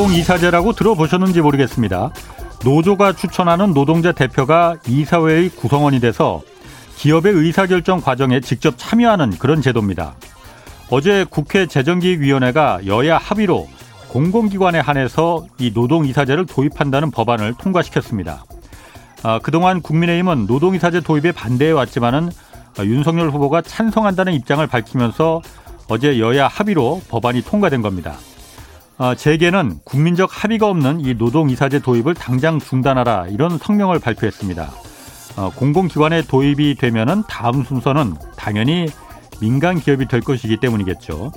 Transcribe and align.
노동 0.00 0.14
이사제라고 0.14 0.72
들어보셨는지 0.72 1.42
모르겠습니다. 1.42 2.10
노조가 2.64 3.12
추천하는 3.12 3.74
노동자 3.74 4.12
대표가 4.12 4.76
이사회의 4.88 5.50
구성원이 5.50 6.00
돼서 6.00 6.40
기업의 6.96 7.34
의사결정 7.34 8.00
과정에 8.00 8.40
직접 8.40 8.76
참여하는 8.78 9.32
그런 9.32 9.60
제도입니다. 9.60 10.14
어제 10.88 11.26
국회 11.28 11.66
재정기획위원회가 11.66 12.86
여야 12.86 13.18
합의로 13.18 13.68
공공기관에 14.08 14.80
한해서 14.80 15.44
이 15.58 15.70
노동이사제를 15.74 16.46
도입한다는 16.46 17.10
법안을 17.10 17.56
통과시켰습니다. 17.58 18.44
아, 19.22 19.38
그동안 19.42 19.82
국민의힘은 19.82 20.46
노동이사제 20.46 21.00
도입에 21.00 21.32
반대해 21.32 21.72
왔지만은 21.72 22.30
윤석열 22.78 23.28
후보가 23.28 23.60
찬성한다는 23.60 24.32
입장을 24.32 24.66
밝히면서 24.66 25.42
어제 25.88 26.18
여야 26.18 26.48
합의로 26.48 27.02
법안이 27.10 27.42
통과된 27.42 27.82
겁니다. 27.82 28.14
어, 29.00 29.14
재계는 29.14 29.78
국민적 29.82 30.28
합의가 30.30 30.68
없는 30.68 31.00
이 31.00 31.14
노동이사제 31.14 31.78
도입을 31.78 32.12
당장 32.12 32.58
중단하라 32.60 33.28
이런 33.30 33.56
성명을 33.56 33.98
발표했습니다. 33.98 34.70
어, 35.38 35.50
공공기관에 35.56 36.24
도입이 36.24 36.74
되면은 36.74 37.22
다음 37.26 37.64
순서는 37.64 38.16
당연히 38.36 38.88
민간 39.40 39.80
기업이 39.80 40.06
될 40.06 40.20
것이기 40.20 40.58
때문이겠죠. 40.58 41.32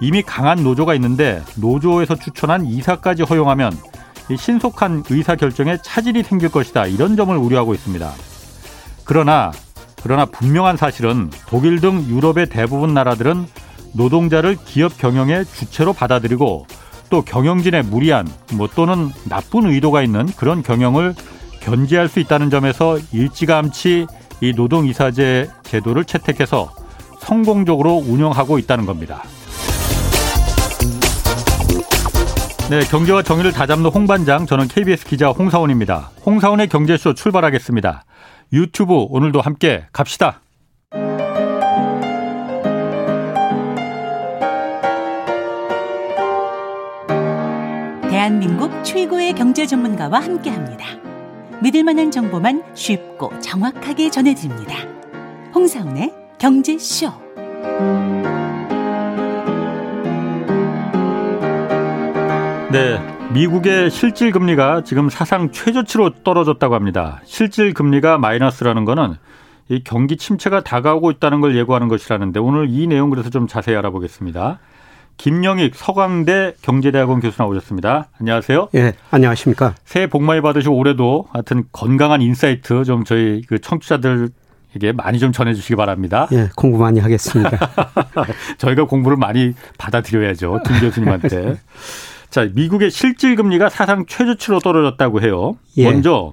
이미 0.00 0.22
강한 0.22 0.62
노조가 0.62 0.94
있는데 0.94 1.42
노조에서 1.58 2.14
추천한 2.14 2.64
이사까지 2.64 3.24
허용하면 3.24 3.76
신속한 4.34 5.04
의사 5.10 5.36
결정에 5.36 5.76
차질이 5.82 6.22
생길 6.22 6.48
것이다 6.48 6.86
이런 6.86 7.14
점을 7.14 7.36
우려하고 7.36 7.74
있습니다. 7.74 8.10
그러나 9.04 9.52
그러나 10.02 10.24
분명한 10.24 10.78
사실은 10.78 11.30
독일 11.46 11.82
등 11.82 12.06
유럽의 12.08 12.48
대부분 12.48 12.94
나라들은 12.94 13.44
노동자를 13.92 14.56
기업 14.64 14.96
경영의 14.96 15.44
주체로 15.44 15.92
받아들이고 15.92 16.66
또 17.12 17.20
경영진의 17.20 17.82
무리한 17.82 18.26
뭐 18.54 18.66
또는 18.74 19.10
나쁜 19.28 19.66
의도가 19.66 20.00
있는 20.00 20.24
그런 20.28 20.62
경영을 20.62 21.14
견제할 21.60 22.08
수 22.08 22.20
있다는 22.20 22.48
점에서 22.48 22.98
일찌감치 23.12 24.06
이 24.40 24.52
노동이사제 24.56 25.50
제도를 25.62 26.06
채택해서 26.06 26.72
성공적으로 27.20 27.96
운영하고 27.96 28.58
있다는 28.58 28.86
겁니다. 28.86 29.22
네, 32.70 32.80
경제와 32.80 33.22
정의를 33.22 33.52
다잡는 33.52 33.90
홍반장, 33.90 34.46
저는 34.46 34.68
KBS 34.68 35.04
기자 35.04 35.28
홍사원입니다. 35.28 36.12
홍사원의 36.24 36.68
경제쇼 36.68 37.12
출발하겠습니다. 37.12 38.04
유튜브 38.54 38.94
오늘도 39.10 39.42
함께 39.42 39.84
갑시다. 39.92 40.40
대한민국 48.22 48.84
최고의 48.84 49.32
경제 49.32 49.66
전문가와 49.66 50.20
함께 50.20 50.48
합니다. 50.48 50.86
믿을 51.60 51.82
만한 51.82 52.12
정보만 52.12 52.62
쉽고 52.72 53.36
정확하게 53.40 54.10
전해드립니다. 54.10 54.76
홍사운의 55.52 56.14
경제쇼. 56.38 57.10
네. 62.70 63.00
미국의 63.34 63.90
실질 63.90 64.30
금리가 64.30 64.84
지금 64.84 65.08
사상 65.08 65.50
최저치로 65.50 66.22
떨어졌다고 66.22 66.76
합니다. 66.76 67.20
실질 67.24 67.74
금리가 67.74 68.18
마이너스라는 68.18 68.84
거는 68.84 69.16
이 69.68 69.82
경기 69.82 70.16
침체가 70.16 70.62
다가오고 70.62 71.10
있다는 71.10 71.40
걸 71.40 71.56
예고하는 71.56 71.88
것이라는데 71.88 72.38
오늘 72.38 72.68
이 72.70 72.86
내용 72.86 73.10
그래서 73.10 73.30
좀 73.30 73.48
자세히 73.48 73.74
알아보겠습니다. 73.74 74.60
김영익 75.16 75.74
서강대 75.74 76.54
경제대학원 76.62 77.20
교수 77.20 77.40
나오셨습니다. 77.42 78.08
안녕하세요. 78.18 78.68
예, 78.74 78.94
안녕하십니까. 79.10 79.74
새해 79.84 80.06
복 80.08 80.22
많이 80.22 80.40
받으시고 80.40 80.74
올해도 80.76 81.26
하여튼 81.30 81.64
건강한 81.72 82.22
insight 82.22 82.84
좀 82.84 83.04
저희 83.04 83.42
그 83.46 83.60
청취자들에게 83.60 84.92
많이 84.94 85.18
좀 85.18 85.32
전해주시기 85.32 85.76
바랍니다. 85.76 86.28
예, 86.32 86.48
공부 86.56 86.78
많이 86.78 86.98
하겠습니다. 87.00 87.50
저희가 88.58 88.84
공부를 88.86 89.16
많이 89.16 89.54
받아들여야죠. 89.78 90.60
김 90.66 90.80
교수님한테. 90.80 91.56
자, 92.30 92.48
미국의 92.54 92.90
실질 92.90 93.36
금리가 93.36 93.68
사상 93.68 94.06
최저치로 94.06 94.60
떨어졌다고 94.60 95.20
해요. 95.20 95.56
예. 95.76 95.84
먼저 95.84 96.32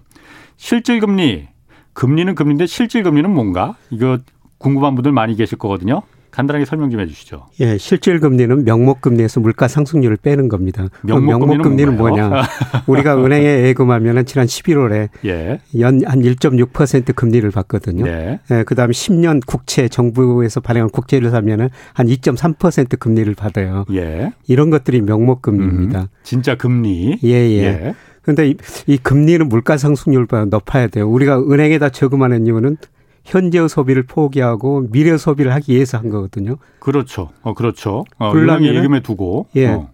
실질 0.55 0.99
금리, 1.01 1.47
금리는 1.93 2.33
금리인데 2.35 2.65
실질 2.67 3.03
금리는 3.03 3.29
뭔가? 3.29 3.75
이거 3.89 4.17
궁금한 4.57 4.95
분들 4.95 5.11
많이 5.11 5.35
계실 5.35 5.57
거거든요. 5.57 6.01
간단하게 6.31 6.65
설명 6.65 6.89
좀 6.91 6.99
해주시죠. 6.99 7.47
예, 7.59 7.77
실질 7.77 8.19
금리는 8.19 8.63
명목 8.63 9.01
금리에서 9.01 9.39
물가 9.39 9.67
상승률을 9.67 10.17
빼는 10.17 10.47
겁니다. 10.47 10.87
명목, 11.01 11.39
명목 11.39 11.61
금리는, 11.61 11.97
뭐냐? 11.97 12.43
우리가 12.87 13.17
은행에 13.23 13.67
예금하면은 13.67 14.25
지난 14.25 14.45
11월에 14.47 15.09
예. 15.25 15.59
연한 15.79 16.21
1.6% 16.21 17.15
금리를 17.15 17.49
받거든요. 17.51 18.05
네. 18.05 18.39
예, 18.51 18.63
그다음에 18.63 18.91
10년 18.91 19.41
국채 19.45 19.87
정부에서 19.87 20.59
발행한 20.59 20.89
국채를 20.89 21.31
사면은 21.31 21.69
한 21.93 22.07
2.3% 22.07 22.99
금리를 22.99 23.33
받아요. 23.35 23.85
예. 23.93 24.31
이런 24.47 24.69
것들이 24.69 25.01
명목 25.01 25.41
금리입니다. 25.41 26.01
음, 26.01 26.07
진짜 26.23 26.55
금리. 26.55 27.19
예, 27.23 27.29
예. 27.29 27.63
예. 27.63 27.95
근데 28.21 28.49
이, 28.49 28.57
이 28.85 28.97
금리는 28.97 29.47
물가 29.49 29.77
상승률보다 29.77 30.45
높아야 30.45 30.87
돼요. 30.87 31.09
우리가 31.09 31.39
은행에다 31.39 31.89
저금하는 31.89 32.45
이유는 32.45 32.77
현재의 33.25 33.69
소비를 33.69 34.03
포기하고 34.03 34.87
미래 34.91 35.17
소비를 35.17 35.53
하기 35.53 35.73
위해서 35.73 35.97
한 35.97 36.09
거거든요. 36.09 36.57
그렇죠. 36.79 37.29
어, 37.41 37.53
그렇죠. 37.53 38.05
어, 38.17 38.33
은행에 38.33 38.73
예금에 38.73 39.01
두고. 39.01 39.47
예. 39.55 39.67
어. 39.67 39.89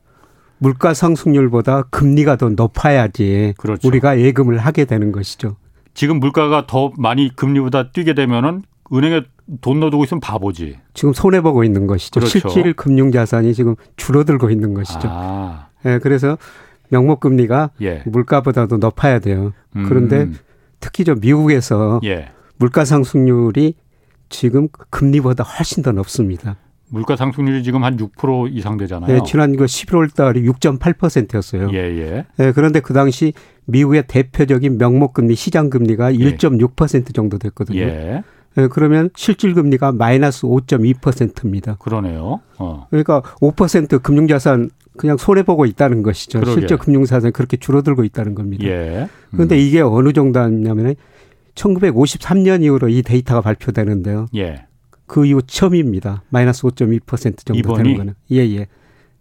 물가 0.57 0.93
상승률보다 0.93 1.83
금리가 1.83 2.37
더 2.37 2.49
높아야지 2.49 3.53
그렇죠. 3.57 3.87
우리가 3.87 4.19
예금을 4.19 4.57
하게 4.57 4.85
되는 4.85 5.11
것이죠. 5.11 5.57
지금 5.93 6.19
물가가 6.19 6.65
더 6.65 6.91
많이 6.97 7.33
금리보다 7.35 7.91
뛰게 7.91 8.13
되면은 8.13 8.63
은행에 8.93 9.21
돈 9.61 9.79
넣어두고 9.79 10.03
있으면 10.05 10.21
바보지. 10.21 10.77
지금 10.93 11.13
손해 11.13 11.41
보고 11.41 11.63
있는 11.63 11.87
것이죠. 11.87 12.19
그렇죠. 12.19 12.49
실질 12.49 12.73
금융 12.73 13.11
자산이 13.11 13.53
지금 13.53 13.75
줄어들고 13.95 14.49
있는 14.49 14.73
것이죠. 14.73 15.07
아. 15.11 15.67
예, 15.85 15.99
그래서 15.99 16.37
명목 16.89 17.19
금리가 17.19 17.71
예. 17.81 18.03
물가보다도 18.05 18.77
높아야 18.77 19.19
돼요. 19.19 19.53
그런데 19.71 20.23
음. 20.23 20.37
특히 20.79 21.03
저 21.03 21.15
미국에서 21.15 21.99
예. 22.03 22.29
물가 22.57 22.85
상승률이 22.85 23.75
지금 24.29 24.67
금리보다 24.89 25.43
훨씬 25.43 25.83
더 25.83 25.91
높습니다. 25.91 26.57
물가 26.89 27.15
상승률이 27.15 27.63
지금 27.63 27.83
한 27.83 27.97
6% 27.97 28.55
이상 28.55 28.77
되잖아요. 28.77 29.11
네, 29.11 29.19
지난 29.25 29.55
그 29.55 29.65
11월 29.65 30.13
달이 30.13 30.43
6.8%였어요. 30.43 31.69
예, 31.73 31.77
예. 31.77 32.25
네, 32.37 32.51
그런데 32.51 32.79
그 32.79 32.93
당시 32.93 33.33
미국의 33.65 34.05
대표적인 34.07 34.77
명목 34.77 35.13
금리 35.13 35.35
시장 35.35 35.69
금리가 35.69 36.13
예. 36.15 36.17
1.6% 36.17 37.13
정도 37.13 37.37
됐거든요. 37.37 37.79
예. 37.79 38.23
네, 38.55 38.67
그러면 38.67 39.09
실질 39.15 39.53
금리가 39.53 39.91
마이너스 39.91 40.43
5.2%입니다. 40.43 41.75
그러네요. 41.75 42.39
어. 42.57 42.87
그러니까 42.89 43.21
5% 43.41 44.01
금융 44.01 44.27
자산 44.27 44.69
그냥 44.95 45.17
손해 45.17 45.43
보고 45.43 45.65
있다는 45.65 46.03
것이죠. 46.03 46.39
그러게. 46.39 46.61
실제 46.61 46.77
금융 46.77 47.03
자산이 47.03 47.33
그렇게 47.33 47.57
줄어들고 47.57 48.05
있다는 48.05 48.33
겁니다. 48.35 48.63
예. 48.65 49.01
음. 49.01 49.07
그런데 49.31 49.57
이게 49.57 49.81
어느 49.81 50.13
정도 50.13 50.39
하냐면 50.39 50.95
1953년 51.55 52.63
이후로 52.63 52.89
이 52.89 53.01
데이터가 53.01 53.41
발표되는데요. 53.41 54.27
예. 54.35 54.65
그 55.07 55.25
이후 55.25 55.41
처음입니다. 55.41 56.23
마이너스 56.29 56.63
5.2% 56.63 57.37
정도 57.45 57.57
이번이? 57.59 57.77
되는 57.83 57.97
거는. 57.97 58.13
예, 58.31 58.37
예. 58.55 58.67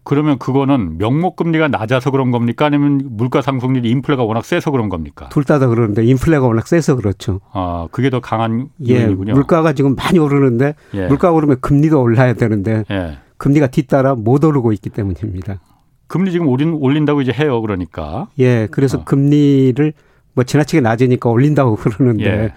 그러면 0.06 0.38
그거는 0.38 0.98
명목 0.98 1.36
금리가 1.36 1.68
낮아서 1.68 2.10
그런 2.10 2.30
겁니까? 2.30 2.66
아니면 2.66 3.00
물가 3.12 3.40
상승률이 3.40 3.88
인플레가 3.88 4.22
워낙 4.22 4.44
세서 4.44 4.70
그런 4.70 4.90
겁니까? 4.90 5.30
둘 5.30 5.44
다 5.44 5.58
다 5.58 5.66
그러는데 5.66 6.04
인플레가 6.04 6.46
워낙 6.46 6.66
세서 6.66 6.96
그렇죠. 6.96 7.40
아, 7.52 7.88
그게 7.90 8.10
더 8.10 8.20
강한 8.20 8.68
예, 8.86 8.98
이유군요. 9.06 9.32
물가가 9.32 9.72
지금 9.72 9.94
많이 9.94 10.18
오르는데 10.18 10.74
예. 10.94 11.06
물가가 11.06 11.32
오르면 11.32 11.60
금리도 11.62 12.02
올라야 12.02 12.34
되는데 12.34 12.84
예. 12.90 13.18
금리가 13.38 13.68
뒤따라 13.68 14.14
못 14.14 14.44
오르고 14.44 14.72
있기 14.74 14.90
때문입니다. 14.90 15.60
금리 16.06 16.32
지금 16.32 16.48
올린, 16.48 16.74
올린다고 16.74 17.22
이제 17.22 17.32
해요. 17.32 17.62
그러니까. 17.62 18.28
예, 18.38 18.68
그래서 18.70 18.98
어. 18.98 19.04
금리를 19.04 19.92
뭐 20.34 20.44
지나치게 20.44 20.80
낮으니까 20.80 21.28
올린다고 21.30 21.76
그러는데 21.76 22.24
예. 22.26 22.52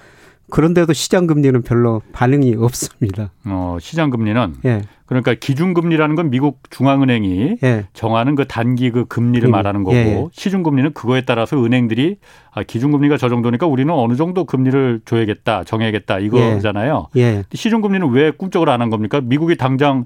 그런데도 0.49 0.93
시장 0.93 1.27
금리는 1.27 1.61
별로 1.61 2.01
반응이 2.13 2.55
없습니다. 2.57 3.31
어, 3.45 3.77
시장 3.81 4.09
금리는 4.09 4.53
예. 4.63 4.81
그러니까 5.05 5.33
기준 5.33 5.73
금리라는 5.73 6.15
건 6.15 6.29
미국 6.29 6.61
중앙은행이 6.69 7.57
예. 7.63 7.85
정하는 7.93 8.35
그 8.35 8.45
단기 8.47 8.89
그 8.91 9.05
금리를 9.05 9.41
금리. 9.41 9.51
말하는 9.51 9.83
거고 9.83 9.95
예. 9.95 10.25
시중 10.31 10.63
금리는 10.63 10.93
그거에 10.93 11.21
따라서 11.25 11.61
은행들이 11.61 12.17
아, 12.51 12.63
기준 12.63 12.91
금리가 12.91 13.17
저 13.17 13.27
정도니까 13.27 13.67
우리는 13.67 13.93
어느 13.93 14.15
정도 14.15 14.45
금리를 14.45 15.01
줘야겠다, 15.03 15.65
정해야겠다 15.65 16.19
이거잖아요. 16.19 17.07
예. 17.17 17.21
예. 17.21 17.43
시중 17.53 17.81
금리는 17.81 18.07
왜 18.11 18.31
꿈쩍을 18.31 18.69
안 18.69 18.81
한 18.81 18.89
겁니까? 18.89 19.19
미국이 19.21 19.57
당장 19.57 20.05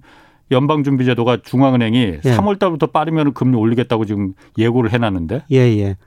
연방준비제도가 0.49 1.39
중앙은행이 1.43 1.99
예. 2.25 2.35
3월 2.35 2.59
달부터 2.59 2.87
빠르면 2.87 3.33
금리 3.33 3.57
올리겠다고 3.57 4.05
지금 4.05 4.33
예고를 4.57 4.91
해놨는데. 4.91 5.43
예, 5.51 5.57
예. 5.57 5.97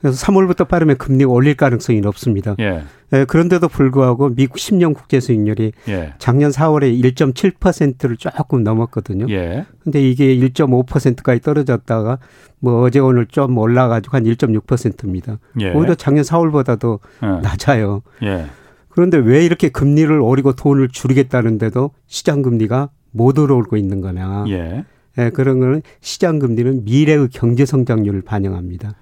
그래서 0.00 0.24
3월부터 0.26 0.68
빠르면 0.68 0.96
금리 0.96 1.24
올릴 1.24 1.56
가능성이 1.56 2.00
높습니다. 2.00 2.54
예. 2.60 2.82
예, 3.12 3.24
그런데도 3.24 3.68
불구하고 3.68 4.34
미국 4.34 4.58
10년 4.58 4.94
국제 4.94 5.18
수익률이 5.18 5.72
예. 5.88 6.14
작년 6.18 6.50
4월에 6.50 7.02
1.7%를 7.14 8.16
조금 8.16 8.62
넘었거든요. 8.62 9.26
예. 9.30 9.66
근데 9.80 10.00
이게 10.00 10.36
1.5%까지 10.36 11.40
떨어졌다가 11.40 12.18
뭐 12.60 12.82
어제 12.82 12.98
오늘 12.98 13.26
좀 13.26 13.56
올라 13.58 13.88
가지고 13.88 14.16
한 14.16 14.24
1.6%입니다. 14.24 15.38
예. 15.60 15.72
오히려 15.72 15.94
작년 15.94 16.22
4월보다도 16.22 17.00
예. 17.22 17.26
낮아요. 17.40 18.02
예. 18.22 18.46
그런데 18.88 19.16
왜 19.16 19.44
이렇게 19.44 19.68
금리를 19.68 20.20
오리고 20.20 20.54
돈을 20.54 20.88
줄이겠다는데도 20.88 21.90
시장 22.06 22.42
금리가 22.42 22.90
못 23.10 23.38
오르고 23.38 23.76
있는 23.76 24.00
거냐. 24.00 24.44
예. 24.48 24.84
예, 25.18 25.30
그런 25.30 25.58
거는 25.58 25.82
시장 26.00 26.38
금리는 26.38 26.84
미래의 26.84 27.28
경제 27.32 27.64
성장률을 27.64 28.22
반영합니다. 28.22 28.94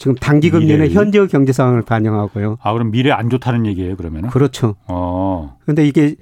지금 0.00 0.14
단기 0.14 0.48
금리는 0.48 0.90
현재의 0.92 1.28
경제 1.28 1.52
상황을 1.52 1.82
반영하고요. 1.82 2.56
아, 2.62 2.72
그럼 2.72 2.90
미래 2.90 3.10
안 3.10 3.28
좋다는 3.28 3.66
얘기예요, 3.66 3.96
그러면은? 3.96 4.30
그렇죠. 4.30 4.76
어. 4.88 5.58
근데 5.66 5.86
이게 5.86 6.16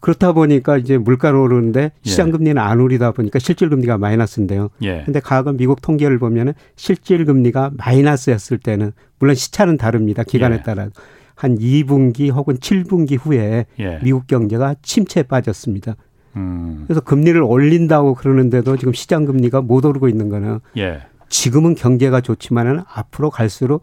그렇다 0.00 0.32
보니까 0.32 0.76
이제 0.76 0.98
물가는 0.98 1.38
오르는데 1.38 1.80
예. 1.80 1.90
시장 2.02 2.32
금리는 2.32 2.60
안 2.60 2.80
오르다 2.80 3.12
보니까 3.12 3.38
실질 3.38 3.68
금리가 3.68 3.98
마이너스인데요. 3.98 4.70
예. 4.82 5.02
근데 5.04 5.20
과거 5.20 5.52
미국 5.52 5.80
통계를 5.80 6.18
보면은 6.18 6.54
실질 6.74 7.24
금리가 7.24 7.70
마이너스였을 7.76 8.58
때는 8.58 8.90
물론 9.20 9.36
시차는 9.36 9.76
다릅니다. 9.76 10.24
기간에 10.24 10.56
예. 10.56 10.62
따라 10.62 10.88
한 11.36 11.56
2분기 11.58 12.32
혹은 12.32 12.56
7분기 12.56 13.16
후에 13.16 13.66
예. 13.78 14.00
미국 14.02 14.26
경제가 14.26 14.74
침체에 14.82 15.22
빠졌습니다. 15.22 15.94
음. 16.34 16.82
그래서 16.88 17.00
금리를 17.00 17.40
올린다고 17.40 18.14
그러는데도 18.14 18.76
지금 18.76 18.92
시장 18.92 19.24
금리가 19.24 19.60
못 19.60 19.84
오르고 19.84 20.08
있는 20.08 20.28
거는 20.28 20.58
예. 20.78 21.02
지금은 21.28 21.74
경제가 21.74 22.20
좋지만은 22.20 22.82
앞으로 22.92 23.30
갈수록 23.30 23.82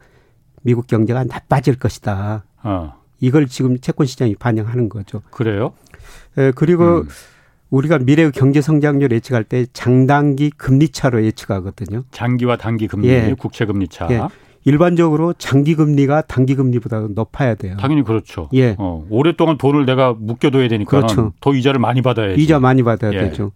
미국 0.62 0.88
경제가 0.88 1.26
나빠질 1.26 1.78
것이다. 1.78 2.44
어. 2.64 2.94
이걸 3.20 3.48
지금 3.48 3.80
채권 3.80 4.06
시장이 4.08 4.36
반영하는 4.36 4.90
거죠. 4.90 5.22
그래요? 5.32 5.74
예, 6.38 6.52
그리고 6.56 7.02
음. 7.02 7.08
우리가 7.70 8.00
미래의 8.00 8.32
경제 8.32 8.62
성장률 8.62 9.12
예측할 9.12 9.44
때 9.44 9.66
장단기 9.74 10.52
금리 10.58 10.90
차로 10.90 11.24
예측하거든요. 11.26 12.04
장기와 12.12 12.58
단기 12.58 12.88
금리, 12.88 13.08
예. 13.10 13.34
국채 13.38 13.66
금리 13.66 13.88
차. 13.88 14.08
예. 14.12 14.22
일반적으로 14.66 15.34
장기 15.34 15.76
금리가 15.76 16.22
단기 16.22 16.56
금리보다 16.56 17.08
높아야 17.10 17.56
돼요. 17.56 17.76
당연히 17.80 18.04
그렇죠. 18.04 18.50
예. 18.54 18.76
어, 18.78 19.06
오랫동안 19.10 19.58
돈을 19.58 19.86
내가 19.86 20.14
묶여둬야 20.14 20.68
되니까 20.70 20.90
그렇죠. 20.90 21.34
더 21.42 21.54
이자를 21.54 21.80
많이 21.80 22.02
받아야지. 22.02 22.42
이자 22.42 22.60
많이 22.60 22.84
받아야 22.84 23.12
예. 23.14 23.20
되죠. 23.20 23.52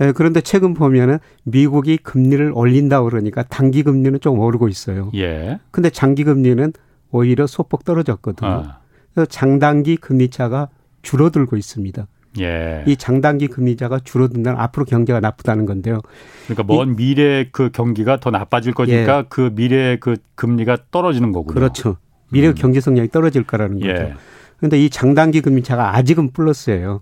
예, 0.00 0.12
그런데 0.12 0.40
최근 0.40 0.74
보면은 0.74 1.18
미국이 1.44 1.96
금리를 1.96 2.52
올린다 2.54 3.02
그러니까 3.02 3.42
단기 3.42 3.82
금리는 3.82 4.20
좀 4.20 4.38
오르고 4.38 4.68
있어요. 4.68 5.10
예. 5.14 5.58
근데 5.70 5.90
장기 5.90 6.24
금리는 6.24 6.72
오히려 7.10 7.46
소폭 7.46 7.84
떨어졌거든요. 7.84 8.50
아. 8.50 8.78
그래서 9.12 9.26
장단기 9.28 9.96
금리 9.96 10.28
차가 10.28 10.68
줄어들고 11.02 11.56
있습니다. 11.56 12.06
예. 12.40 12.84
이 12.86 12.96
장단기 12.96 13.48
금리자가 13.48 14.00
줄어든다는 14.00 14.60
앞으로 14.60 14.84
경제가 14.84 15.20
나쁘다는 15.20 15.66
건데요. 15.66 16.00
그러니까 16.46 16.62
먼 16.72 16.94
미래 16.94 17.48
그 17.50 17.70
경기가 17.70 18.20
더 18.20 18.30
나빠질 18.30 18.74
거니까 18.74 19.18
예. 19.18 19.24
그 19.28 19.50
미래 19.54 19.96
그 19.98 20.16
금리가 20.34 20.78
떨어지는 20.90 21.32
거군요. 21.32 21.54
그렇죠. 21.54 21.96
미래 22.30 22.48
음. 22.48 22.54
경제 22.54 22.80
성장이 22.80 23.08
떨어질 23.08 23.44
거라는 23.44 23.80
거죠. 23.80 23.90
예. 23.90 24.14
그런데 24.58 24.78
이 24.78 24.90
장단기 24.90 25.40
금리차가 25.40 25.96
아직은 25.96 26.32
플러스예요. 26.32 27.00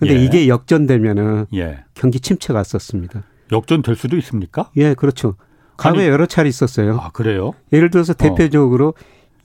근데 0.00 0.16
예. 0.18 0.24
이게 0.24 0.48
역전되면은 0.48 1.46
예. 1.54 1.84
경기 1.94 2.20
침체가 2.20 2.58
왔었습니다. 2.60 3.22
역전될 3.52 3.94
수도 3.96 4.16
있습니까? 4.16 4.70
예, 4.76 4.94
그렇죠. 4.94 5.36
과거에 5.76 6.08
여러 6.08 6.26
차례 6.26 6.48
있었어요. 6.48 6.98
아, 6.98 7.10
그래요? 7.10 7.52
예를 7.72 7.90
들어서 7.90 8.12
어. 8.12 8.16
대표적으로 8.16 8.88
어. 8.88 8.92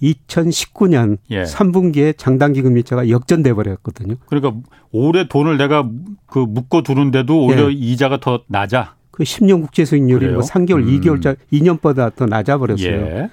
2019년 0.01 1.17
예. 1.31 1.43
3분기에 1.43 2.17
장단기 2.17 2.61
금리차가 2.61 3.09
역전돼 3.09 3.53
버렸거든요. 3.53 4.15
그러니까 4.27 4.53
올해 4.91 5.27
돈을 5.27 5.57
내가 5.57 5.89
그 6.25 6.39
묶어 6.39 6.83
두는데도 6.83 7.45
오히려 7.45 7.69
예. 7.69 7.73
이자가 7.73 8.19
더 8.19 8.43
낮아. 8.47 8.95
그 9.11 9.23
10년 9.23 9.61
국제 9.61 9.85
수익률이 9.85 10.27
뭐 10.29 10.41
3개월, 10.41 10.83
음. 10.83 10.99
2개월짜 10.99 11.37
2년보다 11.51 12.15
더 12.15 12.25
낮아 12.25 12.57
버렸어요. 12.57 12.91
예. 12.91 13.29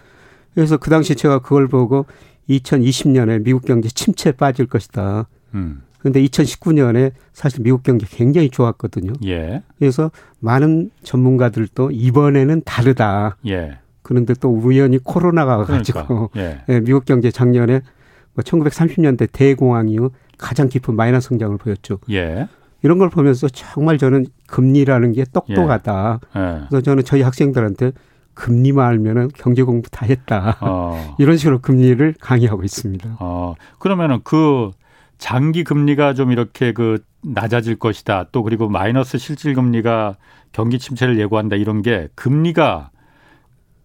그래서 0.54 0.76
그 0.76 0.90
당시 0.90 1.14
제가 1.14 1.40
그걸 1.40 1.68
보고 1.68 2.06
2020년에 2.48 3.42
미국 3.42 3.64
경제 3.64 3.88
침체에 3.88 4.32
빠질 4.32 4.66
것이다. 4.66 5.26
음. 5.54 5.82
근데 6.02 6.20
2019년에 6.24 7.12
사실 7.32 7.62
미국 7.62 7.84
경제 7.84 8.06
굉장히 8.10 8.50
좋았거든요. 8.50 9.12
예. 9.24 9.62
그래서 9.78 10.10
많은 10.40 10.90
전문가들도 11.04 11.92
이번에는 11.92 12.62
다르다. 12.64 13.36
예. 13.46 13.78
그런데 14.02 14.34
또 14.34 14.50
우연히 14.50 14.98
코로나가 14.98 15.64
그러니까. 15.64 15.92
가지고 15.92 16.30
예. 16.36 16.60
예, 16.68 16.80
미국 16.80 17.04
경제 17.04 17.30
작년에 17.30 17.82
뭐 18.34 18.42
1930년대 18.42 19.28
대공황 19.30 19.88
이후 19.90 20.10
가장 20.38 20.68
깊은 20.68 20.96
마이너스 20.96 21.28
성장을 21.28 21.56
보였죠. 21.56 21.98
예. 22.10 22.48
이런 22.82 22.98
걸 22.98 23.08
보면서 23.08 23.48
정말 23.48 23.96
저는 23.96 24.26
금리라는 24.48 25.12
게 25.12 25.24
똑똑하다. 25.32 26.20
예. 26.34 26.40
예. 26.40 26.60
그래서 26.68 26.80
저는 26.82 27.04
저희 27.04 27.22
학생들한테 27.22 27.92
금리만 28.34 28.84
알면은 28.88 29.28
경제 29.36 29.62
공부 29.62 29.88
다 29.88 30.04
했다. 30.04 30.56
어. 30.62 31.14
이런 31.20 31.36
식으로 31.36 31.60
금리를 31.60 32.14
강의하고 32.18 32.64
있습니다. 32.64 33.18
어. 33.20 33.54
그러면은 33.78 34.18
그 34.24 34.72
장기 35.22 35.62
금리가 35.62 36.14
좀 36.14 36.32
이렇게 36.32 36.72
그 36.72 36.98
낮아질 37.22 37.76
것이다. 37.78 38.26
또 38.32 38.42
그리고 38.42 38.68
마이너스 38.68 39.18
실질 39.18 39.54
금리가 39.54 40.16
경기 40.50 40.80
침체를 40.80 41.16
예고한다 41.20 41.54
이런 41.54 41.80
게 41.80 42.08
금리가 42.16 42.90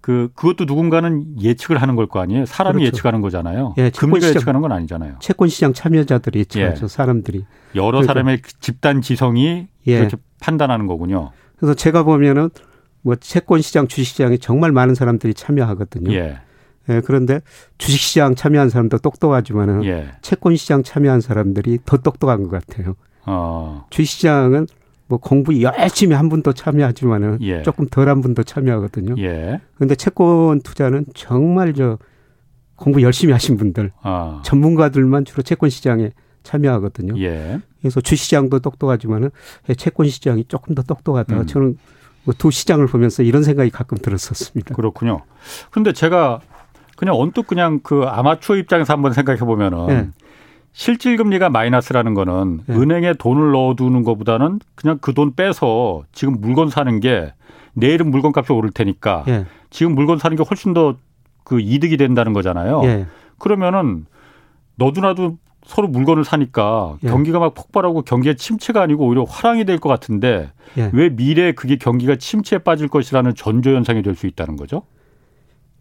그 0.01 0.30
그것도 0.34 0.66
누군가는 0.66 1.39
예측을 1.39 1.80
하는 1.80 1.95
걸 1.95 2.07
거 2.07 2.19
아니에요. 2.22 2.48
사람이 2.48 2.80
그렇죠. 2.80 2.88
예측하는 2.88 3.22
거잖아요. 3.22 3.75
예, 3.78 3.92
금리가 3.92 4.30
예측하는 4.30 4.62
건 4.62 4.72
아니잖아요. 4.72 5.18
채권 5.19 5.48
시장 5.48 5.74
참여자들이 5.74 6.39
예측하죠. 6.39 6.86
예. 6.86 6.88
사람들이 6.88 7.45
여러 7.75 7.92
그러니까. 8.00 8.13
사람의 8.13 8.42
집단 8.60 9.01
지성이 9.01 9.68
예. 9.86 9.98
그렇게 10.00 10.18
판단하는 10.39 10.88
거군요. 10.88 11.34
그래서 11.57 11.75
제가 11.75 12.01
보면은 12.01 12.50
뭐 13.04 13.16
채권 13.16 13.62
시장, 13.62 13.88
주식 13.88 14.06
시장에 14.13 14.38
정말 14.38 14.72
많은 14.72 14.95
사람들이 14.95 15.36
참여하거든요. 15.36 16.12
예. 16.13 16.39
예, 16.89 17.01
그런데 17.04 17.42
주식 17.78 18.00
시장 18.00 18.36
참여한 18.36 18.69
사람도 18.69 19.00
똑똑하지만은 19.00 19.84
예. 19.86 20.10
채권 20.22 20.56
시장 20.56 20.84
참여한 20.84 21.22
사람들이 21.22 21.80
더 21.86 21.98
똑똑한 21.98 22.44
것 22.44 22.50
같아요. 22.50 22.95
어. 23.25 23.86
주식 23.89 24.18
시장은 24.18 24.68
뭐 25.07 25.19
공부 25.19 25.62
열심히 25.62 26.16
한 26.16 26.30
분도 26.30 26.54
참여하지만은 26.54 27.39
예. 27.42 27.62
조금 27.63 27.88
덜한 27.88 28.22
분도 28.22 28.44
참여하거든요. 28.44 29.16
예. 29.19 29.62
그런데 29.75 29.96
채권 29.96 30.62
투자는 30.62 31.06
정말 31.13 31.74
저 31.74 31.98
공부 32.75 33.01
열심히 33.01 33.34
하신 33.34 33.58
분들, 33.58 33.91
아. 34.01 34.41
전문가들만 34.46 35.25
주로 35.25 35.41
채권 35.41 35.70
시장에 35.70 36.12
참여하거든요. 36.44 37.20
예. 37.22 37.60
그래서 37.82 38.01
주시장도 38.01 38.60
똑똑하지만은 38.60 39.32
채권 39.77 40.08
시장이 40.08 40.46
조금 40.48 40.75
더 40.75 40.84
똑똑하다. 40.84 41.36
음. 41.36 41.46
저는 41.48 41.77
뭐두 42.24 42.51
시장을 42.51 42.88
보면서 42.88 43.24
이런 43.24 43.44
생각이 43.44 43.70
가끔 43.70 43.98
들었었습니다. 43.98 44.75
그렇군요. 44.75 45.24
그런데 45.72 45.94
제가 45.94 46.41
그냥 46.98 47.16
언뜻 47.16 47.48
그냥 47.48 47.80
그 47.82 48.04
아마추어 48.06 48.58
입장에서 48.58 48.92
한번 48.94 49.13
생각해 49.13 49.39
보면은 49.39 49.88
네. 49.88 50.10
실질 50.74 51.16
금리가 51.16 51.50
마이너스라는 51.50 52.13
거는 52.13 52.62
네. 52.68 52.75
은행에 52.75 53.13
돈을 53.13 53.51
넣어두는 53.51 54.04
것보다는 54.04 54.60
그냥 54.75 54.98
그 55.00 55.13
돈 55.13 55.34
빼서 55.36 56.04
지금 56.12 56.42
물건 56.42 56.70
사는 56.70 57.00
게 57.00 57.34
내일은 57.74 58.12
물건 58.12 58.34
값이 58.36 58.51
오를 58.51 58.72
테니까 58.72 59.24
네. 59.25 59.46
지금 59.70 59.96
물건 59.96 60.18
사는 60.18 60.36
게 60.36 60.44
훨씬 60.44 60.74
더 60.74 60.96
그 61.44 61.62
이득이 61.62 61.96
된다는 61.96 62.34
거잖아요. 62.34 62.82
네. 62.82 63.06
그러면은 63.39 64.06
너도나도 64.75 65.38
서로 65.66 65.88
물건을 65.88 66.25
사니까 66.25 66.98
예. 67.04 67.08
경기가 67.08 67.39
막 67.39 67.54
폭발하고 67.54 68.01
경기의 68.01 68.36
침체가 68.36 68.82
아니고 68.82 69.06
오히려 69.08 69.24
화랑이 69.24 69.63
될 69.63 69.80
것 69.80 69.88
같은데 69.88 70.51
예. 70.77 70.89
왜 70.92 71.08
미래에 71.08 71.54
그게 71.54 71.77
경기가 71.77 72.18
침체에 72.18 72.60
빠질 72.60 72.89
것이라는 72.89 73.34
전조 73.36 73.74
현상이 73.74 74.01
될 74.01 74.13
수 74.16 74.27
있다는 74.27 74.58
거죠? 74.58 74.82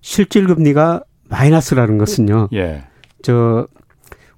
실질 0.07 0.47
금리가 0.47 1.03
마이너스라는 1.29 1.99
것은요. 1.99 2.51
예. 2.53 2.85
저 3.23 3.67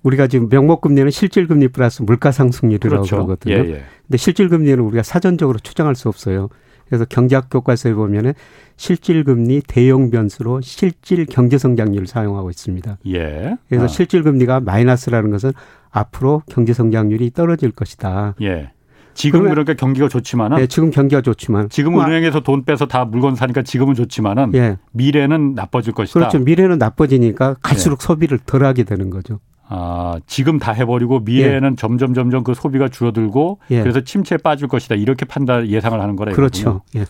우리가 0.03 0.27
지금 0.27 0.49
명목 0.49 0.81
금리는 0.81 1.11
실질 1.11 1.47
금리 1.47 1.69
플러스 1.69 2.01
물가 2.01 2.33
상승률이라고 2.33 3.03
그렇죠. 3.03 3.17
그러거든요. 3.17 3.55
예, 3.55 3.59
예. 3.59 3.83
근데 4.07 4.17
실질 4.17 4.49
금리는 4.49 4.83
우리가 4.83 5.03
사전적으로 5.03 5.59
추정할 5.59 5.95
수 5.95 6.09
없어요. 6.09 6.49
그래서 6.87 7.05
경제학 7.05 7.51
교과서에 7.51 7.93
보면은 7.93 8.33
실질 8.79 9.25
금리 9.25 9.61
대용 9.61 10.11
변수로 10.11 10.63
실질 10.63 11.27
경제 11.27 11.59
성장률을 11.59 12.07
사용하고 12.07 12.49
있습니다. 12.49 12.97
예. 13.09 13.57
그래서 13.69 13.85
아. 13.85 13.89
실질 13.89 14.23
금리가 14.23 14.61
마이너스라는 14.61 15.31
것은 15.31 15.53
앞으로 15.91 16.45
경제 16.49 16.73
성장률이 16.73 17.33
떨어질 17.33 17.73
것이다. 17.73 18.37
예. 18.41 18.73
지금 19.19 19.45
은 19.45 19.51
그러니까 19.51 19.75
경기가 19.75 20.09
좋지만은 20.09 20.61
예, 20.61 20.69
지금 20.69 20.91
경기가 20.91 21.21
좋지만 21.21 21.69
지금은 21.71 22.07
은행에서 22.07 22.41
돈 22.41 22.65
빼서 22.65 22.87
다 22.87 23.05
물건 23.05 23.35
사니까 23.35 23.63
지금은 23.63 23.95
좋지만은 23.95 24.53
예. 24.55 24.79
미래는 24.93 25.55
나빠질 25.57 25.93
것이다. 25.93 26.21
그렇죠. 26.21 26.39
미래는 26.39 26.79
나빠지니까 26.79 27.57
갈수록 27.61 27.99
예. 28.01 28.07
소비를 28.07 28.39
덜 28.39 28.65
하게 28.65 28.85
되는 28.85 29.11
거죠. 29.11 29.41
아, 29.67 30.21
지금 30.29 30.61
다 30.61 30.71
해버리고 30.71 31.19
미래에는 31.21 31.73
예. 31.73 31.75
점점 31.75 32.15
점점 32.15 32.45
그 32.45 32.55
소비가 32.55 32.89
줄어들고 32.89 33.59
예. 33.73 33.83
그래서 33.83 34.03
침체에 34.03 34.39
빠질 34.39 34.69
것이다. 34.69 34.95
이렇게 34.95 35.25
판단 35.25 35.67
예상을 35.67 36.01
하는 36.01 36.15
거라 36.15 36.33
그렇죠. 36.33 36.83
예. 36.95 37.05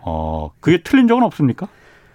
어, 0.00 0.50
그게 0.58 0.82
틀린 0.82 1.06
적은 1.06 1.22
없습니까? 1.22 1.68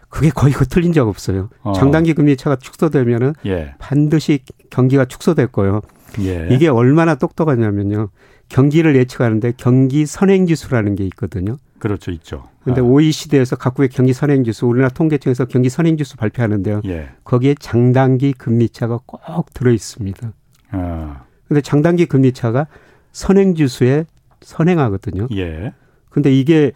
그게 0.09 0.29
거의 0.29 0.51
그 0.51 0.65
틀린 0.65 0.91
적 0.91 1.07
없어요. 1.07 1.47
어. 1.61 1.71
장단기 1.71 2.15
금리 2.15 2.35
차가 2.35 2.57
축소되면은 2.57 3.35
예. 3.45 3.75
반드시 3.79 4.39
경기가 4.69 5.05
축소될 5.05 5.47
거예요. 5.47 5.79
예. 6.19 6.50
이게 6.51 6.67
얼마나 6.67 7.15
똑똑하냐면요. 7.15 8.09
경기를 8.51 8.98
예측하는데 8.98 9.53
경기 9.55 10.05
선행 10.05 10.46
지수라는 10.46 10.96
게 10.96 11.05
있거든요. 11.05 11.58
그렇죠, 11.79 12.12
있죠. 12.12 12.43
근데 12.63 12.81
아. 12.81 12.84
OECD에서 12.84 13.55
각국의 13.55 13.89
경기 13.89 14.13
선행 14.13 14.43
지수, 14.43 14.67
우리나라 14.67 14.89
통계청에서 14.89 15.46
경기 15.46 15.70
선행 15.70 15.98
지수 15.98 16.17
발표하는데요. 16.17 16.81
예. 16.86 17.10
거기에 17.24 17.55
장단기 17.58 18.34
금리 18.34 18.70
차가 18.70 19.00
꼭 19.05 19.53
들어 19.53 19.72
있습니다. 19.72 20.34
아. 20.72 21.24
근데 21.48 21.62
장단기 21.62 22.05
금리 22.05 22.34
차가 22.34 22.67
선행 23.13 23.55
지수에 23.55 24.05
선행하거든요. 24.41 25.27
예. 25.36 25.74
근데 26.10 26.31
이게 26.34 26.74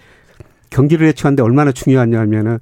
경기를 0.70 1.08
예측하는데 1.08 1.44
얼마나 1.44 1.72
중요하냐면은 1.72 2.60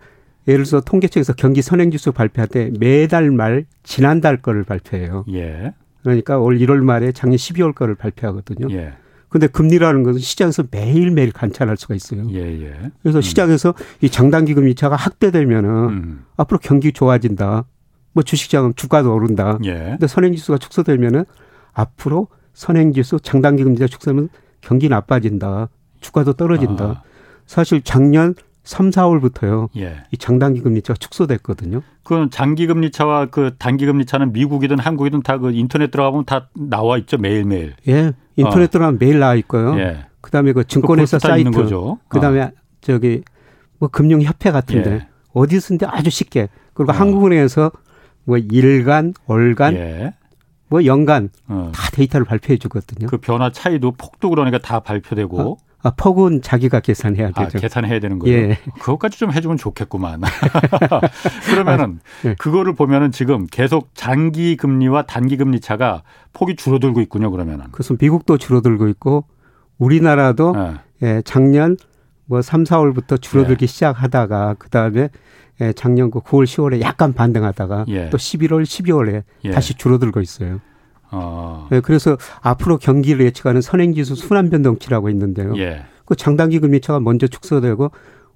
예를 0.47 0.65
들어서 0.65 0.81
통계청에서 0.81 1.33
경기 1.33 1.61
선행 1.61 1.91
지수 1.91 2.11
발표할 2.11 2.47
때 2.47 2.71
매달 2.79 3.29
말 3.31 3.65
지난달 3.83 4.41
거를 4.41 4.63
발표해요. 4.63 5.23
예. 5.31 5.73
그러니까 6.01 6.37
올 6.39 6.57
1월 6.57 6.83
말에 6.83 7.11
작년 7.11 7.37
12월 7.37 7.73
거를 7.73 7.95
발표하거든요. 7.95 8.67
예. 8.75 8.93
근데 9.33 9.47
금리라는 9.47 10.03
것은 10.03 10.19
시장에서 10.19 10.63
매일매일 10.69 11.31
관찰할 11.31 11.75
수가 11.75 11.95
있어요. 11.95 12.27
예, 12.33 12.37
예. 12.37 12.91
그래서 13.01 13.17
음. 13.17 13.21
시장에서 13.23 13.73
이 13.99 14.07
장단기 14.07 14.53
금리차가 14.53 14.95
확대되면은 14.95 15.69
음. 15.89 16.25
앞으로 16.37 16.59
경기 16.61 16.91
좋아진다. 16.93 17.65
뭐 18.11 18.23
주식시장은 18.23 18.73
주가도 18.75 19.11
오른다. 19.11 19.57
예. 19.65 19.73
근데 19.73 20.05
선행지수가 20.05 20.59
축소되면은 20.59 21.25
앞으로 21.71 22.27
선행지수 22.53 23.21
장단기 23.21 23.63
금리가 23.63 23.87
축소되면 23.87 24.29
경기 24.61 24.87
나빠진다. 24.87 25.69
주가도 25.99 26.33
떨어진다. 26.33 26.85
아. 26.85 27.01
사실 27.47 27.81
작년 27.81 28.35
3, 28.63 28.91
4월부터요. 28.91 29.69
예. 29.77 30.03
이 30.11 30.17
장단기 30.17 30.61
금리차가 30.61 30.97
축소됐거든요. 30.97 31.81
그 32.03 32.29
장기 32.31 32.65
금리차와 32.67 33.27
그 33.27 33.55
단기 33.57 33.85
금리차는 33.85 34.31
미국이든 34.33 34.79
한국이든 34.79 35.21
다 35.21 35.37
그 35.37 35.51
인터넷 35.51 35.91
들어가면 35.91 36.25
다 36.25 36.49
나와 36.53 36.97
있죠 36.99 37.17
매일 37.17 37.43
매일. 37.43 37.75
예, 37.87 38.13
인터넷 38.37 38.65
어. 38.65 38.67
들어가면 38.67 38.99
매일 38.99 39.19
나와 39.19 39.35
있고요. 39.35 39.77
예. 39.79 40.05
그다음에 40.21 40.53
그 40.53 40.63
증권회사 40.63 41.17
그 41.17 41.27
사이트, 41.27 41.49
그다음에 42.07 42.41
어. 42.41 42.51
저기 42.79 43.23
뭐 43.79 43.89
금융협회 43.89 44.51
같은데 44.51 44.91
예. 44.91 45.07
어디서든지 45.33 45.85
아주 45.85 46.09
쉽게 46.09 46.47
그리고 46.73 46.93
어. 46.93 46.95
한국은행에서 46.95 47.71
뭐 48.23 48.37
일간, 48.37 49.13
월간, 49.25 49.73
예. 49.75 50.13
뭐 50.69 50.85
연간 50.85 51.29
어. 51.47 51.71
다 51.75 51.91
데이터를 51.91 52.25
발표해 52.25 52.57
주거든요. 52.57 53.07
그 53.07 53.17
변화 53.17 53.51
차이도 53.51 53.91
폭도 53.91 54.29
그러니까 54.29 54.59
다 54.59 54.79
발표되고. 54.79 55.57
어? 55.83 55.89
아, 55.89 55.91
폭은 55.95 56.41
자기가 56.41 56.79
계산해야 56.79 57.31
아, 57.35 57.43
되죠. 57.45 57.57
아, 57.57 57.61
계산해야 57.61 57.99
되는 57.99 58.19
거예요. 58.19 58.37
예. 58.37 58.59
그것까지 58.79 59.19
좀 59.19 59.31
해주면 59.31 59.57
좋겠구만. 59.57 60.21
그러면은 61.45 61.99
아, 62.23 62.29
예. 62.29 62.35
그거를 62.35 62.73
보면은 62.73 63.11
지금 63.11 63.45
계속 63.47 63.89
장기 63.93 64.55
금리와 64.55 65.03
단기 65.03 65.37
금리 65.37 65.59
차가 65.59 66.03
폭이 66.31 66.55
줄어들고 66.55 67.01
있군요. 67.01 67.31
그러면은. 67.31 67.65
그래서 67.71 67.95
미국도 67.99 68.37
줄어들고 68.37 68.87
있고 68.89 69.25
우리나라도 69.77 70.55
예, 71.03 71.07
예 71.07 71.21
작년 71.25 71.77
뭐 72.25 72.41
3, 72.41 72.63
4월부터 72.63 73.21
줄어들기 73.21 73.63
예. 73.63 73.67
시작하다가 73.67 74.55
그 74.57 74.69
다음에 74.69 75.09
예, 75.61 75.73
작년 75.73 76.09
그 76.09 76.19
9월, 76.19 76.45
10월에 76.45 76.81
약간 76.81 77.13
반등하다가 77.13 77.85
예. 77.89 78.09
또 78.09 78.17
11월, 78.17 78.63
12월에 78.63 79.23
예. 79.43 79.51
다시 79.51 79.75
줄어들고 79.75 80.21
있어요. 80.21 80.61
어. 81.13 81.67
네, 81.69 81.79
그래서 81.79 82.17
앞으로 82.41 82.77
경기를 82.77 83.25
예측하는 83.25 83.61
선행지수 83.61 84.15
순환 84.15 84.49
변동치라고 84.49 85.09
있는데요. 85.09 85.55
예. 85.57 85.85
그 86.05 86.15
장단기 86.15 86.59
금리차가 86.59 86.99
먼저 86.99 87.27
축소되고 87.27 87.91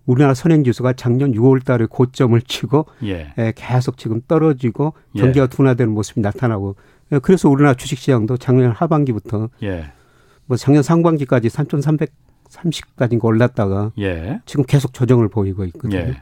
우리나라 0.06 0.34
선행지수가 0.34 0.94
작년 0.94 1.34
6월 1.34 1.66
달에 1.66 1.86
고점을 1.90 2.40
치고 2.42 2.86
예. 3.04 3.34
예, 3.38 3.54
계속 3.56 3.98
지금 3.98 4.22
떨어지고 4.28 4.94
예. 5.16 5.20
경기가 5.20 5.44
예. 5.44 5.48
둔화되는 5.48 5.92
모습이 5.92 6.22
나타나고 6.22 6.76
예, 7.12 7.20
그래서 7.20 7.50
우리나라 7.50 7.74
주식시장도 7.74 8.38
작년 8.38 8.72
하반기부터 8.72 9.50
예. 9.64 9.92
뭐 10.46 10.56
작년 10.56 10.82
상반기까지 10.82 11.50
3,330까지 11.50 13.22
올랐다가 13.24 13.92
예. 14.00 14.40
지금 14.46 14.64
계속 14.66 14.94
조정을 14.94 15.28
보이고 15.28 15.66
있거든요. 15.66 16.14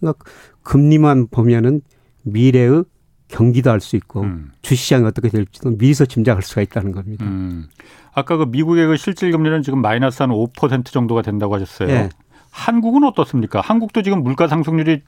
그러니까 0.00 0.24
금리만 0.62 1.28
보면은 1.28 1.82
미래의 2.22 2.84
경기도 3.28 3.70
할수 3.70 3.96
있고 3.96 4.22
음. 4.22 4.52
주시장이 4.62 5.04
어떻게 5.04 5.28
될지도 5.28 5.70
미리서 5.70 6.04
짐작할 6.06 6.42
수가 6.42 6.62
있다는 6.62 6.92
겁니다. 6.92 7.24
음. 7.24 7.68
아까 8.12 8.36
그 8.36 8.44
미국의 8.44 8.86
그 8.86 8.96
실질 8.96 9.32
금리는 9.32 9.62
지금 9.62 9.80
마이너스 9.80 10.22
한 10.22 10.30
5% 10.30 10.86
정도가 10.86 11.22
된다고 11.22 11.54
하셨어요. 11.54 11.88
네. 11.88 12.08
한국은 12.50 13.02
어떻습니까? 13.04 13.60
한국도 13.60 14.02
지금 14.02 14.22
물가 14.22 14.46
상승률이 14.46 15.02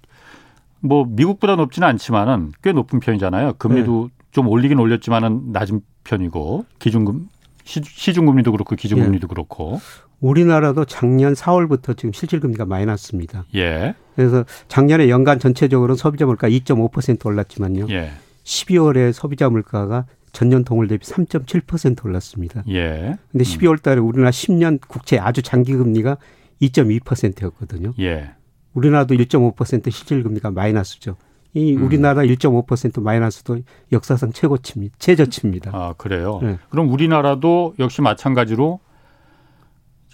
뭐 0.80 1.06
미국보다 1.08 1.56
높지는 1.56 1.86
않지만은 1.88 2.52
꽤 2.62 2.72
높은 2.72 3.00
편이잖아요. 3.00 3.54
금리도 3.54 4.10
네. 4.10 4.24
좀 4.32 4.48
올리긴 4.48 4.78
올렸지만은 4.78 5.52
낮은 5.52 5.80
편이고 6.04 6.66
기준금 6.78 7.28
시중금리도 7.64 8.52
그렇고 8.52 8.76
기준금리도 8.76 9.26
네. 9.26 9.28
그렇고 9.28 9.80
우리나라도 10.20 10.84
작년 10.84 11.34
4월부터 11.34 11.96
지금 11.96 12.12
실질 12.12 12.40
금리가 12.40 12.64
마이너스입니다. 12.64 13.44
예. 13.54 13.94
그래서 14.14 14.44
작년에 14.68 15.08
연간 15.08 15.38
전체적으로 15.38 15.94
소비자 15.94 16.26
물가 16.26 16.48
2.5% 16.48 17.24
올랐지만요. 17.26 17.86
예. 17.90 18.12
12월에 18.44 19.12
소비자 19.12 19.50
물가가 19.50 20.06
전년 20.32 20.64
동월 20.64 20.86
대비 20.88 21.04
3.7% 21.06 22.04
올랐습니다. 22.04 22.62
예. 22.68 23.16
근데 23.32 23.44
12월 23.44 23.82
달에 23.82 24.00
우리나라 24.00 24.30
10년 24.30 24.80
국채 24.86 25.18
아주 25.18 25.42
장기 25.42 25.74
금리가 25.74 26.16
2.2%였거든요. 26.62 27.94
예. 28.00 28.30
우리나라도 28.74 29.14
1.5% 29.14 29.90
실질 29.90 30.22
금리가 30.22 30.50
마이너스죠. 30.50 31.16
이 31.54 31.74
음. 31.74 31.82
우리나라 31.84 32.22
음. 32.22 32.28
1.5% 32.28 33.02
마이너스도 33.02 33.60
역사상 33.92 34.32
최고치입니다. 34.32 34.96
최저치입니다. 34.98 35.70
아, 35.74 35.94
그래요? 35.96 36.38
네. 36.42 36.58
그럼 36.68 36.90
우리나라도 36.90 37.74
역시 37.78 38.02
마찬가지로 38.02 38.80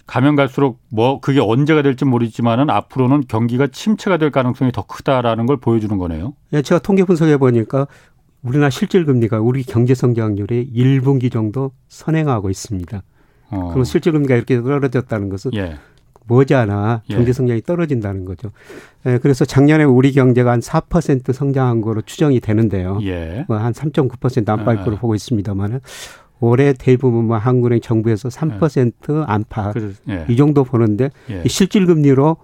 가면 0.05 0.35
갈수록 0.35 0.79
뭐 0.89 1.19
그게 1.19 1.39
언제가 1.39 1.81
될지 1.81 2.05
모르지만은 2.05 2.69
앞으로는 2.69 3.23
경기가 3.27 3.67
침체가 3.67 4.17
될 4.17 4.31
가능성이 4.31 4.71
더 4.71 4.83
크다라는 4.85 5.45
걸 5.45 5.57
보여주는 5.57 5.97
거네요. 5.97 6.33
예, 6.53 6.61
제가 6.61 6.79
통계 6.79 7.03
분석해 7.03 7.37
보니까 7.37 7.87
우리나라 8.41 8.69
실질 8.69 9.05
금리가 9.05 9.39
우리 9.39 9.63
경제 9.63 9.95
성장률의 9.95 10.71
1분기 10.75 11.31
정도 11.31 11.71
선행하고 11.87 12.49
있습니다. 12.49 13.01
어. 13.51 13.69
그럼 13.71 13.83
실질 13.85 14.11
금리가 14.11 14.35
이렇게 14.35 14.61
떨어졌다는 14.61 15.29
것은 15.29 15.51
예. 15.55 15.77
머지않아 16.25 17.03
예. 17.09 17.15
경제 17.15 17.33
성장이 17.33 17.61
떨어진다는 17.61 18.25
거죠. 18.25 18.51
예, 19.05 19.17
그래서 19.19 19.45
작년에 19.45 19.83
우리 19.85 20.11
경제가 20.11 20.51
한 20.51 20.59
4% 20.59 21.31
성장한 21.33 21.81
거로 21.81 22.01
추정이 22.01 22.39
되는데요. 22.41 22.99
예. 23.03 23.45
뭐 23.47 23.57
한 23.57 23.71
3.9% 23.73 24.47
안팎으로 24.47 24.97
아. 24.97 24.99
보고 24.99 25.15
있습니다만은 25.15 25.79
올해 26.39 26.73
대부분 26.73 27.25
뭐 27.25 27.37
한국은행 27.37 27.79
정부에서 27.81 28.29
3% 28.29 29.25
안팎 29.27 29.75
예. 30.09 30.25
이 30.27 30.35
정도 30.35 30.63
보는데 30.63 31.09
예. 31.29 31.41
이 31.45 31.49
실질 31.49 31.85
금리로 31.85 32.37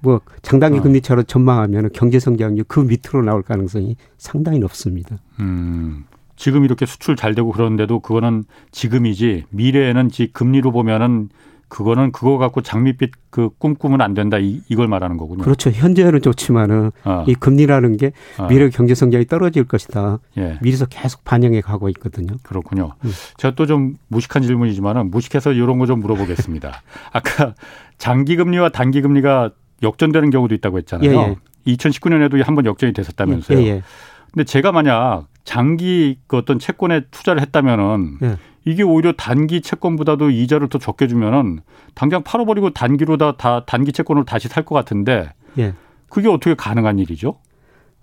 뭐 0.00 0.20
장단기 0.42 0.78
어. 0.78 0.82
금리차로 0.82 1.24
전망하면 1.24 1.90
경제 1.92 2.18
성장률 2.18 2.64
그 2.68 2.80
밑으로 2.80 3.22
나올 3.22 3.42
가능성이 3.42 3.96
상당히 4.18 4.58
높습니다. 4.58 5.18
음. 5.40 6.04
지금 6.36 6.64
이렇게 6.64 6.84
수출 6.84 7.16
잘 7.16 7.34
되고 7.34 7.50
그러는데도 7.50 8.00
그거는 8.00 8.44
지금이지 8.70 9.44
미래에는 9.50 10.10
지 10.10 10.30
금리로 10.32 10.70
보면은 10.70 11.30
그거는 11.68 12.12
그거 12.12 12.38
갖고 12.38 12.60
장밋빛 12.62 13.10
그 13.30 13.50
꿈꾸면 13.58 14.00
안 14.00 14.14
된다 14.14 14.38
이, 14.38 14.60
이걸 14.68 14.86
말하는 14.88 15.16
거군요. 15.16 15.42
그렇죠. 15.42 15.70
현재는 15.70 16.22
좋지만은 16.22 16.92
어. 17.04 17.24
이 17.26 17.34
금리라는 17.34 17.96
게 17.96 18.12
어. 18.38 18.46
미래 18.46 18.68
경제 18.70 18.94
성장이 18.94 19.26
떨어질 19.26 19.64
것이다. 19.64 20.18
예. 20.38 20.58
미리서 20.62 20.86
계속 20.86 21.24
반영해 21.24 21.60
가고 21.60 21.88
있거든요. 21.88 22.36
그렇군요. 22.42 22.92
음. 23.04 23.10
제가 23.36 23.54
또 23.54 23.66
좀 23.66 23.96
무식한 24.08 24.42
질문이지만은 24.42 25.10
무식해서 25.10 25.52
이런 25.52 25.78
거 25.78 25.86
좀 25.86 26.00
물어보겠습니다. 26.00 26.82
아까 27.12 27.54
장기 27.98 28.36
금리와 28.36 28.68
단기 28.68 29.00
금리가 29.02 29.50
역전되는 29.82 30.30
경우도 30.30 30.54
있다고 30.54 30.78
했잖아요. 30.78 31.10
예, 31.10 31.36
예. 31.66 31.74
2019년에도 31.74 32.42
한 32.44 32.54
번 32.54 32.64
역전이 32.64 32.92
됐었다면서요. 32.92 33.58
예, 33.60 33.66
예, 33.66 33.82
근데 34.32 34.44
제가 34.44 34.70
만약 34.72 35.24
장기 35.44 36.18
그 36.28 36.36
어떤 36.36 36.58
채권에 36.58 37.02
투자를 37.10 37.42
했다면은 37.42 38.18
예. 38.22 38.36
이게 38.66 38.82
오히려 38.82 39.12
단기 39.12 39.62
채권보다도 39.62 40.30
이자를 40.30 40.68
더 40.68 40.78
적게 40.78 41.06
주면은 41.06 41.60
당장 41.94 42.22
팔아버리고 42.24 42.70
단기로 42.70 43.16
다, 43.16 43.32
다 43.38 43.64
단기 43.64 43.92
채권을 43.92 44.24
다시 44.26 44.48
살 44.48 44.64
것 44.64 44.74
같은데 44.74 45.30
예. 45.58 45.72
그게 46.10 46.28
어떻게 46.28 46.54
가능한 46.54 46.98
일이죠? 46.98 47.36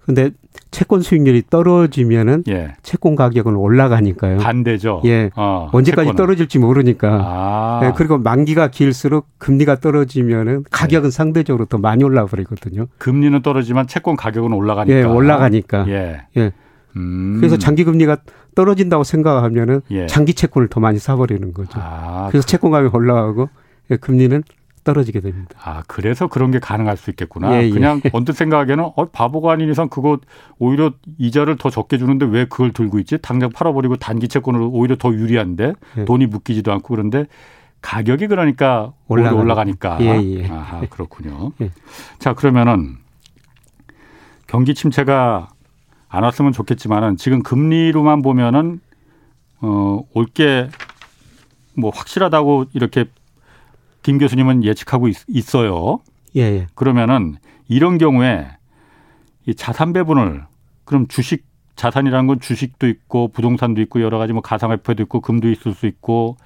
근데 0.05 0.31
채권 0.71 1.01
수익률이 1.01 1.43
떨어지면은 1.49 2.43
예. 2.49 2.73
채권 2.81 3.15
가격은 3.15 3.55
올라가니까요. 3.55 4.37
반대죠. 4.39 5.01
예. 5.05 5.29
어, 5.35 5.69
언제까지 5.73 6.07
채권은. 6.07 6.15
떨어질지 6.15 6.59
모르니까. 6.59 7.09
아. 7.21 7.81
예, 7.83 7.91
그리고 7.95 8.17
만기가 8.17 8.69
길수록 8.69 9.27
금리가 9.39 9.79
떨어지면은 9.81 10.63
가격은 10.71 11.07
예. 11.07 11.11
상대적으로 11.11 11.65
더 11.65 11.77
많이 11.77 12.03
올라 12.05 12.25
버리거든요. 12.25 12.87
금리는 12.97 13.41
떨어지만 13.41 13.87
채권 13.87 14.15
가격은 14.15 14.53
올라가니까. 14.53 14.97
예, 14.97 15.03
올라가니까. 15.03 15.85
예. 15.89 16.21
예. 16.37 16.51
음. 16.95 17.37
그래서 17.39 17.57
장기 17.57 17.83
금리가 17.83 18.17
떨어진다고 18.55 19.03
생각하면은 19.03 19.81
예. 19.91 20.07
장기 20.07 20.33
채권을 20.33 20.67
더 20.67 20.79
많이 20.79 20.99
사버리는 20.99 21.53
거죠. 21.53 21.79
아, 21.81 22.27
그래서 22.29 22.45
채권 22.45 22.71
가격이 22.71 22.95
올라가고 22.95 23.49
예, 23.91 23.97
금리는 23.97 24.43
떨어지게 24.83 25.21
됩니다. 25.21 25.57
아, 25.63 25.83
그래서 25.87 26.27
그런 26.27 26.51
게 26.51 26.59
가능할 26.59 26.97
수 26.97 27.09
있겠구나. 27.09 27.55
예, 27.55 27.67
예. 27.67 27.69
그냥 27.69 28.01
언뜻 28.11 28.33
생각하기에는 28.33 28.83
어, 28.95 29.05
바보가 29.05 29.53
아닌 29.53 29.69
이상 29.71 29.87
그거 29.87 30.19
오히려 30.59 30.91
이자를 31.17 31.57
더 31.57 31.69
적게 31.69 31.97
주는데 31.97 32.25
왜 32.25 32.45
그걸 32.45 32.73
들고 32.73 32.99
있지? 32.99 33.17
당장 33.21 33.49
팔아버리고 33.49 33.95
단기 33.95 34.27
채권으로 34.27 34.69
오히려 34.69 34.95
더 34.97 35.13
유리한데 35.13 35.73
예. 35.97 36.05
돈이 36.05 36.27
묶이지도 36.27 36.71
않고 36.71 36.95
그런데 36.95 37.27
가격이 37.81 38.27
그러니까 38.27 38.93
올라가 39.07 39.35
올라가니까. 39.35 39.97
예, 40.01 40.21
예. 40.21 40.49
아하, 40.49 40.81
그렇군요. 40.89 41.51
예. 41.61 41.69
자, 42.19 42.33
그러면은 42.33 42.97
경기 44.47 44.73
침체가 44.73 45.49
안 46.13 46.21
왔으면 46.21 46.51
좋겠지만은 46.51 47.17
지금 47.17 47.41
금리로만 47.41 48.21
보면은 48.21 48.79
어, 49.61 50.03
올게 50.13 50.69
뭐 51.75 51.89
확실하다고 51.89 52.65
이렇게 52.73 53.05
김 54.03 54.19
교수님은 54.19 54.63
예측하고 54.63 55.07
있, 55.07 55.55
어요 55.55 56.01
예, 56.35 56.41
예. 56.41 56.67
그러면은 56.75 57.37
이런 57.67 57.97
경우에 57.97 58.47
이 59.47 59.55
자산 59.55 59.91
배분을 59.91 60.45
그럼 60.85 61.07
주식 61.07 61.45
자산이라는 61.75 62.27
건 62.27 62.39
주식도 62.39 62.87
있고 62.87 63.29
부동산도 63.29 63.81
있고 63.81 63.99
여러 64.03 64.19
가지 64.19 64.33
뭐 64.33 64.43
가상화폐도 64.43 65.01
있고 65.03 65.19
금도 65.19 65.49
있을 65.49 65.73
수 65.73 65.87
있고 65.87 66.37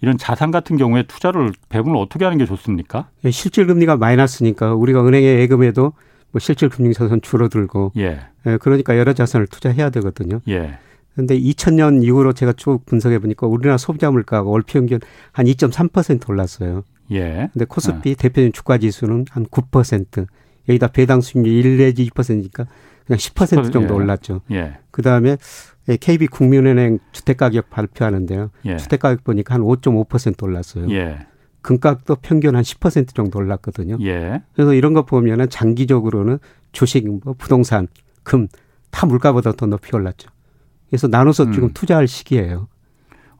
이런 0.00 0.18
자산 0.18 0.50
같은 0.50 0.76
경우에 0.76 1.04
투자를 1.04 1.52
배분을 1.68 1.96
어떻게 1.96 2.24
하는 2.24 2.38
게 2.38 2.44
좋습니까? 2.44 3.08
예, 3.24 3.30
실질 3.30 3.68
금리가 3.68 3.98
마이너스니까 3.98 4.74
우리가 4.74 5.06
은행에 5.06 5.24
예금해도 5.24 5.92
뭐 6.32 6.40
실질 6.40 6.68
금리 6.68 6.92
자산 6.94 7.20
줄어들고 7.20 7.92
예. 7.98 8.20
예. 8.46 8.56
그러니까 8.56 8.98
여러 8.98 9.12
자산을 9.12 9.46
투자해야 9.46 9.90
되거든요. 9.90 10.40
예. 10.48 10.78
근데 11.14 11.38
2000년 11.38 12.02
이후로 12.02 12.32
제가 12.32 12.54
쭉 12.54 12.84
분석해 12.86 13.18
보니까 13.18 13.46
우리나라 13.46 13.76
소비자 13.76 14.10
물가가 14.10 14.48
월 14.48 14.62
평균 14.62 14.98
한 15.30 15.46
2.3% 15.46 16.28
올랐어요. 16.28 16.84
예. 17.12 17.50
근데 17.52 17.66
코스피 17.66 18.10
예. 18.10 18.14
대표적인 18.14 18.52
주가 18.52 18.78
지수는 18.78 19.26
한 19.30 19.44
9%. 19.46 20.26
여기다 20.68 20.88
배당 20.88 21.20
수익률 21.20 21.52
1 21.52 21.76
내지 21.76 22.08
2%니까 22.08 22.66
그냥 23.06 23.18
10% 23.18 23.72
정도 23.72 23.94
예. 23.94 23.98
올랐죠. 23.98 24.40
예. 24.52 24.78
그다음에 24.90 25.36
KB 26.00 26.28
국민은행 26.28 27.00
주택 27.10 27.36
가격 27.36 27.68
발표하는데요. 27.68 28.50
예. 28.64 28.76
주택 28.78 29.00
가격 29.00 29.24
보니까 29.24 29.54
한 29.54 29.60
5.5% 29.60 30.42
올랐어요. 30.42 30.90
예. 30.92 31.26
금값도 31.62 32.16
평균 32.22 32.56
한 32.56 32.62
10% 32.62 33.14
정도 33.14 33.38
올랐거든요. 33.38 33.98
예. 34.02 34.42
그래서 34.54 34.74
이런 34.74 34.92
거 34.92 35.04
보면은 35.04 35.48
장기적으로는 35.48 36.38
주식, 36.72 37.08
뭐 37.24 37.34
부동산, 37.38 37.88
금 38.22 38.48
다 38.92 39.06
물가보다 39.06 39.52
더 39.52 39.66
높이 39.66 39.90
올랐죠. 39.96 40.28
그래서 40.88 41.08
나눠서 41.08 41.44
음. 41.44 41.52
지금 41.52 41.72
투자할 41.72 42.06
시기예요. 42.06 42.68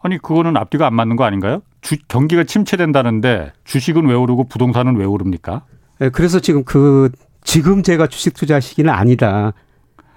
아니 0.03 0.19
그거는 0.19 0.57
앞뒤가 0.57 0.87
안 0.87 0.95
맞는 0.95 1.15
거 1.15 1.23
아닌가요? 1.23 1.63
주, 1.81 1.97
경기가 2.09 2.43
침체된다는데 2.43 3.53
주식은 3.63 4.07
왜 4.09 4.15
오르고 4.15 4.45
부동산은 4.49 4.97
왜 4.97 5.05
오릅니까? 5.05 5.63
네, 6.01 6.09
그래서 6.09 6.41
지금 6.41 6.65
그 6.65 7.11
지금 7.45 7.85
제가 7.85 8.09
주식 8.09 8.35
투자 8.35 8.59
시기는 8.59 8.93
아니다. 8.93 9.53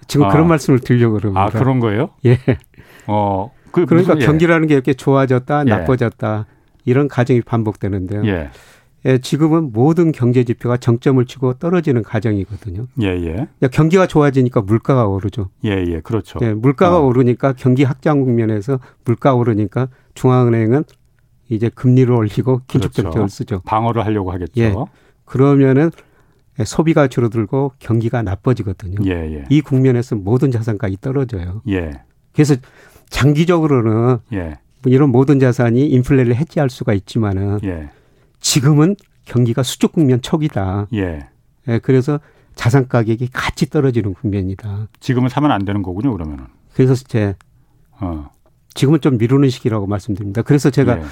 지금 0.07 0.25
아. 0.25 0.29
그런 0.29 0.47
말씀을 0.47 0.79
드리려고 0.79 1.17
그럽니다. 1.17 1.43
아 1.43 1.49
그런 1.49 1.79
거예요? 1.79 2.09
예. 2.25 2.39
어그 3.05 3.85
그러니까 3.85 4.13
무슨, 4.13 4.21
예. 4.21 4.25
경기라는 4.25 4.67
게 4.67 4.73
이렇게 4.73 4.93
좋아졌다 4.93 5.63
예. 5.67 5.69
나빠졌다 5.69 6.45
이런 6.85 7.07
과정이 7.07 7.41
반복되는데요. 7.41 8.25
예. 8.27 8.49
예, 9.05 9.19
지금은 9.19 9.71
모든 9.71 10.11
경제 10.11 10.43
지표가 10.43 10.77
정점을 10.77 11.23
치고 11.25 11.55
떨어지는 11.55 12.01
과정이거든요. 12.01 12.87
예, 13.03 13.07
예. 13.07 13.47
경기가 13.71 14.07
좋아지니까 14.07 14.61
물가가 14.61 15.05
오르죠. 15.05 15.49
예, 15.63 15.83
예, 15.87 15.99
그렇죠. 15.99 16.39
예, 16.41 16.53
물가가 16.53 16.97
어. 16.97 17.05
오르니까 17.05 17.53
경기 17.53 17.83
확장 17.83 18.21
국면에서 18.21 18.79
물가 19.03 19.35
오르니까 19.35 19.89
중앙은행은 20.15 20.85
이제 21.49 21.69
금리를 21.69 22.11
올리고 22.11 22.61
긴축 22.67 22.93
정책을 22.93 23.11
그렇죠. 23.11 23.27
쓰죠. 23.27 23.61
방어를 23.65 24.03
하려고 24.05 24.31
하겠죠. 24.31 24.59
예. 24.59 24.73
그러면은 25.25 25.91
소비가 26.65 27.07
줄어들고 27.07 27.73
경기가 27.77 28.23
나빠지거든요. 28.23 29.05
예, 29.05 29.11
예. 29.35 29.43
이 29.49 29.61
국면에서 29.61 30.15
모든 30.15 30.49
자산가격이 30.49 30.97
떨어져요. 31.01 31.61
예. 31.69 31.91
그래서 32.33 32.55
장기적으로는 33.09 34.17
예. 34.33 34.57
이런 34.89 35.09
모든 35.09 35.39
자산이 35.39 35.87
인플레를 35.87 36.35
해지할 36.35 36.69
수가 36.69 36.93
있지만은 36.93 37.59
예. 37.63 37.89
지금은 38.39 38.95
경기가 39.25 39.63
수축 39.63 39.93
국면 39.93 40.21
초기다. 40.21 40.87
예. 40.93 41.27
예. 41.67 41.79
그래서 41.79 42.19
자산 42.55 42.87
가격이 42.87 43.29
같이 43.33 43.69
떨어지는 43.69 44.13
국면이다. 44.13 44.87
지금은 44.99 45.29
사면 45.29 45.51
안 45.51 45.65
되는 45.65 45.81
거군요, 45.81 46.13
그러면은. 46.13 46.45
그래서 46.73 46.95
제 46.95 47.35
어. 47.99 48.29
지금은 48.73 49.01
좀 49.01 49.17
미루는 49.17 49.49
시기라고 49.49 49.87
말씀드립니다. 49.87 50.41
그래서 50.41 50.69
제가 50.69 50.99
예. 50.99 51.03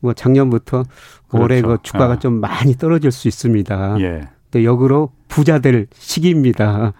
뭐 0.00 0.12
작년부터 0.12 0.84
그렇죠. 1.28 1.44
올해 1.44 1.62
그 1.62 1.78
주가가 1.82 2.14
아. 2.14 2.18
좀 2.18 2.40
많이 2.40 2.76
떨어질 2.76 3.12
수 3.12 3.28
있습니다. 3.28 3.96
예. 4.00 4.28
또 4.50 4.64
역으로 4.64 5.12
부자 5.28 5.60
될 5.60 5.86
시기입니다. 5.94 6.92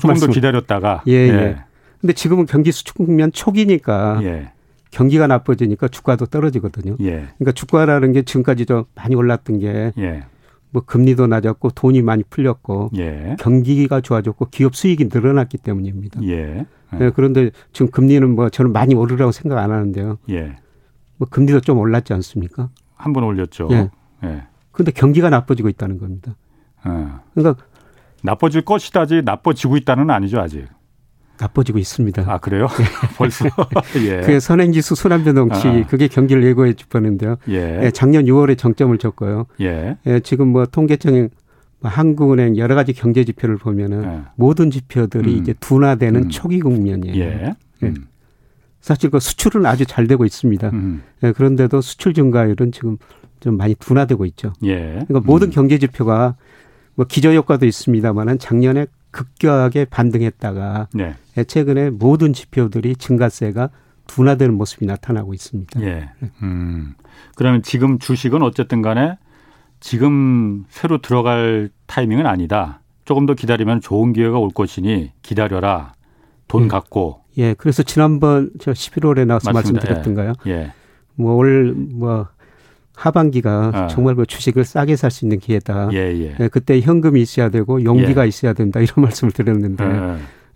조금 0.00 0.14
더 0.14 0.26
기다렸다가. 0.28 1.02
예, 1.06 1.12
예, 1.12 1.28
예. 1.28 1.56
근데 2.00 2.12
지금은 2.12 2.46
경기 2.46 2.72
수축 2.72 2.96
국면 2.96 3.32
초기니까 3.32 4.20
예. 4.22 4.52
경기가 4.90 5.26
나빠지니까 5.26 5.88
주가도 5.88 6.26
떨어지거든요. 6.26 6.96
예. 7.00 7.28
그러니까 7.38 7.52
주가라는 7.52 8.12
게 8.12 8.22
지금까지 8.22 8.66
좀 8.66 8.84
많이 8.94 9.14
올랐던 9.14 9.58
게 9.58 9.92
예. 9.98 10.24
뭐 10.70 10.82
금리도 10.84 11.26
낮았고 11.26 11.70
돈이 11.70 12.02
많이 12.02 12.22
풀렸고 12.24 12.90
예. 12.96 13.36
경기가 13.38 14.00
좋아졌고 14.00 14.46
기업 14.50 14.74
수익이 14.76 15.08
늘어났기 15.12 15.58
때문입니다. 15.58 16.22
예. 16.24 16.66
네, 16.92 17.10
그런데 17.10 17.50
지금 17.72 17.90
금리는 17.90 18.34
뭐 18.34 18.48
저는 18.48 18.72
많이 18.72 18.94
오르라고 18.94 19.32
생각 19.32 19.58
안 19.58 19.70
하는데요. 19.72 20.18
예. 20.30 20.56
뭐 21.16 21.28
금리도 21.28 21.60
좀 21.60 21.78
올랐지 21.78 22.12
않습니까? 22.12 22.70
한 22.94 23.12
번 23.12 23.24
올렸죠. 23.24 23.68
예. 23.72 23.90
예. 24.24 24.42
그런데 24.72 24.92
경기가 24.92 25.28
나빠지고 25.30 25.68
있다는 25.68 25.98
겁니다. 25.98 26.36
예. 26.86 26.90
그러니까 27.34 27.62
나빠질 28.22 28.62
것이다지 28.62 29.22
나빠지고 29.24 29.76
있다는 29.76 30.10
아니죠 30.10 30.40
아직. 30.40 30.66
나빠지고 31.38 31.78
있습니다. 31.78 32.24
아 32.26 32.38
그래요? 32.38 32.66
벌써 33.16 33.46
예. 34.04 34.20
그 34.22 34.40
선행지수 34.40 34.94
순환변동치 34.94 35.68
아. 35.68 35.86
그게 35.86 36.08
경기를 36.08 36.44
예고해 36.44 36.74
주었는데요. 36.74 37.36
예. 37.48 37.84
예. 37.84 37.90
작년 37.90 38.24
6월에 38.24 38.56
정점을 38.56 38.96
쳤고요. 38.98 39.46
예. 39.60 39.96
예. 40.06 40.20
지금 40.20 40.48
뭐 40.48 40.66
통계청 40.66 41.28
뭐 41.80 41.90
한국은행 41.90 42.56
여러 42.56 42.74
가지 42.74 42.92
경제 42.92 43.24
지표를 43.24 43.56
보면은 43.56 44.04
예. 44.04 44.20
모든 44.36 44.70
지표들이 44.70 45.34
음. 45.34 45.38
이제 45.38 45.54
둔화되는 45.60 46.24
음. 46.24 46.28
초기 46.28 46.60
국면이에요. 46.60 47.16
예. 47.16 47.54
예. 47.82 47.86
음. 47.86 48.06
사실 48.80 49.10
그 49.10 49.18
수출은 49.18 49.66
아주 49.66 49.84
잘 49.84 50.06
되고 50.06 50.24
있습니다. 50.24 50.70
음. 50.70 51.02
예. 51.22 51.32
그런데도 51.32 51.80
수출 51.80 52.14
증가율은 52.14 52.72
지금 52.72 52.96
좀 53.40 53.56
많이 53.56 53.74
둔화되고 53.74 54.24
있죠. 54.26 54.52
예. 54.64 55.04
그러니까 55.06 55.20
모든 55.24 55.48
음. 55.48 55.52
경제 55.52 55.78
지표가 55.78 56.36
뭐 56.94 57.06
기저 57.06 57.32
효과도 57.32 57.66
있습니다만은 57.66 58.38
작년에 58.38 58.86
급격하게 59.10 59.86
반등했다가 59.86 60.88
네. 60.94 61.14
최근에 61.44 61.90
모든 61.90 62.32
지표들이 62.32 62.96
증가세가 62.96 63.70
둔화되는 64.06 64.54
모습이 64.54 64.86
나타나고 64.86 65.34
있습니다. 65.34 65.80
예. 65.82 66.10
음. 66.42 66.94
그러면 67.34 67.62
지금 67.62 67.98
주식은 67.98 68.42
어쨌든 68.42 68.80
간에 68.82 69.18
지금 69.80 70.64
새로 70.68 70.98
들어갈 71.02 71.70
타이밍은 71.86 72.26
아니다. 72.26 72.80
조금 73.04 73.26
더 73.26 73.34
기다리면 73.34 73.80
좋은 73.80 74.12
기회가 74.12 74.38
올 74.38 74.50
것이니 74.50 75.12
기다려라. 75.22 75.92
돈 76.48 76.64
예. 76.64 76.68
갖고. 76.68 77.20
예. 77.38 77.54
그래서 77.54 77.82
지난번 77.82 78.50
저 78.60 78.72
11월에 78.72 79.26
나와서 79.26 79.52
맞습니다. 79.52 79.86
말씀드렸던가요? 79.88 80.32
예. 80.46 80.72
뭐올뭐 81.16 82.28
하반기가 82.94 83.70
아. 83.74 83.86
정말 83.88 84.14
그 84.14 84.24
주식을 84.24 84.64
싸게 84.64 84.96
살 84.96 85.10
수 85.10 85.24
있는 85.24 85.38
기회다. 85.38 85.90
예, 85.92 85.98
예. 86.18 86.34
네, 86.38 86.48
그때 86.48 86.80
현금이 86.80 87.20
있어야 87.20 87.50
되고 87.50 87.82
용기가 87.84 88.24
예. 88.24 88.28
있어야 88.28 88.52
된다 88.54 88.80
이런 88.80 88.94
말씀을 89.04 89.32
드렸는데 89.32 89.84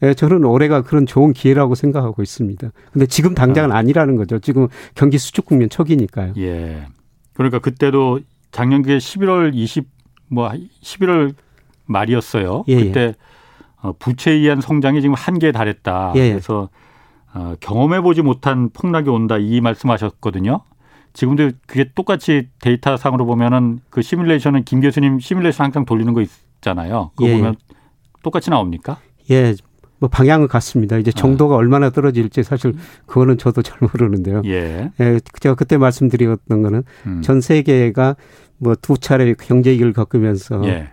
예. 0.02 0.06
네, 0.06 0.14
저는 0.14 0.44
올해가 0.44 0.82
그런 0.82 1.06
좋은 1.06 1.32
기회라고 1.32 1.74
생각하고 1.74 2.22
있습니다. 2.22 2.70
근데 2.92 3.06
지금 3.06 3.34
당장은 3.34 3.72
아. 3.72 3.82
니라는 3.82 4.16
거죠. 4.16 4.38
지금 4.38 4.68
경기 4.94 5.18
수축 5.18 5.46
국면 5.46 5.68
초기니까요. 5.68 6.34
예. 6.38 6.86
그러니까 7.34 7.58
그때도 7.58 8.20
작년에 8.52 8.98
11월 8.98 9.54
20 9.54 9.88
뭐 10.28 10.50
11월 10.82 11.34
말이었어요. 11.86 12.64
예, 12.68 12.72
예. 12.72 12.84
그때 12.84 13.14
어, 13.82 13.92
부채에 13.98 14.34
의한 14.34 14.60
성장이 14.60 15.00
지금 15.00 15.14
한계에 15.14 15.52
달했다. 15.52 16.12
예, 16.16 16.30
그래서 16.30 16.68
어, 17.32 17.54
경험해 17.60 18.00
보지 18.00 18.22
못한 18.22 18.70
폭락이 18.70 19.08
온다 19.08 19.36
이 19.38 19.60
말씀하셨거든요. 19.60 20.60
지금도 21.12 21.50
그게 21.66 21.90
똑같이 21.94 22.48
데이터 22.60 22.96
상으로 22.96 23.26
보면은 23.26 23.80
그 23.90 24.02
시뮬레이션은 24.02 24.64
김 24.64 24.80
교수님 24.80 25.18
시뮬레이션 25.18 25.64
항상 25.64 25.84
돌리는 25.84 26.12
거 26.14 26.22
있잖아요. 26.22 27.10
그거 27.16 27.28
예. 27.30 27.36
보면 27.36 27.56
똑같이 28.22 28.50
나옵니까? 28.50 28.98
예. 29.30 29.54
뭐 30.00 30.08
방향은 30.08 30.48
같습니다. 30.48 30.98
이제 30.98 31.12
정도가 31.12 31.54
아. 31.54 31.58
얼마나 31.58 31.90
떨어질지 31.90 32.42
사실 32.42 32.74
그거는 33.06 33.38
저도 33.38 33.62
잘 33.62 33.78
모르는데요. 33.80 34.42
예. 34.46 34.90
예 34.98 35.20
제가 35.38 35.54
그때 35.54 35.76
말씀드렸던 35.76 36.62
거는 36.62 36.82
음. 37.06 37.22
전 37.22 37.40
세계가 37.40 38.16
뭐 38.58 38.74
두 38.80 38.98
차례 38.98 39.32
경제 39.34 39.70
위기를 39.70 39.92
겪으면서 39.92 40.64
예. 40.64 40.88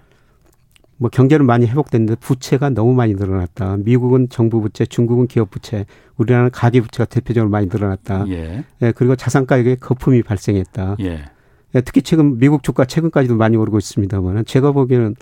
뭐 0.98 1.10
경제는 1.10 1.46
많이 1.46 1.67
회복됐는데 1.67 2.15
부채가 2.20 2.70
너무 2.70 2.93
많이 2.93 3.13
늘어났다. 3.13 3.78
미국은 3.78 4.30
정부 4.30 4.62
부채, 4.62 4.86
중국은 4.86 5.28
기업 5.28 5.52
부채, 5.52 5.86
우리나라는 6.17 6.52
가계 6.52 6.82
부채가 6.82 7.06
대표적으로 7.06 7.50
많이 7.50 7.67
늘어났다. 7.67 8.26
예. 8.30 8.63
예 8.82 8.91
그리고 8.91 9.15
자산 9.15 9.46
가격에 9.46 9.76
거품이 9.76 10.24
발생했다. 10.24 10.98
예. 11.02 11.26
예, 11.76 11.82
특히 11.82 12.02
최근 12.02 12.39
미국 12.39 12.63
주가 12.63 12.86
최근까지도 12.86 13.36
많이 13.36 13.58
오르고 13.58 13.78
있습니다만 13.78 14.46
제가 14.46 14.72
보기에는 14.72 15.15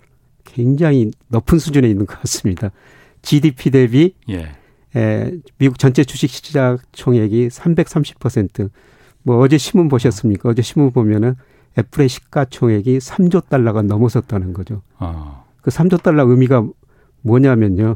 굉장히 0.43 1.11
높은 1.27 1.59
수준에 1.59 1.89
있는 1.89 2.05
것 2.05 2.19
같습니다. 2.21 2.71
GDP 3.25 3.71
대비 3.71 4.13
예. 4.29 4.51
에, 4.95 5.31
미국 5.57 5.77
전체 5.77 6.03
주식 6.05 6.29
시장 6.29 6.77
총액이 6.93 7.49
330%. 7.49 8.69
뭐 9.23 9.39
어제 9.39 9.57
신문 9.57 9.89
보셨습니까? 9.89 10.49
어제 10.49 10.61
신문 10.61 10.91
보면은 10.91 11.35
애플의 11.77 12.07
시가총액이 12.07 12.99
3조 12.99 13.49
달러가 13.49 13.81
넘어섰다는 13.81 14.53
거죠. 14.53 14.81
아. 14.97 15.43
그 15.61 15.71
3조 15.71 16.01
달러 16.01 16.25
의미가 16.25 16.65
뭐냐면요. 17.21 17.95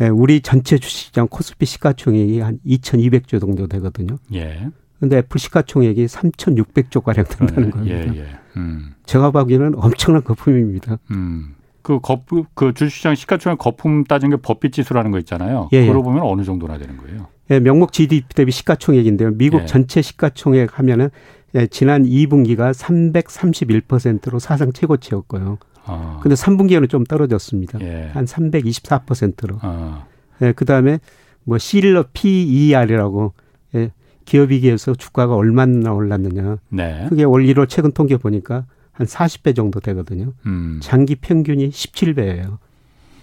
에, 0.00 0.08
우리 0.08 0.40
전체 0.40 0.78
주식시장 0.78 1.28
코스피 1.28 1.66
시가총액이 1.66 2.40
한 2.40 2.58
2,200조 2.66 3.40
정도 3.40 3.66
되거든요. 3.66 4.18
예. 4.32 4.70
근데 4.98 5.18
애플 5.18 5.38
시가총액이 5.38 6.06
3,600조 6.06 7.02
가량 7.02 7.24
된다는 7.26 7.66
예, 7.66 7.70
겁니다. 7.70 8.14
예, 8.14 8.20
예. 8.20 8.38
음. 8.56 8.94
제가 9.06 9.30
보기에는 9.30 9.74
엄청난 9.76 10.24
거품입니다. 10.24 10.98
음. 11.10 11.54
그 11.88 12.00
거품 12.00 12.44
그 12.52 12.74
주식시장 12.74 13.14
시가총액 13.14 13.56
거품 13.58 14.04
따진 14.04 14.28
게 14.28 14.36
법비 14.36 14.72
지수라는 14.72 15.10
거 15.10 15.18
있잖아요. 15.20 15.70
예, 15.72 15.78
예. 15.78 15.86
그걸 15.86 16.02
보면 16.02 16.22
어느 16.22 16.42
정도나 16.42 16.76
되는 16.76 16.98
거예요? 16.98 17.28
예, 17.50 17.60
명목 17.60 17.92
GDP 17.92 18.28
대비 18.34 18.52
시가총액인데요. 18.52 19.30
미국 19.38 19.62
예. 19.62 19.64
전체 19.64 20.02
시가총액 20.02 20.78
하면은 20.78 21.08
예, 21.54 21.66
지난 21.66 22.04
2분기가 22.04 22.74
331%로 22.74 24.38
사상 24.38 24.70
최고치였고요. 24.70 25.56
아. 25.86 26.20
근데 26.22 26.34
3분기에는 26.34 26.90
좀 26.90 27.04
떨어졌습니다. 27.04 27.80
예. 27.80 28.10
한 28.12 28.26
324%로. 28.26 29.56
아. 29.62 30.04
예, 30.42 30.52
그다음에 30.52 30.98
뭐 31.44 31.56
실러 31.56 32.04
PER이라고 32.12 33.32
예, 33.76 33.92
기업이기에서 34.26 34.94
주가가 34.94 35.34
얼마나 35.34 35.94
올랐느냐. 35.94 36.58
네. 36.68 37.06
그게 37.08 37.24
올 37.24 37.44
1월 37.44 37.66
최근 37.66 37.92
통계 37.92 38.18
보니까 38.18 38.66
한 38.98 39.06
40배 39.06 39.54
정도 39.54 39.78
되거든요. 39.78 40.32
음. 40.44 40.80
장기 40.82 41.14
평균이 41.14 41.70
17배예요. 41.70 42.58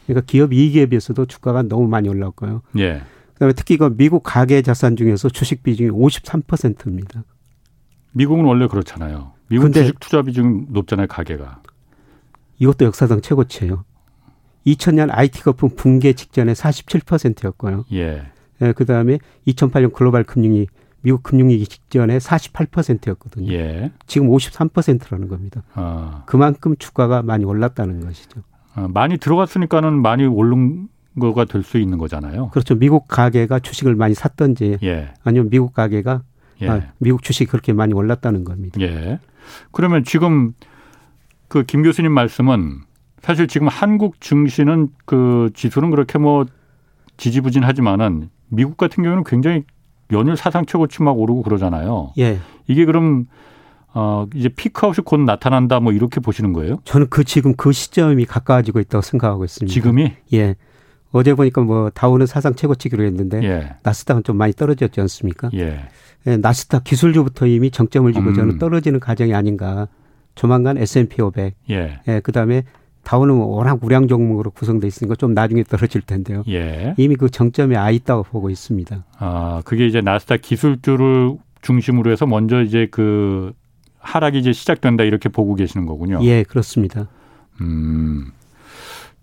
그러니까 0.06 0.26
기업 0.26 0.54
이익에 0.54 0.86
비해서도 0.86 1.26
주가가 1.26 1.64
너무 1.64 1.90
많이 1.90 2.08
올랐고요. 2.08 2.62
예. 2.78 3.02
그다음에 3.34 3.52
특히 3.52 3.76
그 3.76 3.94
미국 3.98 4.24
가계 4.24 4.62
자산 4.62 4.96
중에서 4.96 5.28
주식 5.28 5.64
비중이 5.64 5.90
53%입니다. 5.90 7.26
미국은 8.14 8.46
원래 8.46 8.68
그렇잖아요. 8.68 9.34
미국 9.50 9.74
주식 9.74 10.00
투자 10.00 10.22
비중 10.22 10.68
높잖아요, 10.70 11.08
가계가. 11.08 11.62
이것도 12.60 12.86
역사상 12.86 13.20
최고치예요. 13.20 13.84
2000년 14.66 15.10
IT 15.12 15.44
거품 15.44 15.72
붕괴 15.76 16.14
직전에 16.14 16.54
47%였고요. 16.54 17.84
예. 17.92 18.32
예 18.62 18.72
그다음에 18.72 19.20
2008년 19.46 19.92
글로벌 19.92 20.24
금융위 20.24 20.68
미국 21.06 21.22
금융위기 21.22 21.68
직전에 21.68 22.18
48%였거든요. 22.18 23.54
예. 23.54 23.92
지금 24.08 24.28
53%라는 24.30 25.28
겁니다. 25.28 25.62
아. 25.76 26.24
그만큼 26.26 26.76
주가가 26.80 27.22
많이 27.22 27.46
올랐다는 27.46 28.00
것이죠. 28.00 28.42
아, 28.74 28.88
많이 28.92 29.20
들어갔으니까는 29.20 30.02
많이 30.02 30.26
오른 30.26 30.88
거가 31.20 31.46
될 31.46 31.62
수 31.62 31.78
있는 31.78 32.00
거잖아요. 32.00 32.50
그렇죠. 32.50 32.74
미국 32.74 33.08
가게가 33.08 33.60
주식을 33.60 33.94
많이 33.96 34.16
샀던지 34.16 34.80
예. 34.82 35.14
아니면 35.24 35.52
미국 35.52 35.76
가게가 35.76 36.24
예. 36.62 36.70
아, 36.70 36.82
미국 36.98 37.22
주식이 37.22 37.52
그렇게 37.52 37.72
많이 37.72 37.94
올랐다는 37.94 38.44
겁니다. 38.44 38.82
예. 38.82 39.20
그러면 39.72 40.04
지금 40.04 40.54
그 41.48 41.64
김 41.64 41.84
교수님 41.84 42.12
말씀은 42.12 42.80
사실 43.22 43.48
지금 43.48 43.68
한국 43.68 44.20
증시는 44.22 44.90
그 45.06 45.52
지수는 45.54 45.92
그렇게 45.92 46.18
뭐 46.18 46.46
지지부진하지만은 47.18 48.30
미국 48.50 48.78
같은 48.78 49.04
경우는 49.04 49.24
굉장히 49.24 49.64
연일 50.12 50.38
사상 50.38 50.66
최고치 50.66 51.04
막 51.04 51.18
오르고 51.18 51.44
그러잖아요. 51.44 52.14
예. 52.20 52.40
이게 52.68 52.86
그럼 52.86 53.26
어 53.94 54.28
이제 54.36 54.50
피크아웃이 54.50 55.04
곧 55.06 55.22
나타난다 55.22 55.80
뭐 55.80 55.94
이렇게 55.94 56.20
보시는 56.20 56.54
거예요? 56.54 56.80
저는 56.84 57.08
그 57.10 57.24
지금 57.24 57.56
그 57.56 57.72
시점이 57.72 58.26
가까워지고 58.26 58.80
있다고 58.82 59.02
생각하고 59.02 59.46
있습니다. 59.46 59.74
지금이? 59.74 60.14
예. 60.34 60.56
어제 61.12 61.34
보니까 61.34 61.62
뭐 61.62 61.90
다우는 61.90 62.26
사상 62.26 62.56
최고치기로 62.56 63.04
했는데 63.06 63.42
예. 63.44 63.76
나스닥은 63.84 64.24
좀 64.24 64.38
많이 64.38 64.52
떨어졌지 64.54 65.00
않습니까? 65.00 65.50
예. 65.54 65.80
예 66.28 66.38
나스닥 66.38 66.84
기술주부터 66.84 67.48
이미 67.48 67.72
정점을 67.72 68.12
지고 68.12 68.30
음. 68.30 68.34
저는 68.34 68.58
떨어지는 68.58 69.00
과정이 69.00 69.34
아닌가. 69.34 69.88
조만간 70.36 70.78
S&P 70.78 71.22
500. 71.22 71.56
예. 71.70 72.02
예. 72.08 72.20
그다음에 72.20 72.64
다우는 73.06 73.36
워낙 73.36 73.80
우량 73.84 74.08
종목으로 74.08 74.50
구성돼 74.52 74.88
있으니까 74.88 75.16
좀 75.16 75.34
나중에 75.34 75.64
떨어질 75.64 76.02
텐데요. 76.02 76.44
예. 76.50 76.96
이미 76.98 77.16
그 77.16 77.30
정점에 77.30 77.78
아 77.78 77.92
있다고 77.92 78.24
보고 78.24 78.50
있습니다. 78.50 79.06
아, 79.20 79.62
그게 79.64 79.86
이제 79.86 80.02
나스닥 80.02 80.42
기술주를 80.42 81.38
중심으로 81.62 82.12
해서 82.12 82.26
먼저 82.26 82.62
이제 82.62 82.88
그 82.92 83.54
하락이 84.00 84.40
이제 84.40 84.52
시작된다 84.52 85.04
이렇게 85.04 85.30
보고 85.30 85.56
계시는 85.56 85.86
거군요. 85.86 86.20
예, 86.24 86.44
그렇습니다. 86.44 87.08
음. 87.62 88.32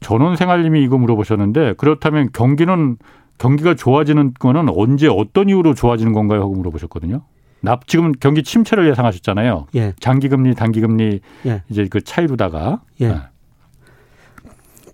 전원 0.01 0.37
생활님이 0.37 0.83
이거 0.83 0.97
물어보셨는데 0.97 1.75
그렇다면 1.77 2.31
경기는 2.33 2.97
경기가 3.39 3.75
좋아지는 3.75 4.35
거는 4.35 4.69
언제 4.69 5.09
어떤 5.09 5.49
이유로 5.49 5.75
좋아지는 5.75 6.13
건가요? 6.13 6.41
하고 6.43 6.55
물어보셨거든요. 6.55 7.23
나 7.61 7.79
지금 7.87 8.13
경기 8.13 8.43
침체를 8.43 8.89
예상하셨잖아요. 8.91 9.67
예. 9.75 9.93
장기금리, 9.99 10.55
단기금리 10.55 11.21
예. 11.47 11.63
이제 11.69 11.87
그 11.89 12.01
차이로다가 12.01 12.81
예. 13.01 13.09
네. 13.09 13.21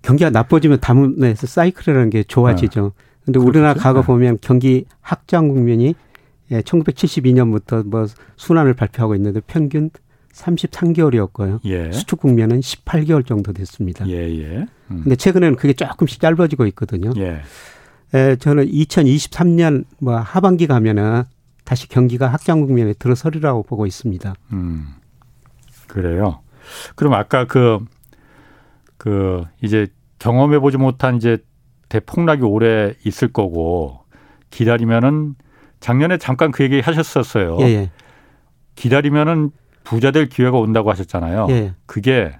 경기가 0.01 0.29
나빠지면 0.29 0.79
다문에서 0.79 1.47
사이클이라는 1.47 2.09
게 2.09 2.23
좋아지죠. 2.23 2.93
네. 2.95 3.03
근데 3.25 3.39
우리나라 3.39 3.73
과거 3.73 4.01
네. 4.01 4.07
보면 4.07 4.37
경기 4.41 4.85
확장 5.01 5.47
국면이 5.49 5.95
예, 6.51 6.61
1972년부터 6.61 7.85
뭐 7.85 8.07
순환을 8.37 8.73
발표하고 8.73 9.15
있는데 9.15 9.39
평균 9.45 9.91
33개월이었고요. 10.33 11.59
예. 11.65 11.91
수축 11.91 12.19
국면은 12.21 12.59
18개월 12.59 13.25
정도 13.25 13.53
됐습니다. 13.53 14.07
예, 14.07 14.13
예. 14.13 14.65
음. 14.91 15.01
근데 15.03 15.15
최근에는 15.15 15.55
그게 15.57 15.73
조금씩 15.73 16.21
짧아지고 16.21 16.65
있거든요. 16.67 17.11
예. 17.17 17.41
에, 18.13 18.35
저는 18.37 18.67
2023년 18.67 19.85
뭐 19.99 20.17
하반기 20.17 20.65
가면은 20.65 21.23
다시 21.65 21.87
경기가 21.87 22.27
확장 22.27 22.61
국면에 22.61 22.93
들어서리라고 22.93 23.63
보고 23.63 23.85
있습니다. 23.85 24.33
음. 24.53 24.87
그래요. 25.87 26.39
그럼 26.95 27.13
아까 27.13 27.45
그, 27.45 27.79
그, 28.99 29.43
이제 29.63 29.87
경험해 30.19 30.59
보지 30.59 30.77
못한 30.77 31.15
이제 31.15 31.39
대폭락이 31.87 32.43
오래 32.43 32.93
있을 33.03 33.33
거고 33.33 34.01
기다리면은 34.51 35.35
작년에 35.79 36.17
잠깐 36.17 36.51
그 36.51 36.63
얘기 36.63 36.81
하셨었어요. 36.81 37.57
예, 37.61 37.63
예. 37.63 37.91
기다리면은 38.75 39.51
부자 39.83 40.11
될 40.11 40.27
기회가 40.27 40.57
온다고 40.57 40.91
하셨잖아요. 40.91 41.47
예. 41.49 41.73
그게 41.85 42.37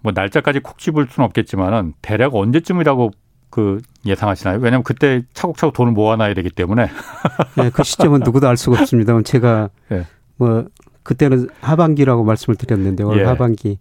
뭐 0.00 0.12
날짜까지 0.14 0.60
콕 0.60 0.78
집을 0.78 1.06
수는 1.08 1.24
없겠지만은 1.26 1.94
대략 2.02 2.34
언제쯤이라고 2.34 3.12
그 3.50 3.80
예상하시나요? 4.04 4.58
왜냐하면 4.58 4.82
그때 4.82 5.22
차곡차곡 5.32 5.74
돈을 5.74 5.92
모아놔야 5.92 6.34
되기 6.34 6.50
때문에. 6.50 6.88
네, 7.56 7.70
그 7.70 7.82
시점은 7.82 8.20
누구도 8.20 8.48
알 8.48 8.56
수가 8.56 8.80
없습니다만 8.80 9.24
제가 9.24 9.70
예. 9.92 10.04
뭐 10.36 10.66
그때는 11.04 11.48
하반기라고 11.60 12.24
말씀을 12.24 12.56
드렸는데 12.56 13.04
올 13.04 13.20
예. 13.20 13.24
하반기. 13.24 13.78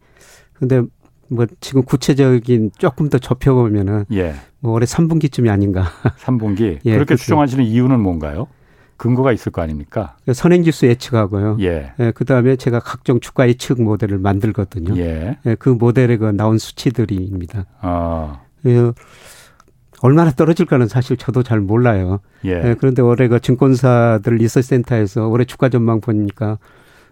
근데 0.53 0.81
뭐 1.29 1.45
지금 1.59 1.83
구체적인 1.83 2.71
조금 2.77 3.09
더 3.09 3.17
좁혀보면은 3.17 4.05
예. 4.13 4.35
뭐 4.59 4.73
올해 4.73 4.85
3분기쯤이 4.85 5.49
아닌가. 5.49 5.85
3분기. 6.23 6.79
예, 6.85 6.91
그렇게 6.93 7.05
그렇죠. 7.05 7.23
추정하시는 7.23 7.63
이유는 7.63 7.99
뭔가요? 7.99 8.47
근거가 8.97 9.31
있을 9.31 9.51
거 9.51 9.61
아닙니까? 9.61 10.15
선행지수 10.33 10.87
예측하고요. 10.87 11.57
예. 11.61 11.93
예 11.99 12.11
그 12.15 12.25
다음에 12.25 12.55
제가 12.55 12.79
각종 12.79 13.19
주가 13.19 13.47
예측 13.47 13.79
모델을 13.81 14.17
만들거든요. 14.17 14.97
예. 14.97 15.37
예 15.45 15.55
그 15.59 15.69
모델에 15.69 16.17
그 16.17 16.25
나온 16.25 16.57
수치들입니다. 16.57 17.65
아. 17.81 18.41
예, 18.65 18.91
얼마나 20.01 20.31
떨어질까는 20.31 20.87
사실 20.87 21.15
저도 21.17 21.43
잘 21.43 21.59
몰라요. 21.59 22.19
예. 22.45 22.51
예 22.69 22.75
그런데 22.79 23.01
올해 23.03 23.27
그 23.27 23.39
증권사들 23.39 24.35
리서치 24.35 24.67
센터에서 24.67 25.27
올해 25.27 25.45
주가 25.45 25.69
전망 25.69 26.01
보니까 26.01 26.57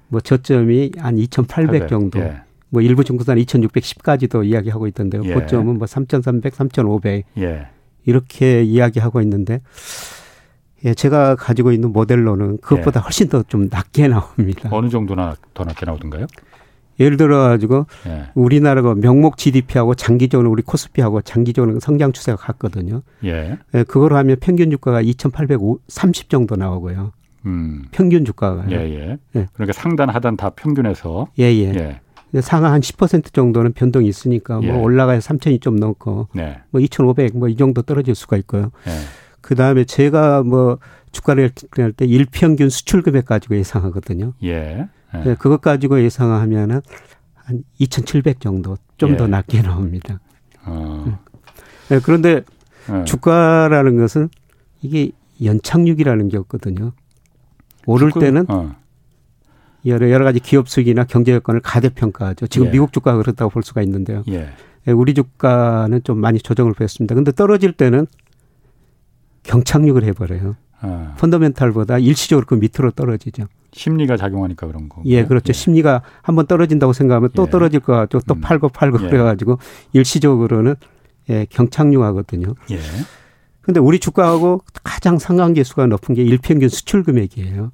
뭐 0.08 0.22
저점이 0.22 0.92
한 0.98 1.18
2,800 1.18 1.68
800. 1.82 1.88
정도. 1.88 2.20
예. 2.20 2.42
뭐 2.76 2.82
일부 2.82 3.06
증권사는 3.06 3.42
2,610까지도 3.42 4.46
이야기하고 4.46 4.86
있던데요. 4.88 5.24
예. 5.24 5.34
고점은 5.34 5.78
뭐 5.78 5.88
3,300, 5.88 6.54
3,500 6.54 7.24
예. 7.38 7.68
이렇게 8.06 8.64
이야기하고 8.64 9.22
있는데 9.22 9.62
예, 10.84 10.94
제가 10.94 11.36
가지고 11.38 11.72
있는 11.72 11.94
모델로는 11.94 12.58
그것보다 12.58 13.00
예. 13.00 13.02
훨씬 13.04 13.30
더 13.30 13.44
좀 13.48 13.70
낮게 13.72 14.10
나옵니다. 14.10 14.68
어느 14.74 14.90
정도나 14.90 15.36
더 15.54 15.64
낮게 15.64 15.86
나오던가요? 15.86 16.28
예를 17.00 17.16
들어 17.16 17.40
가지고 17.44 17.86
예. 18.08 18.26
우리나라가 18.36 18.94
명목 18.94 19.38
GDP하고 19.38 19.96
장기적으로 19.96 20.52
우리 20.52 20.62
코스피하고 20.62 21.22
장기적으로 21.22 21.80
성장 21.80 22.12
추세가 22.12 22.36
같거든요. 22.36 23.04
예. 23.24 23.58
예 23.74 23.84
그걸 23.84 24.16
하면 24.16 24.36
평균 24.42 24.70
주가가 24.70 25.00
2,830 25.02 26.30
정도 26.30 26.58
나오고요. 26.58 27.14
음. 27.46 27.86
평균 27.92 28.26
주가가. 28.26 28.66
예, 28.72 28.76
예. 28.76 29.18
예. 29.38 29.48
그러니까 29.54 29.72
상단 29.72 30.10
하단 30.10 30.36
다 30.36 30.50
평균에서. 30.50 31.28
예, 31.40 31.44
예. 31.44 32.02
예. 32.36 32.42
상하 32.42 32.72
한 32.72 32.82
10% 32.82 33.34
정도는 33.34 33.74
변동이 33.74 34.08
있으니까 34.08 34.60
뭐 34.60 34.66
예. 34.66 34.72
올라가야 34.72 35.20
3,000이 35.20 35.62
좀 35.62 35.76
넘고 35.78 36.28
네. 36.34 36.60
뭐 36.70 36.82
2,500 36.82 37.38
뭐 37.38 37.50
이 37.50 37.56
정도 37.56 37.82
떨어질 37.82 38.14
수가 38.16 38.38
있고요. 38.38 38.72
예. 38.88 38.92
그 39.42 39.56
다음에 39.56 39.84
제가 39.86 40.44
뭐 40.44 40.78
주가를 41.12 41.52
할 41.78 41.92
때 41.94 42.06
일평균 42.06 42.70
수출 42.70 43.02
금액 43.02 43.26
가지고 43.26 43.56
예상하거든요. 43.56 44.34
예. 44.44 44.88
예. 45.14 45.18
네. 45.24 45.36
그것 45.40 45.62
가지고 45.62 46.02
예상하면은 46.04 46.82
한 47.36 47.64
2,700 47.80 48.42
정도 48.42 48.78
좀더 48.98 49.26
예. 49.26 49.28
낮게 49.30 49.62
나옵니다. 49.62 50.20
어. 50.66 51.20
네, 51.90 52.00
그런데 52.04 52.42
네. 52.90 53.04
주가라는 53.06 53.98
것은 53.98 54.30
이게 54.82 55.12
연착륙이라는 55.44 56.28
게 56.30 56.38
없거든요. 56.38 56.92
오를 57.86 58.10
주가, 58.10 58.20
때는 58.20 58.46
어. 58.50 58.76
여러 59.86 60.10
여러 60.10 60.26
가지 60.26 60.40
기업 60.40 60.68
수익이나 60.68 61.04
경제 61.04 61.32
여건을 61.34 61.62
가대평가하죠. 61.62 62.48
지금 62.48 62.68
예. 62.68 62.72
미국 62.72 62.92
주가가 62.92 63.18
그렇다고 63.18 63.50
볼 63.52 63.64
수가 63.64 63.82
있는데요. 63.84 64.24
예. 64.30 64.50
예 64.88 64.92
우리 64.92 65.14
주가는 65.14 66.04
좀 66.04 66.20
많이 66.20 66.40
조정을 66.40 66.74
보였습니다. 66.74 67.16
근데 67.16 67.32
떨어질 67.32 67.74
때는 67.74 68.08
경착륙을 69.44 70.04
해버려요. 70.04 70.56
아. 70.82 71.16
펀더멘탈보다 71.18 72.00
일시적으로 72.00 72.46
그 72.46 72.56
밑으로 72.56 72.92
떨어지죠. 72.92 73.46
심리가 73.72 74.18
작용하니까 74.18 74.68
그런 74.68 74.90
거. 74.90 75.02
예, 75.06 75.26
그렇죠. 75.26 75.50
예. 75.50 75.54
심리가 75.54 76.02
한번 76.22 76.48
떨어진다고 76.48 76.94
생각하면 76.94 77.30
또 77.36 77.44
예. 77.48 77.50
떨어질 77.50 77.80
것 77.80 77.94
같고 77.94 78.20
또 78.28 78.36
음. 78.36 78.42
팔고 78.42 78.70
팔고 78.70 79.04
예. 79.04 79.10
그래가지고 79.10 79.60
일시적으로는 79.94 80.76
예, 81.30 81.46
경착륙하거든요. 81.50 82.54
예. 82.72 82.80
근데 83.62 83.80
우리 83.80 84.00
주가하고 84.00 84.62
가장 84.84 85.18
상관계수가 85.18 85.88
높은 85.88 86.16
게 86.16 86.22
일평균 86.24 86.70
수출 86.70 87.04
금액이에요. 87.04 87.72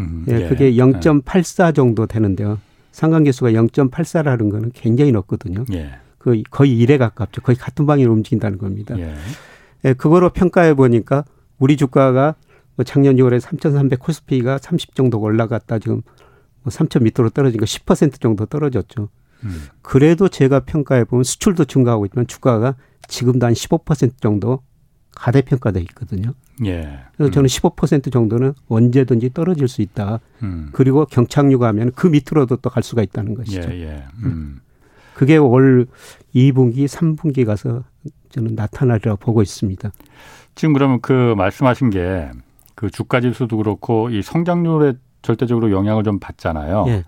음, 0.00 0.24
예, 0.28 0.42
예. 0.42 0.48
그게 0.48 0.72
0.84 0.72 1.74
정도 1.74 2.06
되는데요. 2.06 2.58
상관계수가 2.92 3.50
0.84라는 3.52 4.50
거는 4.50 4.72
굉장히 4.74 5.12
높거든요. 5.12 5.64
예. 5.72 5.92
그 6.18 6.40
거의 6.50 6.78
1에 6.78 6.98
가깝죠. 6.98 7.42
거의 7.42 7.56
같은 7.56 7.86
방향으로 7.86 8.12
움직인다는 8.12 8.58
겁니다. 8.58 8.98
예. 8.98 9.14
예, 9.84 9.92
그거로 9.94 10.30
평가해 10.30 10.74
보니까 10.74 11.24
우리 11.58 11.76
주가가 11.76 12.36
뭐 12.76 12.84
작년 12.84 13.16
6월에 13.16 13.40
3,300 13.40 13.98
코스피가 13.98 14.58
30 14.58 14.94
정도 14.94 15.20
올라갔다 15.20 15.78
지금 15.78 16.02
뭐3,000 16.64 17.02
밑으로 17.02 17.30
떨어진 17.30 17.60
거10% 17.60 18.20
정도 18.20 18.46
떨어졌죠. 18.46 19.08
음. 19.44 19.62
그래도 19.82 20.28
제가 20.28 20.60
평가해 20.60 21.04
보면 21.04 21.24
수출도 21.24 21.64
증가하고 21.64 22.06
있지만 22.06 22.26
주가가 22.26 22.76
지금도 23.08 23.46
한 23.46 23.52
15% 23.52 24.20
정도 24.20 24.62
가대평가돼 25.14 25.80
있거든요. 25.80 26.32
예. 26.64 26.98
그래서 27.16 27.32
저는 27.32 27.46
15% 27.48 28.12
정도는 28.12 28.52
언제든지 28.68 29.30
떨어질 29.34 29.68
수 29.68 29.82
있다. 29.82 30.20
음. 30.42 30.70
그리고 30.72 31.04
경착륙 31.06 31.62
하면 31.62 31.92
그 31.94 32.06
밑으로도 32.06 32.56
또 32.56 32.70
갈 32.70 32.82
수가 32.82 33.02
있다는 33.02 33.34
것이죠. 33.34 33.70
예, 33.72 33.80
예. 33.82 34.04
음. 34.18 34.24
음. 34.24 34.60
그게 35.14 35.36
올 35.36 35.86
2분기, 36.34 36.86
3분기 36.86 37.44
가서 37.44 37.84
저는 38.30 38.54
나타나리라고 38.54 39.18
보고 39.18 39.42
있습니다. 39.42 39.90
지금 40.54 40.72
그러면 40.72 41.00
그 41.00 41.34
말씀하신 41.36 41.90
게 41.90 42.30
그 42.74 42.90
주가 42.90 43.20
지수도 43.20 43.56
그렇고 43.58 44.10
이 44.10 44.22
성장률에 44.22 44.94
절대적으로 45.22 45.70
영향을 45.70 46.02
좀 46.02 46.18
받잖아요. 46.18 46.84
예. 46.88 47.04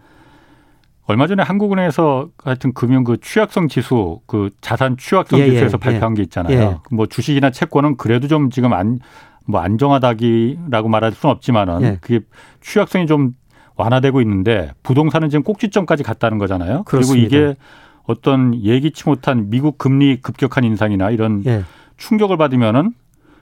얼마 1.06 1.26
전에 1.26 1.42
한국은행에서 1.42 2.28
하여튼 2.38 2.72
금융 2.72 3.02
그 3.02 3.16
취약성 3.20 3.66
지수 3.66 4.20
그 4.26 4.50
자산 4.60 4.96
취약성 4.96 5.40
예, 5.40 5.50
지수에서 5.50 5.78
예, 5.78 5.80
발표한 5.80 6.12
예. 6.12 6.16
게 6.16 6.22
있잖아요. 6.22 6.60
예. 6.60 6.94
뭐 6.94 7.06
주식이나 7.06 7.50
채권은 7.50 7.96
그래도 7.96 8.28
좀 8.28 8.50
지금 8.50 8.72
안 8.72 9.00
뭐 9.46 9.60
안정하다기라고 9.60 10.88
말할 10.88 11.12
수는 11.12 11.34
없지만은 11.34 11.82
예. 11.82 11.98
그게 12.00 12.20
취약성이 12.60 13.06
좀 13.06 13.34
완화되고 13.76 14.20
있는데 14.20 14.72
부동산은 14.82 15.30
지금 15.30 15.42
꼭지점까지 15.42 16.02
갔다는 16.02 16.38
거잖아요. 16.38 16.84
그렇습니다. 16.84 17.28
그리고 17.28 17.36
이게 17.36 17.56
어떤 18.04 18.54
예기치 18.62 19.08
못한 19.08 19.50
미국 19.50 19.78
금리 19.78 20.20
급격한 20.20 20.64
인상이나 20.64 21.10
이런 21.10 21.42
예. 21.46 21.64
충격을 21.96 22.36
받으면은 22.36 22.92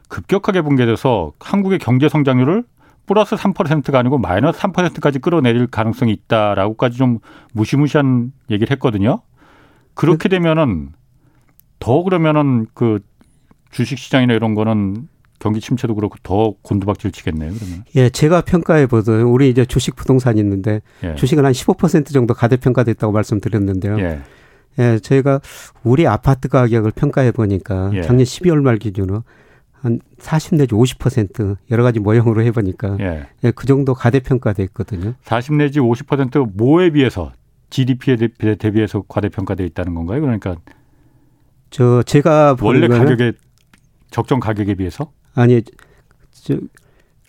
급격하게 0.09 0.63
붕괴돼서 0.63 1.33
한국의 1.41 1.79
경제 1.79 2.09
성장률을 2.09 2.65
플러스 3.07 3.35
3%가 3.35 3.99
아니고 3.99 4.19
마이너스 4.19 4.61
3%까지 4.61 5.19
끌어내릴 5.19 5.67
가능성이 5.67 6.13
있다라고까지 6.13 6.99
좀 6.99 7.19
무시무시한 7.53 8.33
얘기를 8.51 8.71
했거든요. 8.73 9.23
그렇게 9.95 10.25
그 10.25 10.29
되면은 10.29 10.91
더 11.79 12.03
그러면은 12.03 12.67
그 12.75 13.01
주식 13.71 13.99
시장이나 13.99 14.35
이런 14.35 14.55
거는 14.55 15.09
경기 15.43 15.61
침체도 15.61 15.97
그렇고 15.97 16.15
더 16.23 16.55
곤두박질 16.63 17.11
치겠네요. 17.11 17.53
그러면. 17.53 17.85
예, 17.97 18.09
제가 18.11 18.43
평가해 18.43 18.87
보던 18.87 19.23
우리 19.23 19.51
이제 19.51 19.65
주식 19.65 19.97
부동산 19.97 20.39
있는데 20.39 20.83
예. 21.03 21.17
주식은 21.17 21.45
한 21.45 21.51
15% 21.51 22.13
정도 22.13 22.33
가대평가됐다고 22.33 23.13
말씀드렸는데요. 23.13 23.99
예. 23.99 24.21
예, 24.79 25.01
저희가 25.01 25.41
우리 25.83 26.07
아파트 26.07 26.47
가격을 26.49 26.93
평가해 26.93 27.33
보니까 27.33 27.91
예. 27.93 28.03
작년 28.03 28.25
12월 28.25 28.63
말 28.63 28.79
기준으로 28.79 29.25
한 29.73 29.99
40 30.21 30.55
내지 30.59 30.77
50% 30.77 31.57
여러 31.73 31.83
가지 31.83 31.99
모형으로 31.99 32.43
해 32.43 32.53
보니까 32.53 32.97
예. 33.01 33.27
예, 33.43 33.51
그 33.51 33.67
정도 33.67 33.95
가대평가돼 33.95 34.63
있거든요. 34.63 35.15
40 35.25 35.55
내지 35.55 35.81
50% 35.81 36.53
뭐에 36.57 36.91
비해서 36.91 37.33
GDP에 37.71 38.29
대비해서 38.61 39.03
과대평가돼 39.09 39.65
있다는 39.65 39.95
건가요? 39.95 40.21
그러니까 40.21 40.55
저 41.71 42.05
제가 42.05 42.55
원래 42.61 42.87
가격에 42.87 43.33
적정 44.13 44.39
가격에 44.39 44.75
비해서 44.75 45.11
아니 45.35 45.63
저 46.31 46.59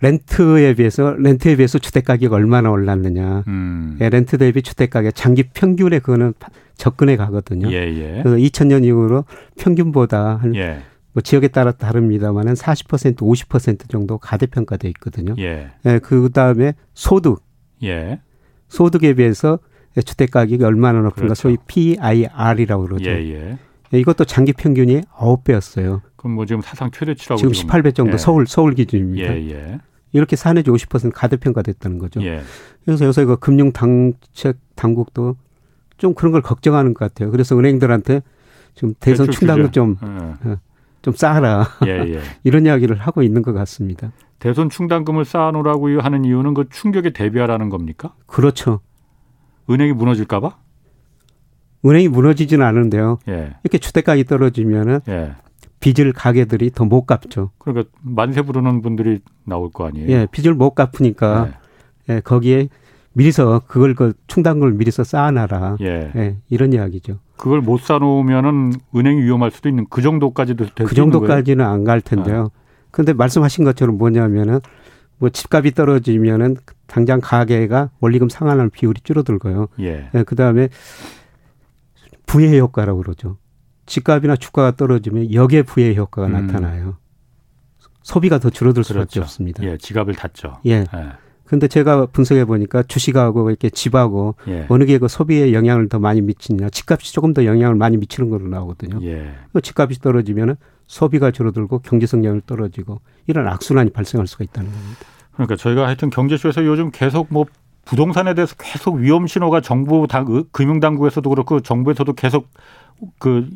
렌트에 0.00 0.74
비해서 0.74 1.14
렌트에 1.18 1.56
비해서 1.56 1.78
주택 1.78 2.04
가격이 2.04 2.34
얼마나 2.34 2.70
올랐느냐. 2.70 3.44
음. 3.48 3.96
예, 4.00 4.08
렌트 4.08 4.38
대비 4.38 4.62
주택 4.62 4.90
가격 4.90 5.14
장기 5.14 5.44
평균에 5.44 6.00
그거는 6.00 6.34
접근해 6.76 7.16
가거든요. 7.16 7.70
예, 7.70 7.86
예. 7.86 8.22
그래서 8.22 8.36
2000년 8.36 8.84
이후로 8.84 9.24
평균보다 9.58 10.36
한 10.36 10.54
예. 10.56 10.82
뭐 11.12 11.22
지역에 11.22 11.48
따라 11.48 11.72
다릅니다만은 11.72 12.54
40% 12.54 13.16
50% 13.16 13.88
정도 13.88 14.18
가대평가돼 14.18 14.88
있거든요. 14.88 15.34
예. 15.38 15.70
예 15.86 15.98
그다음에 16.00 16.74
소득. 16.92 17.42
예. 17.82 18.20
소득에 18.68 19.14
비해서 19.14 19.58
주택 20.04 20.32
가격이 20.32 20.64
얼마나 20.64 20.98
높은가 20.98 21.34
그렇죠. 21.34 21.34
소위 21.34 21.56
PIR이라고 21.66 22.86
그러죠. 22.86 23.10
예, 23.10 23.16
예. 23.32 23.58
예, 23.94 24.00
이것도 24.00 24.24
장기 24.24 24.52
평균이 24.52 25.02
9배였어요. 25.02 26.00
그럼 26.16 26.34
뭐 26.34 26.46
지금 26.46 26.60
사상 26.60 26.90
최대치라고 26.90 27.38
지금, 27.38 27.52
지금 27.52 27.70
18배 27.70 27.94
정도 27.94 28.14
예. 28.14 28.18
서울 28.18 28.46
서울 28.46 28.74
기준입니다. 28.74 29.34
예, 29.36 29.50
예. 29.50 29.78
이렇게 30.12 30.36
사내지 30.36 30.70
50% 30.70 31.12
가대평가됐다는 31.12 31.98
거죠. 31.98 32.22
예. 32.22 32.42
그래서 32.84 33.04
요새 33.04 33.24
그 33.24 33.36
금융 33.36 33.72
당책 33.72 34.58
당국도 34.74 35.36
좀 35.96 36.14
그런 36.14 36.32
걸 36.32 36.42
걱정하는 36.42 36.94
것 36.94 37.00
같아요. 37.00 37.30
그래서 37.30 37.58
은행들한테 37.58 38.22
지금 38.74 38.94
대선 39.00 39.30
충당금 39.30 39.70
좀 39.70 39.96
예. 40.02 40.50
어, 40.50 40.56
좀 41.02 41.14
쌓아라. 41.14 41.66
예, 41.86 41.90
예. 42.14 42.20
이런 42.42 42.66
이야기를 42.66 42.96
하고 42.96 43.22
있는 43.22 43.42
것 43.42 43.52
같습니다. 43.52 44.12
대선 44.38 44.70
충당금을 44.70 45.24
쌓아놓으라고 45.24 46.00
하는 46.00 46.24
이유는 46.24 46.54
그 46.54 46.68
충격에 46.68 47.10
대비하라는 47.10 47.70
겁니까? 47.70 48.14
그렇죠. 48.26 48.80
은행이 49.70 49.92
무너질까봐? 49.92 50.63
은행이 51.84 52.08
무너지지는 52.08 52.64
않은데요. 52.64 53.18
예. 53.28 53.54
이렇게 53.62 53.78
주택가격이 53.78 54.24
떨어지면은 54.24 55.00
예. 55.08 55.32
빚을 55.80 56.12
가게들이 56.14 56.70
더 56.70 56.84
못 56.84 57.04
갚죠. 57.04 57.50
그러니까 57.58 57.88
만세 58.00 58.40
부르는 58.42 58.80
분들이 58.80 59.20
나올 59.44 59.70
거 59.70 59.86
아니에요. 59.86 60.08
예, 60.10 60.26
빚을 60.30 60.54
못 60.54 60.70
갚으니까 60.74 61.50
예, 62.08 62.20
거기에 62.20 62.68
미리서 63.12 63.62
그걸 63.66 63.94
그 63.94 64.14
충당금을 64.26 64.72
미리서 64.72 65.04
쌓아놔라. 65.04 65.76
예. 65.82 66.10
예. 66.16 66.36
이런 66.48 66.72
이야기죠. 66.72 67.18
그걸 67.36 67.60
못 67.60 67.80
쌓아놓으면은 67.80 68.72
은행이 68.96 69.22
위험할 69.22 69.50
수도 69.50 69.68
있는 69.68 69.86
그 69.90 70.00
정도까지도 70.02 70.66
될 70.74 70.86
그 70.86 70.94
정도까지는 70.94 71.64
안 71.64 71.84
갈 71.84 72.00
텐데요. 72.00 72.48
그런데 72.90 73.12
아. 73.12 73.14
말씀하신 73.16 73.64
것처럼 73.64 73.98
뭐냐면은 73.98 74.60
뭐 75.18 75.28
집값이 75.28 75.72
떨어지면은 75.72 76.56
당장 76.86 77.20
가게가 77.22 77.90
원리금 78.00 78.28
상환하는 78.30 78.70
비율이 78.70 79.00
줄어들고요. 79.04 79.68
예. 79.80 80.08
예 80.14 80.22
그다음에 80.22 80.68
부의 82.26 82.58
효과라고 82.60 82.98
그러죠. 83.02 83.38
집값이나 83.86 84.36
주가가 84.36 84.76
떨어지면 84.76 85.32
역의 85.32 85.64
부의 85.64 85.96
효과가 85.96 86.28
음. 86.28 86.32
나타나요. 86.46 86.96
소비가 88.02 88.38
더 88.38 88.50
줄어들 88.50 88.84
수밖에 88.84 89.00
그렇죠. 89.04 89.20
없습니다. 89.22 89.62
예, 89.64 89.76
지갑을 89.78 90.14
닫죠. 90.14 90.58
예. 90.66 90.70
예. 90.94 91.08
근데 91.44 91.68
제가 91.68 92.06
분석해 92.06 92.44
보니까 92.46 92.82
주식하고 92.82 93.50
이렇게 93.50 93.68
집하고 93.70 94.34
예. 94.48 94.66
어느 94.68 94.84
게 94.84 94.98
그 94.98 95.08
소비에 95.08 95.52
영향을 95.52 95.88
더 95.88 95.98
많이 95.98 96.20
미치냐, 96.22 96.70
집값이 96.70 97.12
조금 97.12 97.34
더 97.34 97.44
영향을 97.44 97.74
많이 97.76 97.96
미치는 97.98 98.30
걸로 98.30 98.48
나오거든요. 98.48 99.00
예. 99.06 99.34
그 99.52 99.60
집값이 99.60 100.00
떨어지면은 100.00 100.56
소비가 100.86 101.30
줄어들고 101.30 101.80
경제 101.80 102.06
성장을 102.06 102.40
떨어지고 102.46 103.00
이런 103.26 103.46
악순환이 103.48 103.90
발생할 103.90 104.26
수가 104.26 104.44
있다는 104.44 104.70
겁니다. 104.70 105.00
그러니까 105.32 105.56
저희가 105.56 105.86
하여튼 105.86 106.10
경제쇼에서 106.10 106.64
요즘 106.64 106.90
계속 106.90 107.26
뭐 107.30 107.44
부동산에 107.84 108.34
대해서 108.34 108.54
계속 108.56 108.94
위험 108.96 109.26
신호가 109.26 109.60
정부 109.60 110.06
당 110.08 110.44
금융 110.52 110.80
당국에서도 110.80 111.28
그렇고 111.28 111.60
정부에서도 111.60 112.12
계속 112.14 112.48
그 113.18 113.48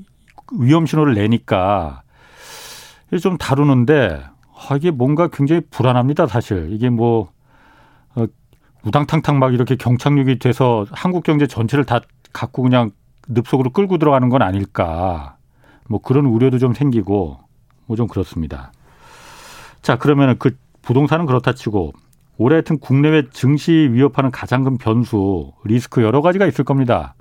위험 0.59 0.87
신호를 0.87 1.15
내니까 1.15 2.03
좀 3.23 3.39
다루는데 3.39 4.23
아, 4.69 4.77
이게 4.77 4.91
뭔가 4.91 5.29
굉장히 5.29 5.63
불안합니다. 5.71 6.27
사실 6.27 6.69
이게 6.73 6.91
뭐 6.91 7.31
어, 8.15 8.27
우당탕탕 8.83 9.39
막 9.39 9.55
이렇게 9.55 9.77
경착륙이 9.77 10.39
돼서 10.39 10.85
한국 10.91 11.25
경제 11.25 11.47
전체를 11.47 11.85
다 11.85 12.01
갖고 12.33 12.63
그냥 12.63 12.91
늪속으로 13.29 13.71
끌고 13.71 13.99
들어가는 13.99 14.29
건 14.29 14.43
아닐까. 14.43 15.37
뭐 15.89 16.01
그런 16.03 16.27
우려도 16.27 16.59
좀 16.59 16.75
생기고 16.75 17.39
뭐 17.87 17.97
좀 17.97 18.07
그렇습니다. 18.07 18.73
자 19.81 19.97
그러면은 19.97 20.37
그 20.39 20.57
부동산은 20.83 21.25
그렇다 21.27 21.55
치고 21.55 21.93
올해 22.39 22.55
하여튼 22.55 22.79
국내외 22.79 23.25
증시 23.31 23.73
위협하는 23.73 24.31
가장 24.31 24.65
큰 24.65 24.79
변수, 24.79 25.53
리스크 25.65 26.03
여러 26.03 26.23
가지가 26.23 26.47
있을 26.47 26.65
겁니다. 26.65 27.15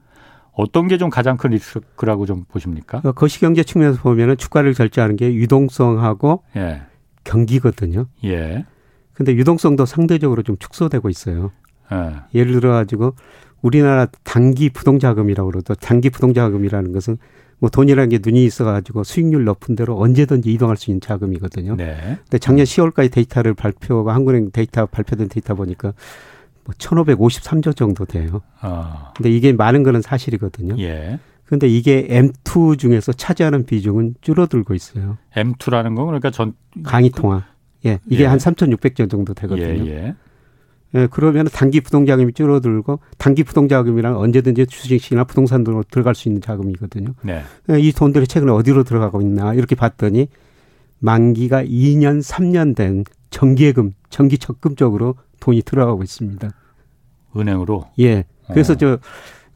어떤 0.53 0.87
게 0.87 0.97
좀 0.97 1.09
가장 1.09 1.37
큰 1.37 1.51
리스크라고 1.51 2.25
좀 2.25 2.45
보십니까? 2.47 3.01
그 3.01 3.13
거시경제 3.13 3.63
측면에서 3.63 4.01
보면은 4.01 4.37
주가를 4.37 4.73
결정하는 4.73 5.15
게 5.15 5.33
유동성하고 5.33 6.43
예. 6.55 6.81
경기거든요. 7.23 8.05
예. 8.23 8.65
근데 9.13 9.33
유동성도 9.35 9.85
상대적으로 9.85 10.43
좀 10.43 10.57
축소되고 10.57 11.09
있어요. 11.09 11.51
예. 11.91 12.15
예를 12.33 12.53
들어 12.53 12.71
가지고 12.71 13.15
우리나라 13.61 14.07
단기 14.23 14.69
부동자금이라고 14.69 15.49
그러죠. 15.49 15.75
단기 15.75 16.09
부동자금이라는 16.09 16.91
것은 16.91 17.17
뭐 17.59 17.69
돈이라는 17.69 18.09
게 18.09 18.19
눈이 18.23 18.45
있어가지고 18.45 19.03
수익률 19.03 19.43
높은 19.43 19.75
대로 19.75 19.99
언제든지 19.99 20.51
이동할 20.51 20.77
수 20.77 20.91
있는 20.91 21.01
자금이거든요. 21.01 21.75
네. 21.75 22.17
근데 22.23 22.37
작년 22.37 22.65
10월까지 22.65 23.11
데이터를 23.11 23.53
발표가 23.53 24.13
한국은행 24.13 24.51
데이터 24.51 24.85
발표된 24.85 25.29
데이터 25.29 25.55
보니까 25.55 25.93
뭐 26.65 26.75
1,553조 26.77 27.75
정도 27.75 28.05
돼요. 28.05 28.41
아. 28.59 29.13
근데 29.15 29.31
이게 29.31 29.53
많은 29.53 29.83
거는 29.83 30.01
사실이거든요. 30.01 30.75
예. 30.79 31.19
근데 31.45 31.67
이게 31.67 32.05
M2 32.07 32.77
중에서 32.77 33.13
차지하는 33.13 33.65
비중은 33.65 34.15
줄어들고 34.21 34.73
있어요. 34.73 35.17
M2라는 35.33 35.95
건 35.95 36.07
그러니까 36.07 36.29
전 36.29 36.53
강의 36.83 37.09
통화. 37.09 37.45
예. 37.85 37.99
이게 38.07 38.23
예. 38.23 38.27
한 38.27 38.37
3,600조 38.37 39.09
정도 39.09 39.33
되거든요. 39.33 39.85
예, 39.85 39.89
예. 39.89 40.15
예, 40.97 41.07
그러면 41.09 41.47
단기 41.51 41.79
부동자금이 41.79 42.33
줄어들고 42.33 42.99
단기 43.17 43.43
부동자금이란 43.43 44.15
언제든지 44.15 44.65
주식이나 44.65 45.23
부동산으로 45.23 45.83
들어갈 45.89 46.15
수 46.15 46.27
있는 46.27 46.41
자금이거든요. 46.41 47.13
네. 47.21 47.43
예, 47.69 47.79
이 47.79 47.91
돈들이 47.91 48.27
최근에 48.27 48.51
어디로 48.51 48.83
들어가고 48.83 49.21
있나 49.21 49.53
이렇게 49.53 49.75
봤더니 49.75 50.27
만기가 50.99 51.63
2년, 51.63 52.21
3년 52.23 52.75
된 52.75 53.03
정기예금, 53.29 53.93
정기 54.09 54.37
적금 54.37 54.75
쪽으로 54.75 55.15
돈이 55.39 55.61
들어가고 55.61 56.03
있습니다. 56.03 56.49
은행으로? 57.35 57.85
예. 57.99 58.25
그래서 58.47 58.73
어. 58.73 58.75
저 58.77 58.97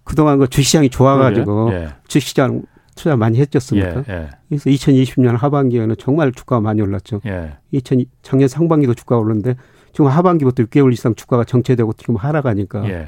그동안 0.03 0.39
그 0.39 0.47
주식시장이 0.47 0.89
좋아가지고 0.89 1.71
예. 1.73 1.87
주식시장 2.07 2.63
투자 2.95 3.15
많이 3.15 3.39
했었습니다. 3.39 4.03
예, 4.09 4.13
예. 4.13 4.29
그래서 4.49 4.69
2020년 4.69 5.37
하반기에는 5.37 5.95
정말 5.97 6.31
주가가 6.31 6.59
많이 6.61 6.81
올랐죠. 6.81 7.21
예. 7.25 7.53
2000 7.71 8.05
작년 8.21 8.47
상반기도 8.47 8.93
주가가 8.93 9.19
올랐는데 9.19 9.55
지금 9.93 10.07
하반기부터 10.07 10.63
6개월 10.63 10.93
이상 10.93 11.15
주가가 11.15 11.43
정체되고 11.43 11.93
지금 11.93 12.15
하락하니까 12.15 12.87
예. 12.89 13.07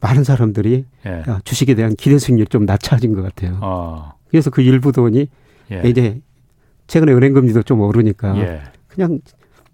많은 0.00 0.24
사람들이 0.24 0.84
예. 1.06 1.22
주식에 1.44 1.74
대한 1.74 1.94
기대 1.94 2.18
수익률이 2.18 2.48
좀 2.48 2.64
낮춰진 2.64 3.14
것 3.14 3.22
같아요. 3.22 3.58
어. 3.60 4.12
그래서 4.30 4.50
그 4.50 4.62
일부 4.62 4.92
돈이 4.92 5.28
예. 5.72 5.82
이제 5.84 6.20
최근에 6.86 7.12
은행 7.12 7.32
금리도 7.32 7.62
좀 7.62 7.80
오르니까 7.80 8.36
예. 8.38 8.62
그냥 8.88 9.20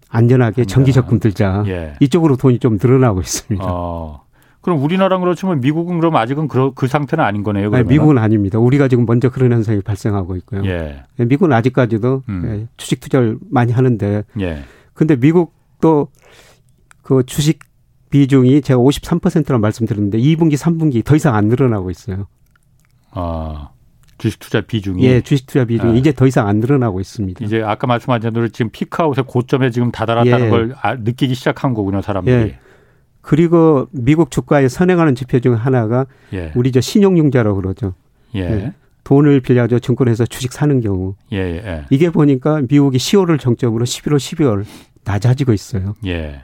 안전하게 0.08 0.64
정기 0.64 0.92
적금 0.92 1.18
들자 1.18 1.64
예. 1.66 1.94
이쪽으로 2.00 2.36
돈이 2.36 2.58
좀 2.58 2.78
늘어나고 2.80 3.20
있습니다. 3.20 3.64
어. 3.66 4.26
그럼 4.60 4.82
우리나라는 4.82 5.22
그렇지만 5.22 5.60
미국은 5.60 6.00
그럼 6.00 6.16
아직은 6.16 6.48
그, 6.48 6.72
그 6.74 6.88
상태는 6.88 7.24
아닌 7.24 7.44
거네요. 7.44 7.70
아니, 7.72 7.86
미국은 7.86 8.18
아닙니다. 8.18 8.58
우리가 8.58 8.88
지금 8.88 9.06
먼저 9.06 9.30
그런 9.30 9.52
현상이 9.52 9.80
발생하고 9.80 10.34
있고요. 10.38 10.64
예. 10.64 11.04
미국은 11.18 11.52
아직까지도 11.52 12.24
음. 12.28 12.68
주식 12.76 12.98
투자를 12.98 13.38
많이 13.48 13.72
하는데, 13.72 14.24
예. 14.40 14.64
근데 14.92 15.14
미국 15.14 15.55
도그 15.80 17.24
주식 17.26 17.60
비중이 18.10 18.62
제가 18.62 18.78
53%라고 18.78 19.60
말씀드렸는데 19.60 20.18
2분기, 20.18 20.56
3분기 20.56 21.04
더 21.04 21.16
이상 21.16 21.34
안 21.34 21.48
늘어나고 21.48 21.90
있어요. 21.90 22.26
아. 23.10 23.70
주식 24.18 24.38
투자 24.38 24.62
비중이 24.62 25.04
예, 25.04 25.20
주식 25.20 25.46
투자 25.46 25.64
비중이 25.66 25.94
예. 25.94 25.98
이제 25.98 26.12
더 26.12 26.26
이상 26.26 26.48
안 26.48 26.60
늘어나고 26.60 27.00
있습니다. 27.00 27.44
이제 27.44 27.62
아까 27.62 27.86
말씀하신 27.86 28.32
대로 28.32 28.48
지금 28.48 28.70
피크아웃의 28.70 29.24
고점에 29.26 29.70
지금 29.70 29.90
다다랐다는 29.90 30.46
예. 30.46 30.50
걸 30.50 30.74
아, 30.80 30.94
느끼기 30.94 31.34
시작한 31.34 31.74
거군요, 31.74 32.00
사람들이. 32.00 32.34
예. 32.34 32.58
그리고 33.20 33.88
미국 33.90 34.30
주가에 34.30 34.68
선행하는 34.68 35.14
지표 35.14 35.38
중 35.40 35.54
하나가 35.54 36.06
예. 36.32 36.52
우리 36.54 36.72
저 36.72 36.80
신용융자라고 36.80 37.60
그러죠. 37.60 37.92
예. 38.34 38.40
예. 38.40 38.72
돈을 39.04 39.40
빌려줘 39.40 39.78
증권에서 39.80 40.26
주식 40.26 40.52
사는 40.52 40.80
경우. 40.80 41.14
예, 41.32 41.38
예. 41.38 41.84
이게 41.90 42.10
보니까 42.10 42.62
미국이 42.68 42.98
10월을 42.98 43.38
정점으로 43.38 43.84
11월, 43.84 44.16
12월 44.16 44.64
낮아지고 45.06 45.52
있어요. 45.52 45.94
예. 46.04 46.42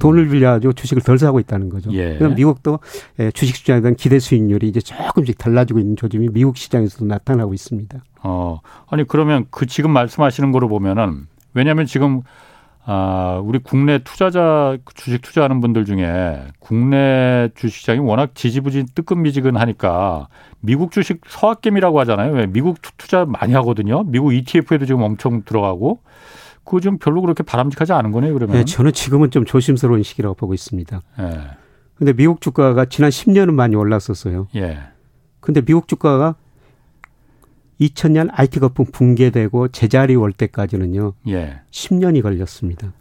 돈을 0.00 0.28
빌려가지고 0.28 0.72
주식을 0.72 1.02
덜 1.02 1.18
사고 1.18 1.38
있다는 1.38 1.68
거죠. 1.68 1.92
예. 1.92 2.16
그럼 2.16 2.34
미국도 2.34 2.80
예, 3.20 3.30
주식 3.30 3.54
시장에 3.56 3.82
대한 3.82 3.94
기대 3.94 4.18
수익률이 4.18 4.66
이제 4.66 4.80
조금씩 4.80 5.38
달라지고 5.38 5.78
있는 5.78 5.94
조짐이 5.94 6.30
미국 6.32 6.56
시장에서도 6.56 7.04
나타나고 7.04 7.54
있습니다. 7.54 8.02
어, 8.22 8.60
아니 8.88 9.04
그러면 9.06 9.44
그 9.50 9.66
지금 9.66 9.92
말씀하시는 9.92 10.50
거로 10.52 10.68
보면은 10.68 11.26
왜냐하면 11.52 11.86
지금 11.86 12.22
아, 12.86 13.40
우리 13.44 13.58
국내 13.58 13.98
투자자 13.98 14.78
주식 14.94 15.20
투자하는 15.20 15.60
분들 15.60 15.84
중에 15.84 16.44
국내 16.58 17.50
주식시장이 17.54 18.00
워낙 18.00 18.34
지지부진 18.34 18.86
뜨끔미지근하니까 18.94 20.28
미국 20.60 20.90
주식 20.90 21.20
서학겜이라고 21.26 22.00
하잖아요. 22.00 22.32
왜 22.32 22.46
미국 22.46 22.78
투자 22.96 23.26
많이 23.26 23.52
하거든요. 23.52 24.02
미국 24.04 24.32
ETF에도 24.32 24.86
지금 24.86 25.02
엄청 25.02 25.42
들어가고 25.44 26.00
그거 26.70 26.78
좀 26.78 26.98
별로 26.98 27.20
그렇게 27.20 27.42
바람직하지 27.42 27.92
않은 27.94 28.12
거네요, 28.12 28.32
그러면. 28.32 28.56
네, 28.56 28.64
저는 28.64 28.92
지금은 28.92 29.32
좀 29.32 29.44
조심스러운 29.44 30.04
시기라고 30.04 30.36
보고 30.36 30.54
있습니다. 30.54 31.02
네. 31.18 31.40
근데 31.96 32.12
미국 32.12 32.40
주가가 32.40 32.84
지난 32.84 33.10
10년은 33.10 33.54
많이 33.54 33.74
올랐었어요. 33.74 34.46
예. 34.54 34.78
근데 35.40 35.62
미국 35.62 35.88
주가가 35.88 36.36
2000년 37.80 38.28
IT 38.30 38.60
거품 38.60 38.86
붕괴되고 38.86 39.68
제자리 39.68 40.14
올 40.14 40.32
때까지는요. 40.32 41.14
예. 41.26 41.58
10년이 41.72 42.22
걸렸습니다. 42.22 42.92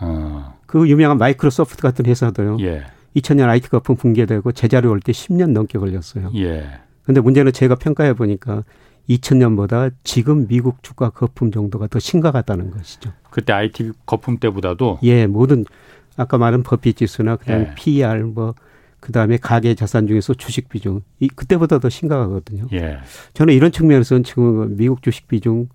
어. 0.00 0.58
그 0.66 0.86
유명한 0.90 1.16
마이크로소프트 1.16 1.80
같은 1.80 2.04
회사도요. 2.04 2.58
예. 2.60 2.84
2000년 3.16 3.48
IT 3.48 3.70
거품 3.70 3.96
붕괴되고 3.96 4.52
제자리 4.52 4.86
올 4.88 5.00
때 5.00 5.12
10년 5.12 5.52
넘게 5.52 5.78
걸렸어요. 5.78 6.30
예. 6.34 6.66
근데 7.02 7.22
문제는 7.22 7.52
제가 7.52 7.76
평가해 7.76 8.12
보니까 8.12 8.62
2000년보다 9.08 9.92
지금 10.04 10.46
미국 10.46 10.82
주가 10.82 11.10
거품 11.10 11.50
정도가 11.50 11.88
더 11.88 11.98
심각하다는 11.98 12.70
것이죠. 12.70 13.12
그때 13.30 13.52
IT 13.52 13.92
거품 14.06 14.38
때보다도 14.38 15.00
예, 15.02 15.26
모든 15.26 15.64
아까 16.16 16.38
말한 16.38 16.62
버핏 16.62 16.96
지수나 16.96 17.36
그다음에 17.36 17.68
예. 17.70 17.74
PER 17.74 18.24
뭐 18.24 18.54
그다음에 19.00 19.36
가계 19.36 19.74
자산 19.74 20.06
중에서 20.06 20.34
주식 20.34 20.68
비중 20.68 21.02
이 21.18 21.28
그때보다 21.28 21.78
더 21.78 21.88
심각하거든요. 21.88 22.68
예. 22.72 22.98
저는 23.34 23.54
이런 23.54 23.72
측면에서는 23.72 24.22
지금 24.22 24.76
미국 24.76 25.02
주식 25.02 25.26
비중 25.26 25.68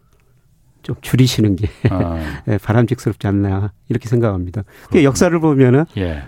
좀 0.83 0.95
줄이시는 1.01 1.57
게 1.57 1.67
아. 1.89 2.19
예, 2.47 2.57
바람직스럽지 2.57 3.27
않나 3.27 3.73
이렇게 3.89 4.07
생각합니다. 4.07 4.63
그 4.89 5.03
역사를 5.03 5.37
보면은 5.37 5.85
예. 5.97 6.23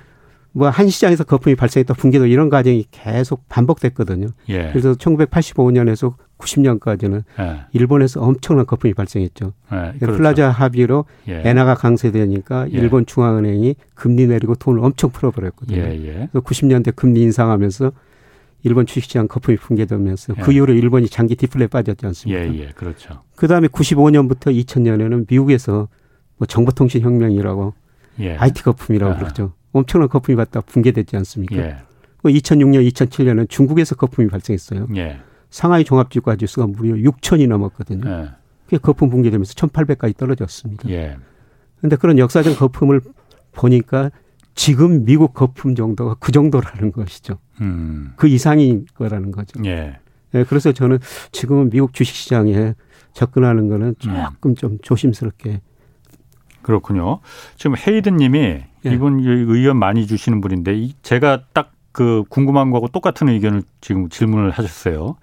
뭐한 0.52 0.90
시장에서 0.90 1.24
거품이 1.24 1.56
발생했다 1.56 1.94
붕괴도 1.94 2.26
이런 2.26 2.50
과정이 2.50 2.86
계속 2.92 3.48
반복됐거든요. 3.48 4.28
예. 4.50 4.70
그래서 4.72 4.94
1985년에서 4.94 6.16
90년까지는 6.40 7.24
예. 7.40 7.66
일본에서 7.74 8.22
엄청난 8.22 8.66
거품이 8.66 8.94
발생했죠. 8.94 9.54
예. 9.72 9.94
그렇죠. 10.00 10.18
플라자 10.18 10.50
합의로 10.50 11.06
예. 11.28 11.42
엔화가 11.46 11.76
강세되니까 11.76 12.72
예. 12.72 12.78
일본 12.78 13.06
중앙은행이 13.06 13.76
금리 13.94 14.26
내리고 14.26 14.56
돈을 14.56 14.84
엄청 14.84 15.12
풀어버렸거든요. 15.12 15.78
예, 15.78 15.92
예. 15.94 16.30
그래서 16.32 16.42
90년대 16.42 16.96
금리 16.96 17.22
인상하면서 17.22 17.92
일본 18.64 18.86
주식시장 18.86 19.28
거품이 19.28 19.58
붕괴되면서 19.58 20.36
그 20.36 20.52
이후로 20.52 20.74
일본이 20.74 21.08
장기 21.08 21.36
디플레 21.36 21.68
빠졌지 21.68 22.06
않습니까? 22.06 22.42
예, 22.44 22.60
예, 22.60 22.68
그렇죠. 22.76 23.22
그 23.36 23.48
다음에 23.48 23.68
95년부터 23.68 24.54
2000년에는 24.54 25.28
미국에서 25.30 25.88
뭐 26.38 26.46
정보통신 26.46 27.02
혁명이라고 27.02 27.74
IT 28.20 28.64
거품이라고 28.64 29.18
그러죠. 29.18 29.54
엄청난 29.72 30.10
거품이 30.10 30.38
왔다 30.38 30.62
붕괴됐지 30.62 31.16
않습니까? 31.18 31.56
예. 31.58 31.78
2006년, 32.24 32.86
2007년은 32.92 33.48
중국에서 33.50 33.96
거품이 33.96 34.28
발생했어요. 34.28 34.88
예. 34.98 35.20
상하이 35.50 35.84
종합지구가 35.84 36.36
지수가 36.36 36.68
무려 36.68 36.96
6천이 37.12 37.48
넘었거든요. 37.48 38.10
예. 38.10 38.30
그게 38.66 38.78
거품 38.78 39.10
붕괴되면서 39.10 39.54
1,800까지 39.54 40.16
떨어졌습니다. 40.16 40.90
예. 40.90 41.18
그런데 41.78 41.96
그런 41.96 42.20
역사적 42.20 42.58
거품을 42.58 43.02
보니까 43.52 44.12
지금 44.54 45.06
미국 45.06 45.34
거품 45.34 45.74
정도가 45.76 46.16
그 46.20 46.32
정도라는 46.32 46.92
것이죠. 46.92 47.40
음. 47.62 48.14
그 48.16 48.28
이상인 48.28 48.86
거라는 48.94 49.32
거죠. 49.32 49.60
예. 49.66 49.98
예. 50.36 50.44
그래서 50.44 50.72
저는 50.72 51.00
지금은 51.32 51.70
미국 51.70 51.94
주식시장에 51.94 52.76
접근하는 53.14 53.70
거는 53.70 53.88
음. 53.88 53.96
조금 53.98 54.52
음. 54.52 54.56
좀 54.56 54.78
조심스럽게 54.82 55.62
그렇군요. 56.62 57.22
지금 57.56 57.76
헤이든 57.76 58.18
님이 58.18 58.38
예. 58.40 58.66
이분 58.84 59.20
의견 59.24 59.78
많이 59.78 60.06
주시는 60.06 60.42
분인데 60.42 60.90
제가 61.02 61.46
딱 61.54 61.72
그 61.92 62.24
궁금한 62.30 62.72
거하고 62.72 62.88
똑같은 62.88 63.30
의견을 63.30 63.64
지금 63.82 64.10
질문을 64.10 64.52
하셨어요. 64.52 65.16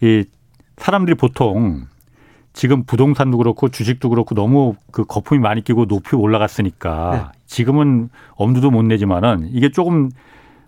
이 0.00 0.24
사람들이 0.76 1.16
보통 1.16 1.86
지금 2.52 2.84
부동산도 2.84 3.38
그렇고 3.38 3.68
주식도 3.68 4.08
그렇고 4.08 4.34
너무 4.34 4.74
그 4.90 5.04
거품이 5.04 5.40
많이 5.40 5.62
끼고 5.62 5.86
높이 5.86 6.16
올라갔으니까 6.16 7.10
네. 7.12 7.38
지금은 7.46 8.10
엄두도 8.34 8.70
못 8.70 8.82
내지만은 8.82 9.48
이게 9.52 9.70
조금 9.70 10.10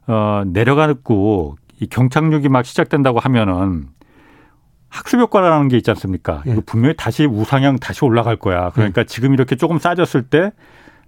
어 0.06 0.42
내려가고 0.46 1.56
이 1.80 1.86
경착륙이 1.88 2.48
막 2.48 2.64
시작된다고 2.64 3.18
하면은 3.18 3.88
학습 4.88 5.20
효과라는 5.20 5.68
게 5.68 5.76
있지 5.76 5.90
않습니까? 5.90 6.42
예. 6.46 6.52
이거 6.52 6.62
분명히 6.66 6.96
다시 6.96 7.24
우상향 7.24 7.78
다시 7.78 8.04
올라갈 8.04 8.36
거야. 8.36 8.70
그러니까 8.70 9.02
예. 9.02 9.06
지금 9.06 9.32
이렇게 9.32 9.56
조금 9.56 9.78
싸졌을 9.78 10.22
때 10.22 10.52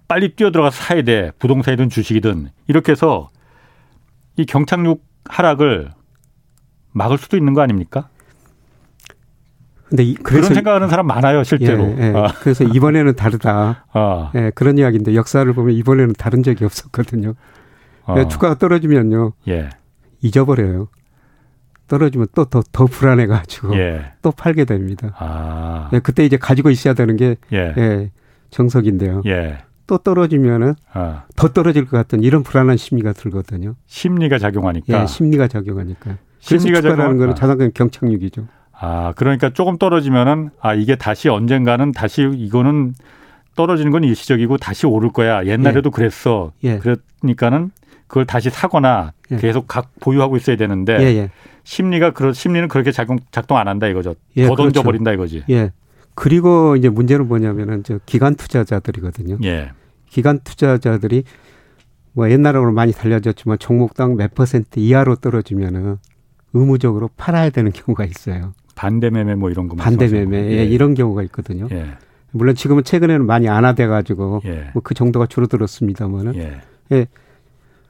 빨리 0.07 0.35
뛰어들어가서 0.35 0.83
사야 0.83 1.01
돼. 1.03 1.31
부동산이든 1.39 1.89
주식이든. 1.89 2.49
이렇게 2.67 2.91
해서 2.93 3.29
이 4.37 4.45
경착륙 4.45 5.03
하락을 5.25 5.91
막을 6.91 7.17
수도 7.17 7.37
있는 7.37 7.53
거 7.53 7.61
아닙니까? 7.61 8.09
근데 9.89 10.03
이, 10.03 10.15
그런 10.15 10.43
생각하는 10.43 10.89
사람 10.89 11.05
많아요, 11.05 11.43
실제로. 11.43 11.83
예, 11.83 11.95
예. 11.99 12.13
아. 12.15 12.27
그래서 12.39 12.63
이번에는 12.63 13.15
다르다. 13.15 13.85
아. 13.93 14.31
예, 14.35 14.51
그런 14.55 14.77
이야기인데 14.77 15.13
역사를 15.13 15.51
보면 15.53 15.75
이번에는 15.75 16.13
다른 16.17 16.41
적이 16.41 16.65
없었거든요. 16.65 17.33
아. 18.05 18.27
주가가 18.27 18.55
떨어지면요. 18.55 19.33
예. 19.47 19.69
잊어버려요. 20.21 20.87
떨어지면 21.87 22.27
또 22.33 22.45
더 22.45 22.63
더 22.71 22.85
불안해가지고 22.85 23.75
예. 23.77 24.13
또 24.23 24.31
팔게 24.31 24.65
됩니다. 24.65 25.13
아. 25.19 25.89
예, 25.93 25.99
그때 25.99 26.25
이제 26.25 26.37
가지고 26.37 26.71
있어야 26.71 26.95
되는 26.95 27.15
게 27.15 27.35
예. 27.51 27.73
예 27.77 28.11
정석인데요. 28.49 29.21
예. 29.83 29.87
또 29.87 29.97
떨어지면은 29.97 30.75
아. 30.93 31.23
더 31.35 31.49
떨어질 31.49 31.85
것 31.85 31.97
같은 31.97 32.23
이런 32.23 32.43
불안한 32.43 32.77
심리가 32.77 33.13
들거든요. 33.13 33.75
심리가 33.85 34.37
작용하니까. 34.37 35.01
예, 35.01 35.05
심리가 35.07 35.47
작용하니까. 35.47 36.17
심리가 36.39 36.81
작용하는 36.81 37.17
거는 37.17 37.35
자산가 37.35 37.69
경착륙이죠. 37.73 38.47
아, 38.73 39.13
그러니까 39.15 39.49
조금 39.49 39.77
떨어지면은 39.77 40.49
아 40.59 40.73
이게 40.73 40.95
다시 40.95 41.29
언젠가는 41.29 41.91
다시 41.91 42.29
이거는 42.33 42.95
떨어지는 43.55 43.91
건 43.91 44.03
일시적이고 44.03 44.57
다시 44.57 44.85
오를 44.87 45.11
거야. 45.11 45.45
옛날에도 45.45 45.89
예. 45.89 45.95
그랬어. 45.95 46.51
예. 46.63 46.79
그러니까는 46.79 47.71
그걸 48.07 48.25
다시 48.25 48.49
사거나 48.49 49.13
예. 49.31 49.37
계속 49.37 49.67
각 49.67 49.91
보유하고 49.99 50.37
있어야 50.37 50.57
되는데 50.57 50.97
예, 50.99 51.05
예. 51.17 51.29
심리가 51.63 52.11
그런 52.11 52.33
심리는 52.33 52.67
그렇게 52.67 52.91
작용 52.91 53.19
작동 53.31 53.57
안 53.57 53.67
한다 53.67 53.87
이거죠. 53.87 54.15
예, 54.35 54.47
더 54.47 54.55
던져 54.55 54.83
버린다 54.83 55.11
그렇죠. 55.11 55.37
이거지. 55.37 55.53
예. 55.53 55.71
그리고 56.15 56.75
이제 56.75 56.89
문제는 56.89 57.27
뭐냐면은 57.27 57.83
저 57.83 57.99
기관 58.05 58.35
투자자들이거든요. 58.35 59.37
예. 59.43 59.71
기관 60.09 60.39
투자자들이 60.43 61.23
뭐 62.13 62.29
옛날으로 62.29 62.71
많이 62.71 62.91
달려졌지만 62.91 63.57
종목당 63.59 64.15
몇 64.15 64.33
퍼센트 64.35 64.79
이하로 64.79 65.15
떨어지면은 65.15 65.97
의무적으로 66.53 67.09
팔아야 67.17 67.49
되는 67.49 67.71
경우가 67.73 68.05
있어요. 68.05 68.53
반대 68.75 69.09
매매 69.09 69.35
뭐 69.35 69.49
이런 69.49 69.67
거 69.67 69.75
반대 69.75 70.07
매매 70.07 70.37
예. 70.51 70.57
예. 70.59 70.65
이런 70.65 70.93
경우가 70.93 71.23
있거든요. 71.23 71.67
예. 71.71 71.97
물론 72.31 72.55
지금은 72.55 72.83
최근에는 72.83 73.25
많이 73.25 73.47
안화돼 73.47 73.87
가지고 73.87 74.41
예. 74.45 74.69
뭐그 74.73 74.93
정도가 74.93 75.27
줄어들었습니다만은 75.27 76.35
예. 76.35 76.61
예. 76.91 77.07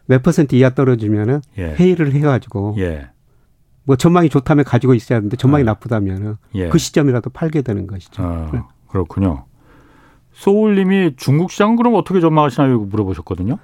몇 0.05 0.21
퍼센트 0.21 0.55
이하 0.55 0.69
떨어지면은 0.71 1.41
예. 1.57 1.73
회의를 1.75 2.11
해 2.13 2.19
가지고 2.19 2.75
예. 2.79 3.07
뭐 3.85 3.95
전망이 3.95 4.29
좋다면 4.29 4.65
가지고 4.65 4.93
있어야 4.93 5.17
하는데 5.17 5.35
전망이 5.35 5.63
아. 5.63 5.65
나쁘다면은 5.65 6.35
예. 6.55 6.69
그 6.69 6.77
시점이라도 6.77 7.29
팔게 7.29 7.61
되는 7.61 7.87
것이죠. 7.87 8.23
아, 8.23 8.49
네. 8.53 8.61
그렇군요. 8.87 9.45
소울님이 10.33 11.13
중국 11.17 11.51
시장 11.51 11.75
그럼 11.75 11.95
어떻게 11.95 12.19
전망하시나요? 12.19 12.79
물어보셨거든요. 12.79 13.59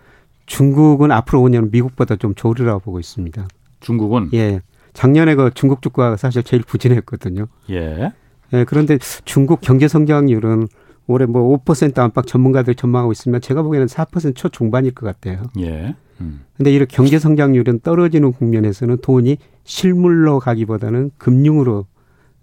중국은 0.46 1.12
앞으로 1.12 1.42
5년은 1.42 1.72
미국보다 1.72 2.16
좀 2.16 2.36
좋으리라고 2.36 2.80
보고 2.80 3.00
있습니다. 3.00 3.48
중국은 3.80 4.30
예. 4.34 4.62
작년에 4.94 5.36
그 5.36 5.52
중국 5.54 5.82
주가가 5.82 6.18
사실 6.18 6.44
제일 6.44 6.64
부진했거든요. 6.64 7.48
예. 7.70 8.12
예. 8.54 8.64
그런데 8.66 8.98
중국 9.26 9.62
경제 9.62 9.88
성장률은 9.88 10.68
올해 11.08 11.26
뭐 11.26 11.58
5% 11.64 11.98
안팎 11.98 12.28
전문가들 12.28 12.76
전망하고 12.76 13.12
있으면 13.12 13.42
제가 13.42 13.62
보기에는 13.62 13.88
4% 13.88 14.36
초 14.36 14.50
중반일 14.50 14.94
것 14.94 15.06
같아요. 15.06 15.44
예. 15.60 15.96
음. 16.22 16.42
근데 16.56 16.72
이렇게 16.72 16.96
경제 16.96 17.18
성장률은 17.18 17.80
떨어지는 17.80 18.32
국면에서는 18.34 18.98
돈이 19.02 19.38
실물로 19.70 20.40
가기보다는 20.40 21.12
금융으로 21.20 21.86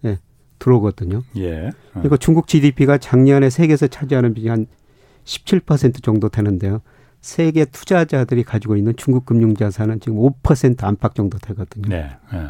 예, 0.05 0.19
들어오거든요. 0.61 1.23
예. 1.39 1.71
어. 1.93 2.01
그리고 2.01 2.17
중국 2.17 2.47
GDP가 2.47 2.99
작년에 2.99 3.51
세계에서 3.51 3.89
차지하는 3.89 4.33
비중이 4.33 4.49
한 4.49 4.67
17% 5.25 6.05
정도 6.05 6.29
되는데요. 6.29 6.83
세계 7.21 7.65
투자자들이 7.65 8.45
가지고 8.45 8.77
있는 8.77 8.95
중국 8.97 9.27
금융 9.27 9.57
자산은 9.57 9.99
지금 9.99 10.19
5% 10.19 10.85
안팎 10.85 11.17
정도 11.17 11.39
되거든요. 11.39 11.89
네. 11.89 12.17
네. 12.33 12.47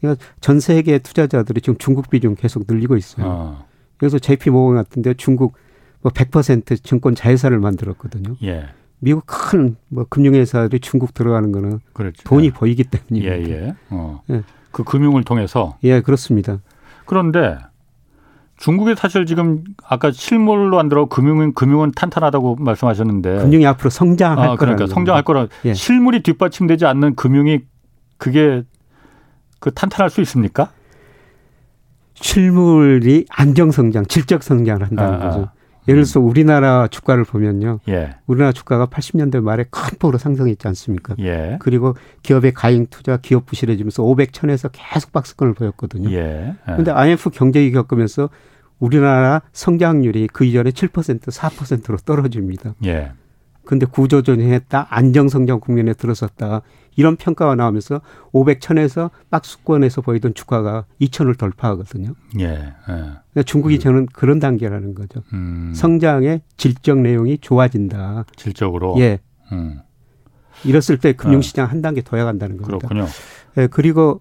그러니까 0.00 0.24
전 0.42 0.60
세계 0.60 0.98
투자자들이 0.98 1.62
지금 1.62 1.78
중국 1.78 2.10
비중 2.10 2.34
계속 2.34 2.64
늘리고 2.68 2.98
있어요. 2.98 3.26
어. 3.26 3.66
그래서 3.96 4.18
JP 4.18 4.50
모건 4.50 4.76
같은데 4.76 5.14
중국 5.14 5.54
뭐 6.02 6.12
100% 6.12 6.84
증권 6.84 7.14
자회사를 7.14 7.58
만들었거든요. 7.58 8.36
예. 8.42 8.66
미국 9.04 9.24
큰 9.26 9.76
뭐 9.88 10.06
금융회사들이 10.08 10.78
중국 10.78 11.12
들어가는 11.12 11.50
거는 11.50 11.80
그렇죠. 11.92 12.22
돈이 12.24 12.46
예. 12.46 12.50
보이기 12.50 12.84
때문입니다. 12.84 13.50
예, 13.50 13.66
예. 13.66 13.74
어. 13.90 14.22
예. 14.30 14.42
그 14.70 14.84
금융을 14.84 15.24
통해서. 15.24 15.76
예, 15.82 16.00
그렇습니다. 16.00 16.58
그런데 17.04 17.58
중국이 18.58 18.94
사실 18.94 19.26
지금 19.26 19.64
아까 19.82 20.12
실물로 20.12 20.78
안 20.78 20.88
들어 20.88 21.06
금융은 21.06 21.52
금융은 21.54 21.90
탄탄하다고 21.96 22.56
말씀하셨는데 22.60 23.38
금융이 23.38 23.66
앞으로 23.66 23.90
성장할 23.90 24.50
아, 24.50 24.56
그러니까 24.56 24.86
성장할 24.86 25.24
거라 25.24 25.48
예. 25.64 25.74
실물이 25.74 26.22
뒷받침되지 26.22 26.86
않는 26.86 27.16
금융이 27.16 27.62
그게 28.18 28.62
그 29.58 29.72
탄탄할 29.74 30.10
수 30.10 30.20
있습니까? 30.20 30.70
실물이 32.14 33.26
안정 33.30 33.72
성장, 33.72 34.06
질적 34.06 34.44
성장을 34.44 34.80
한다는 34.86 35.14
아, 35.14 35.16
아. 35.16 35.28
거죠. 35.30 35.48
예를 35.88 36.02
들어서 36.02 36.20
우리나라 36.20 36.86
주가를 36.88 37.24
보면요. 37.24 37.80
예. 37.88 38.14
우리나라 38.26 38.52
주가가 38.52 38.86
80년대 38.86 39.40
말에 39.40 39.64
큰 39.70 39.98
폭으로 39.98 40.18
상승했지 40.18 40.68
않습니까? 40.68 41.14
예. 41.18 41.58
그리고 41.60 41.94
기업의 42.22 42.52
가잉 42.54 42.86
투자, 42.88 43.16
기업 43.16 43.46
부실해지면서 43.46 44.02
500, 44.02 44.32
1000에서 44.32 44.70
계속 44.72 45.12
박스권을 45.12 45.54
보였거든요. 45.54 46.10
예. 46.12 46.54
그런데 46.64 46.92
예. 46.92 46.94
IMF 46.94 47.30
경제위기 47.30 47.72
겪으면서 47.72 48.28
우리나라 48.78 49.42
성장률이 49.52 50.28
그 50.32 50.44
이전에 50.44 50.70
7% 50.70 51.20
4%로 51.20 51.96
떨어집니다. 51.98 52.74
예. 52.84 53.12
근데 53.64 53.86
구조조정했다, 53.86 54.88
안정성장 54.90 55.60
국면에 55.60 55.94
들어섰다 55.94 56.62
이런 56.96 57.16
평가가 57.16 57.54
나오면서 57.54 58.00
500, 58.32 58.60
1000에서 58.60 59.10
박스권에서 59.30 60.02
보이던 60.02 60.34
주가가 60.34 60.84
2000을 61.00 61.38
돌파하거든요. 61.38 62.14
예. 62.40 62.44
예. 62.44 62.74
그러니까 62.86 63.42
중국이 63.46 63.76
음. 63.76 63.80
저는 63.80 64.06
그런 64.06 64.40
단계라는 64.40 64.94
거죠. 64.94 65.22
음. 65.32 65.72
성장의 65.74 66.42
질적 66.56 66.98
내용이 66.98 67.38
좋아진다. 67.38 68.26
질적으로. 68.36 68.96
예. 68.98 69.20
음. 69.52 69.80
이랬을 70.64 70.98
때 71.00 71.12
금융시장 71.14 71.66
예. 71.66 71.70
한 71.70 71.82
단계 71.82 72.02
더 72.02 72.18
야간다는 72.18 72.56
겁니다. 72.56 72.88
그렇군요. 72.88 73.06
예, 73.58 73.66
그리고 73.68 74.20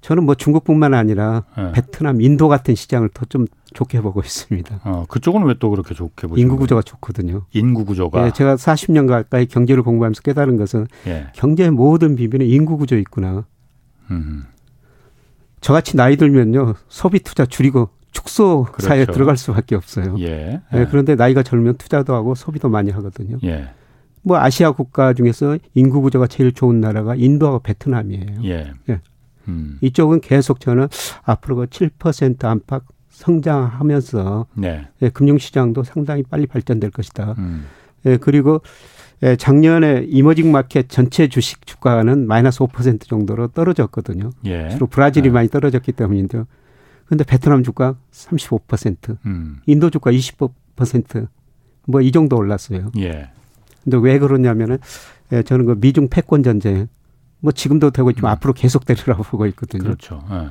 저는 0.00 0.24
뭐 0.24 0.34
중국뿐만 0.34 0.94
아니라 0.94 1.44
예. 1.58 1.72
베트남, 1.72 2.20
인도 2.20 2.48
같은 2.48 2.74
시장을 2.74 3.10
더 3.12 3.26
좀 3.28 3.46
좋게 3.72 4.00
보고 4.00 4.20
있습니다. 4.20 4.80
어, 4.84 5.04
그쪽은 5.08 5.44
왜 5.44 5.54
또 5.58 5.70
그렇게 5.70 5.94
좋게 5.94 6.26
보죠? 6.26 6.40
인구 6.40 6.56
구조가 6.56 6.82
좋거든요. 6.82 7.46
인구 7.52 7.84
구조가. 7.84 8.26
예, 8.26 8.30
제가 8.32 8.56
40년 8.56 9.06
가까이 9.06 9.46
경제를 9.46 9.82
공부하면서 9.82 10.22
깨달은 10.22 10.56
것은 10.56 10.86
예. 11.06 11.28
경제의 11.34 11.70
모든 11.70 12.16
비밀은 12.16 12.46
인구 12.46 12.76
구조 12.78 12.96
있구나. 12.96 13.44
음. 14.10 14.44
저같이 15.60 15.96
나이 15.96 16.16
들면요 16.16 16.74
소비 16.88 17.20
투자 17.20 17.46
줄이고 17.46 17.88
축소 18.10 18.64
그렇죠. 18.64 18.88
사회에 18.88 19.06
들어갈 19.06 19.36
수밖에 19.36 19.74
없어요. 19.76 20.16
예. 20.18 20.60
예. 20.74 20.86
그런데 20.90 21.14
나이가 21.14 21.42
젊으면 21.42 21.76
투자도 21.76 22.14
하고 22.14 22.34
소비도 22.34 22.68
많이 22.68 22.90
하거든요. 22.90 23.38
예. 23.44 23.70
뭐 24.22 24.38
아시아 24.38 24.72
국가 24.72 25.14
중에서 25.14 25.58
인구 25.74 26.00
구조가 26.00 26.26
제일 26.26 26.52
좋은 26.52 26.80
나라가 26.80 27.14
인도하고 27.14 27.60
베트남이에요. 27.60 28.44
예. 28.44 28.72
예. 28.90 29.00
음. 29.48 29.78
이쪽은 29.80 30.20
계속 30.20 30.60
저는 30.60 30.88
앞으로 31.24 31.66
그7% 31.66 32.44
안팎 32.44 32.84
성장하면서 33.12 34.46
네. 34.54 34.88
예, 35.02 35.08
금융시장도 35.10 35.84
상당히 35.84 36.22
빨리 36.22 36.46
발전될 36.46 36.90
것이다. 36.90 37.34
음. 37.38 37.66
예, 38.06 38.16
그리고 38.16 38.60
예, 39.22 39.36
작년에 39.36 40.06
이머징 40.08 40.50
마켓 40.50 40.88
전체 40.88 41.28
주식 41.28 41.64
주가는 41.64 42.26
마이너스 42.26 42.58
5% 42.60 43.06
정도로 43.06 43.48
떨어졌거든요. 43.48 44.30
예. 44.46 44.70
주로 44.70 44.86
브라질이 44.86 45.28
네. 45.28 45.32
많이 45.32 45.48
떨어졌기 45.48 45.92
때문인데요. 45.92 46.46
근데 47.06 47.24
베트남 47.24 47.62
주가 47.62 47.94
35%, 48.10 49.18
음. 49.26 49.60
인도 49.66 49.90
주가 49.90 50.10
25%뭐 50.10 52.00
이 52.00 52.10
정도 52.10 52.36
올랐어요. 52.36 52.90
예. 52.98 53.30
근데 53.84 53.98
왜 53.98 54.18
그러냐면은 54.18 54.78
예, 55.32 55.42
저는 55.42 55.66
그 55.66 55.76
미중 55.78 56.08
패권 56.08 56.42
전쟁 56.42 56.88
뭐 57.40 57.52
지금도 57.52 57.90
되고 57.90 58.10
있지만 58.10 58.30
음. 58.30 58.32
앞으로 58.32 58.54
계속 58.54 58.84
되리라고 58.86 59.22
보고 59.22 59.46
있거든요. 59.46 59.82
그렇죠. 59.82 60.24
네. 60.30 60.48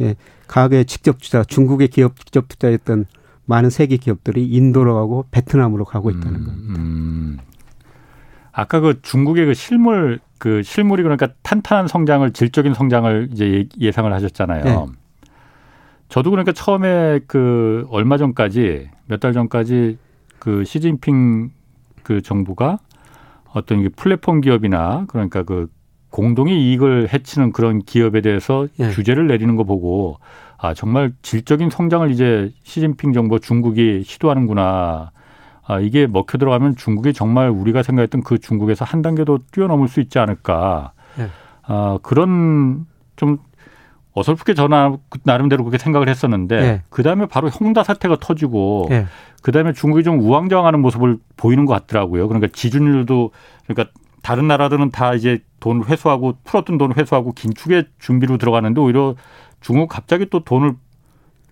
예. 0.00 0.16
가계 0.46 0.84
직접 0.84 1.18
투자, 1.20 1.44
중국의 1.44 1.88
기업 1.88 2.16
직접 2.18 2.48
투자했던 2.48 3.06
많은 3.44 3.70
세계 3.70 3.96
기업들이 3.96 4.46
인도로 4.46 4.94
가고 4.94 5.26
베트남으로 5.30 5.84
가고 5.84 6.10
있다는 6.10 6.40
음, 6.40 6.44
겁니다. 6.46 6.78
음. 6.80 7.38
아까 8.52 8.80
그 8.80 9.00
중국의 9.02 9.46
그 9.46 9.54
실물 9.54 10.20
그 10.38 10.62
실물이 10.62 11.02
그러니까 11.02 11.28
탄탄한 11.42 11.86
성장을 11.88 12.30
질적인 12.32 12.74
성장을 12.74 13.28
이제 13.32 13.68
예상을 13.78 14.12
하셨잖아요. 14.12 14.64
네. 14.64 14.86
저도 16.08 16.30
그러니까 16.30 16.52
처음에 16.52 17.20
그 17.26 17.86
얼마 17.90 18.16
전까지 18.18 18.90
몇 19.06 19.20
달 19.20 19.32
전까지 19.32 19.98
그 20.38 20.64
시진핑 20.64 21.50
그 22.02 22.22
정부가 22.22 22.78
어떤 23.52 23.88
플랫폼 23.96 24.40
기업이나 24.40 25.04
그러니까 25.08 25.42
그 25.42 25.68
공동의 26.10 26.60
이익을 26.60 27.12
해치는 27.12 27.52
그런 27.52 27.80
기업에 27.80 28.20
대해서 28.20 28.66
예. 28.78 28.90
규제를 28.90 29.26
내리는 29.26 29.56
거 29.56 29.64
보고 29.64 30.18
아 30.58 30.74
정말 30.74 31.12
질적인 31.22 31.70
성장을 31.70 32.10
이제 32.10 32.52
시진핑 32.64 33.12
정부 33.12 33.40
중국이 33.40 34.02
시도하는구나 34.04 35.12
아, 35.70 35.78
이게 35.78 36.08
먹혀 36.08 36.36
들어가면 36.36 36.74
중국이 36.74 37.12
정말 37.12 37.48
우리가 37.48 37.84
생각했던 37.84 38.24
그 38.24 38.38
중국에서 38.38 38.84
한 38.84 39.02
단계 39.02 39.24
더 39.24 39.38
뛰어넘을 39.52 39.86
수 39.86 40.00
있지 40.00 40.18
않을까. 40.18 40.90
네. 41.16 41.28
아, 41.62 41.98
그런 42.02 42.86
좀 43.14 43.38
어설프게 44.12 44.54
전화 44.54 44.96
나름대로 45.22 45.62
그렇게 45.62 45.78
생각을 45.78 46.08
했었는데 46.08 46.60
네. 46.60 46.82
그 46.90 47.04
다음에 47.04 47.26
바로 47.26 47.48
홍다 47.48 47.84
사태가 47.84 48.16
터지고 48.20 48.86
네. 48.90 49.06
그 49.42 49.52
다음에 49.52 49.72
중국이 49.72 50.02
좀 50.02 50.18
우왕좌왕하는 50.18 50.80
모습을 50.80 51.18
보이는 51.36 51.66
것 51.66 51.74
같더라고요. 51.74 52.26
그러니까 52.26 52.48
지준율도 52.52 53.30
그러니까 53.68 53.92
다른 54.22 54.48
나라들은 54.48 54.90
다 54.90 55.14
이제 55.14 55.42
돈 55.60 55.84
회수하고 55.84 56.34
풀었던 56.44 56.78
돈 56.78 56.92
회수하고 56.92 57.32
긴축의 57.32 57.86
준비로 57.98 58.38
들어가는데 58.38 58.80
오히려 58.80 59.14
중국 59.60 59.88
갑자기 59.88 60.26
또 60.30 60.44
돈을 60.44 60.74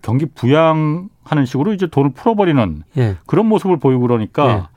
경기 0.01 0.25
부양하는 0.25 1.45
식으로 1.45 1.73
이제 1.73 1.87
돈을 1.87 2.11
풀어버리는 2.13 2.83
예. 2.97 3.17
그런 3.25 3.47
모습을 3.47 3.77
보이고 3.77 4.01
그러니까 4.01 4.69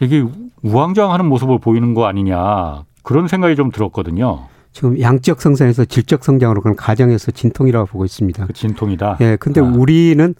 예. 0.00 0.04
이게 0.04 0.24
우왕좌왕하는 0.62 1.26
모습을 1.26 1.58
보이는 1.58 1.94
거 1.94 2.06
아니냐 2.06 2.84
그런 3.02 3.28
생각이 3.28 3.54
좀 3.54 3.70
들었거든요. 3.70 4.46
지금 4.72 5.00
양적 5.00 5.40
성장에서 5.40 5.84
질적 5.84 6.24
성장으로 6.24 6.60
그런 6.60 6.74
가정에서 6.74 7.30
진통이라고 7.30 7.86
보고 7.86 8.04
있습니다. 8.04 8.46
그 8.46 8.52
진통이다. 8.52 9.18
예, 9.20 9.36
근데 9.36 9.60
아. 9.60 9.64
우리는 9.64 10.34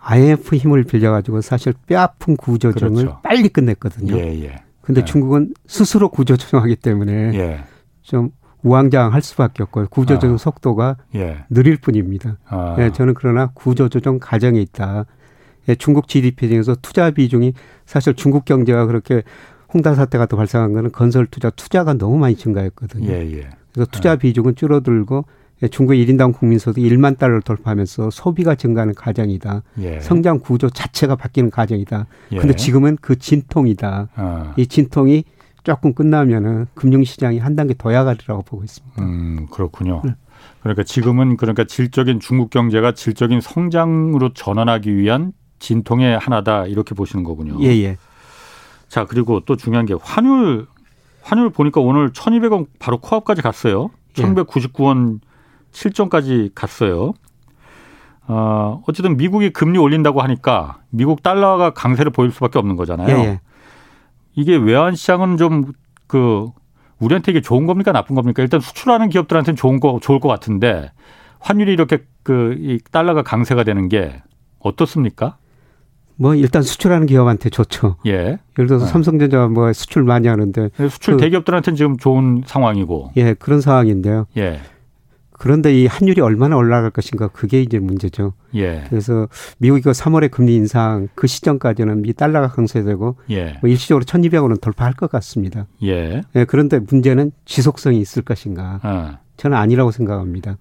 IMF 0.00 0.56
힘을 0.56 0.82
빌려가지고 0.84 1.40
사실 1.42 1.74
뼈아픈 1.86 2.36
구조조정을 2.36 3.04
그렇죠. 3.04 3.20
빨리 3.22 3.48
끝냈거든요. 3.48 4.16
예, 4.16 4.44
예. 4.44 4.56
근데 4.80 5.02
예. 5.02 5.04
중국은 5.04 5.54
스스로 5.66 6.08
구조 6.08 6.36
조정하기 6.36 6.76
때문에 6.76 7.12
예. 7.34 7.64
좀 8.02 8.30
우왕좌왕할 8.62 9.22
수밖에 9.22 9.62
없고 9.62 9.86
구조 9.90 10.14
조정 10.14 10.34
아. 10.34 10.36
속도가 10.36 10.96
예. 11.14 11.44
느릴 11.50 11.78
뿐입니다. 11.78 12.38
아. 12.46 12.76
예, 12.78 12.90
저는 12.92 13.14
그러나 13.14 13.50
구조 13.54 13.88
조정 13.88 14.18
과정에 14.18 14.60
있다. 14.60 15.06
예, 15.68 15.74
중국 15.74 16.08
GDP 16.08 16.48
중에서 16.48 16.74
투자 16.82 17.10
비중이 17.10 17.54
사실 17.86 18.14
중국 18.14 18.44
경제가 18.44 18.86
그렇게 18.86 19.22
홍다 19.72 19.94
사태가 19.94 20.26
또 20.26 20.36
발생한 20.36 20.72
거는 20.72 20.92
건설 20.92 21.26
투자 21.26 21.50
투자가 21.50 21.94
너무 21.94 22.18
많이 22.18 22.36
증가했거든요. 22.36 23.08
예, 23.10 23.32
예. 23.32 23.48
그래서 23.72 23.88
투자 23.90 24.12
예. 24.12 24.16
비중은 24.16 24.56
줄어들고 24.56 25.24
예, 25.26 25.39
중국의 25.68 26.04
1인당 26.06 26.32
국민소득 26.32 26.82
1만 26.82 27.18
달러를 27.18 27.42
돌파하면서 27.42 28.10
소비가 28.10 28.54
증가하는 28.54 28.94
과정이다. 28.94 29.62
예. 29.80 30.00
성장 30.00 30.38
구조 30.38 30.70
자체가 30.70 31.16
바뀌는 31.16 31.50
과정이다. 31.50 32.06
그런데 32.30 32.54
지금은 32.54 32.96
그 33.00 33.18
진통이다. 33.18 34.08
아. 34.14 34.54
이 34.56 34.66
진통이 34.66 35.24
조금 35.62 35.92
끝나면은 35.92 36.66
금융시장이 36.74 37.38
한 37.38 37.56
단계 37.56 37.74
더 37.76 37.92
야가리라고 37.92 38.42
보고 38.42 38.64
있습니다. 38.64 39.02
음, 39.02 39.46
그렇군요. 39.50 40.00
네. 40.04 40.14
그러니까 40.62 40.82
지금은 40.82 41.36
그러니까 41.36 41.64
질적인 41.64 42.20
중국 42.20 42.50
경제가 42.50 42.92
질적인 42.92 43.40
성장으로 43.40 44.32
전환하기 44.32 44.96
위한 44.96 45.32
진통의 45.58 46.18
하나다 46.18 46.66
이렇게 46.66 46.94
보시는 46.94 47.24
거군요. 47.24 47.62
예, 47.62 47.68
예. 47.82 47.98
자, 48.88 49.04
그리고 49.04 49.40
또 49.40 49.56
중요한 49.56 49.86
게 49.86 49.94
환율 50.00 50.66
환율 51.22 51.50
보니까 51.50 51.80
오늘 51.80 52.12
1,200원 52.12 52.66
바로 52.78 52.98
코앞까지 52.98 53.42
갔어요. 53.42 53.90
1,199원 54.14 55.20
7점까지 55.72 56.50
갔어요. 56.54 57.12
어, 58.26 58.82
어쨌든 58.86 59.16
미국이 59.16 59.50
금리 59.50 59.78
올린다고 59.78 60.20
하니까 60.22 60.78
미국 60.90 61.22
달러가 61.22 61.70
강세를 61.70 62.12
보일 62.12 62.30
수밖에 62.30 62.58
없는 62.58 62.76
거잖아요. 62.76 63.08
예, 63.18 63.24
예. 63.24 63.40
이게 64.34 64.56
외환 64.56 64.94
시장은 64.94 65.36
좀 65.36 65.72
그 66.10 66.48
우리한테 66.98 67.30
이게 67.30 67.40
좋은 67.40 67.66
겁니까 67.66 67.92
나쁜 67.92 68.16
겁니까? 68.16 68.42
일단 68.42 68.58
수출하는 68.58 69.10
기업들한테는 69.10 69.56
좋은 69.56 69.78
거 69.78 70.00
좋을 70.02 70.18
것 70.18 70.28
같은데 70.28 70.90
환율이 71.38 71.72
이렇게 71.72 72.04
그 72.24 72.56
이 72.58 72.80
달러가 72.90 73.22
강세가 73.22 73.62
되는 73.62 73.88
게 73.88 74.20
어떻습니까? 74.58 75.36
뭐 76.16 76.34
일단 76.34 76.62
수출하는 76.62 77.06
기업한테 77.06 77.48
좋죠. 77.48 77.96
예. 78.06 78.38
예를 78.58 78.66
들어서 78.66 78.86
네. 78.86 78.90
삼성전자 78.90 79.46
뭐 79.46 79.72
수출 79.72 80.02
많이 80.02 80.26
하는데 80.26 80.68
수출 80.90 81.14
그, 81.14 81.20
대기업들한테는 81.22 81.76
지금 81.76 81.96
좋은 81.96 82.42
상황이고. 82.44 83.12
예, 83.16 83.34
그런 83.34 83.60
상황인데요. 83.60 84.26
예. 84.36 84.60
그런데 85.40 85.72
이 85.72 85.86
환율이 85.86 86.20
얼마나 86.20 86.56
올라갈 86.56 86.90
것인가 86.90 87.28
그게 87.28 87.62
이제 87.62 87.78
문제죠. 87.78 88.34
예. 88.54 88.84
그래서 88.90 89.26
미국이 89.56 89.80
3월에 89.80 90.30
금리 90.30 90.54
인상 90.54 91.08
그 91.14 91.26
시점까지는 91.26 92.02
미 92.02 92.12
달러가 92.12 92.48
강세되고 92.48 93.16
예. 93.30 93.56
뭐 93.62 93.70
일시적으로 93.70 94.04
1,200원은 94.04 94.60
돌파할 94.60 94.92
것 94.92 95.10
같습니다. 95.10 95.66
예. 95.82 96.20
예. 96.36 96.44
그런데 96.44 96.78
문제는 96.78 97.32
지속성이 97.46 97.98
있을 98.00 98.20
것인가? 98.20 98.80
어. 98.82 99.18
저는 99.38 99.56
아니라고 99.56 99.92
생각합니다. 99.92 100.58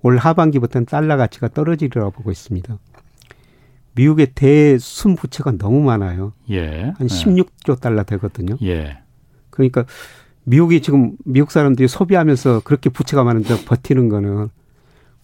올 0.00 0.16
하반기부터는 0.16 0.86
달러 0.86 1.18
가치가 1.18 1.48
떨어지리라고 1.48 2.10
보고 2.10 2.30
있습니다. 2.30 2.78
미국의 3.96 4.28
대순 4.34 5.14
부채가 5.14 5.58
너무 5.58 5.82
많아요. 5.82 6.32
예. 6.48 6.94
한 6.96 7.06
16조 7.06 7.78
달러 7.78 8.02
되거든요. 8.04 8.56
예. 8.62 9.00
그러니까 9.50 9.84
미국이 10.48 10.80
지금 10.80 11.12
미국 11.24 11.50
사람들이 11.50 11.88
소비하면서 11.88 12.62
그렇게 12.64 12.88
부채가 12.90 13.22
많은데 13.24 13.64
버티는 13.64 14.08
거는 14.08 14.48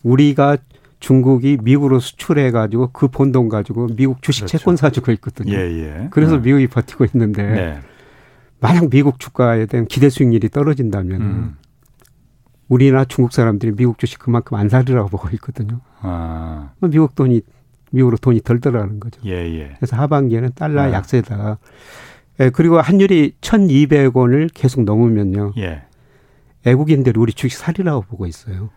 우리가 0.03 0.59
중국이 1.01 1.59
미국으로 1.63 1.99
수출해 2.01 2.51
가지고 2.51 2.91
그 2.93 3.09
본 3.09 3.33
돈 3.33 3.49
가지고 3.49 3.89
미국 3.97 4.23
주식 4.23 4.43
그렇죠. 4.43 4.59
채권 4.59 4.77
사주고 4.77 5.13
있거든요. 5.13 5.53
예, 5.55 5.59
예. 5.59 6.09
그래서 6.11 6.37
네. 6.37 6.43
미국이 6.43 6.67
버티고 6.67 7.05
있는데 7.07 7.43
네. 7.43 7.79
만약 8.61 8.89
미국 8.91 9.19
주가에 9.19 9.67
대한 9.67 9.87
기대 9.87 10.09
수익률이 10.11 10.49
떨어진다면 10.51 11.21
음. 11.21 11.57
우리나 12.69 13.05
중국 13.05 13.33
사람들이 13.33 13.73
미국 13.77 13.99
주식 13.99 14.19
그만큼 14.19 14.57
안 14.57 14.69
사리라고 14.69 15.09
보고 15.09 15.29
있거든요. 15.35 15.81
아. 16.01 16.71
미국 16.81 17.15
돈이 17.15 17.43
미국으로 17.91 18.17
돈이 18.17 18.41
덜 18.43 18.61
들어가는 18.61 19.01
거죠. 19.01 19.21
예, 19.27 19.33
예. 19.33 19.75
그래서 19.79 19.97
하반기에는 19.97 20.51
달러 20.55 20.83
아. 20.83 20.93
약세다. 20.93 21.59
예, 22.41 22.51
그리고 22.51 22.81
환율이 22.81 23.35
1,200원을 23.41 24.51
계속 24.53 24.83
넘으면요. 24.85 25.53
예. 25.59 25.83
외국인들이 26.65 27.19
우리 27.19 27.33
주식 27.33 27.59
살이라고 27.59 28.03
보고 28.03 28.27
있어요. 28.27 28.71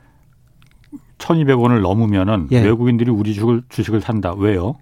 1,200원을 1.17 1.81
넘으면은 1.81 2.47
예. 2.51 2.61
외국인들이 2.61 3.09
우리 3.09 3.33
주식을, 3.33 3.63
주식을 3.69 4.01
산다. 4.01 4.33
왜요? 4.35 4.75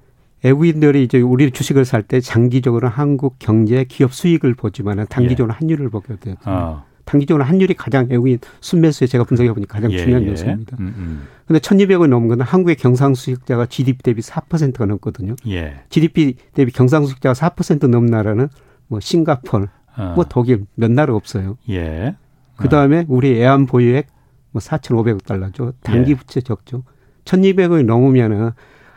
외국인들이 0.44 1.04
이제 1.04 1.20
우리 1.22 1.50
주식을 1.52 1.86
살 1.86 2.04
때 2.04 2.20
장기적으로 2.20 2.88
한국 2.90 3.38
경제 3.40 3.84
기업 3.86 4.14
수익을 4.14 4.54
보지만은 4.54 5.06
단기적으로 5.10 5.54
예. 5.54 5.58
환율을 5.58 5.90
보게 5.90 6.16
돼요. 6.18 6.36
어. 6.46 6.84
단기적으로 7.06 7.44
환율이 7.46 7.76
가장 7.76 8.08
외국인 8.10 8.40
순매수에 8.62 9.08
제가 9.08 9.24
분석해 9.24 9.54
보니까 9.54 9.76
가장 9.76 9.92
예, 9.92 9.98
중요한 9.98 10.24
예. 10.24 10.32
요소입니다. 10.32 10.78
음, 10.80 10.94
음. 10.98 11.28
근데 11.48 11.60
1,200원 11.60 12.08
넘은 12.08 12.28
거는 12.28 12.44
한국의 12.46 12.76
경상수익자가 12.76 13.68
GDP 13.68 14.02
대비 14.04 14.22
4%가 14.22 14.86
넘거든요. 14.88 15.36
예. 15.48 15.76
GDP 15.90 16.36
대비 16.54 16.72
경상수익자가 16.72 17.34
4% 17.34 17.88
넘는 17.88 18.12
나라는 18.12 18.50
뭐 18.88 19.00
싱가폴, 19.00 19.70
어. 19.98 20.14
뭐 20.16 20.26
독일 20.28 20.66
몇 20.76 20.92
나라 20.92 21.16
없어요. 21.16 21.58
예. 21.70 22.16
그 22.58 22.70
다음에 22.70 23.02
어. 23.02 23.06
우리 23.08 23.42
애완 23.42 23.66
보유액 23.66 24.08
뭐 24.52 24.62
4,500억 24.62 25.26
달러죠. 25.26 25.74
단기 25.82 26.12
예. 26.12 26.16
부채 26.16 26.42
적죠. 26.42 26.84
1,200억이 27.26 27.86
넘으면은 27.86 28.52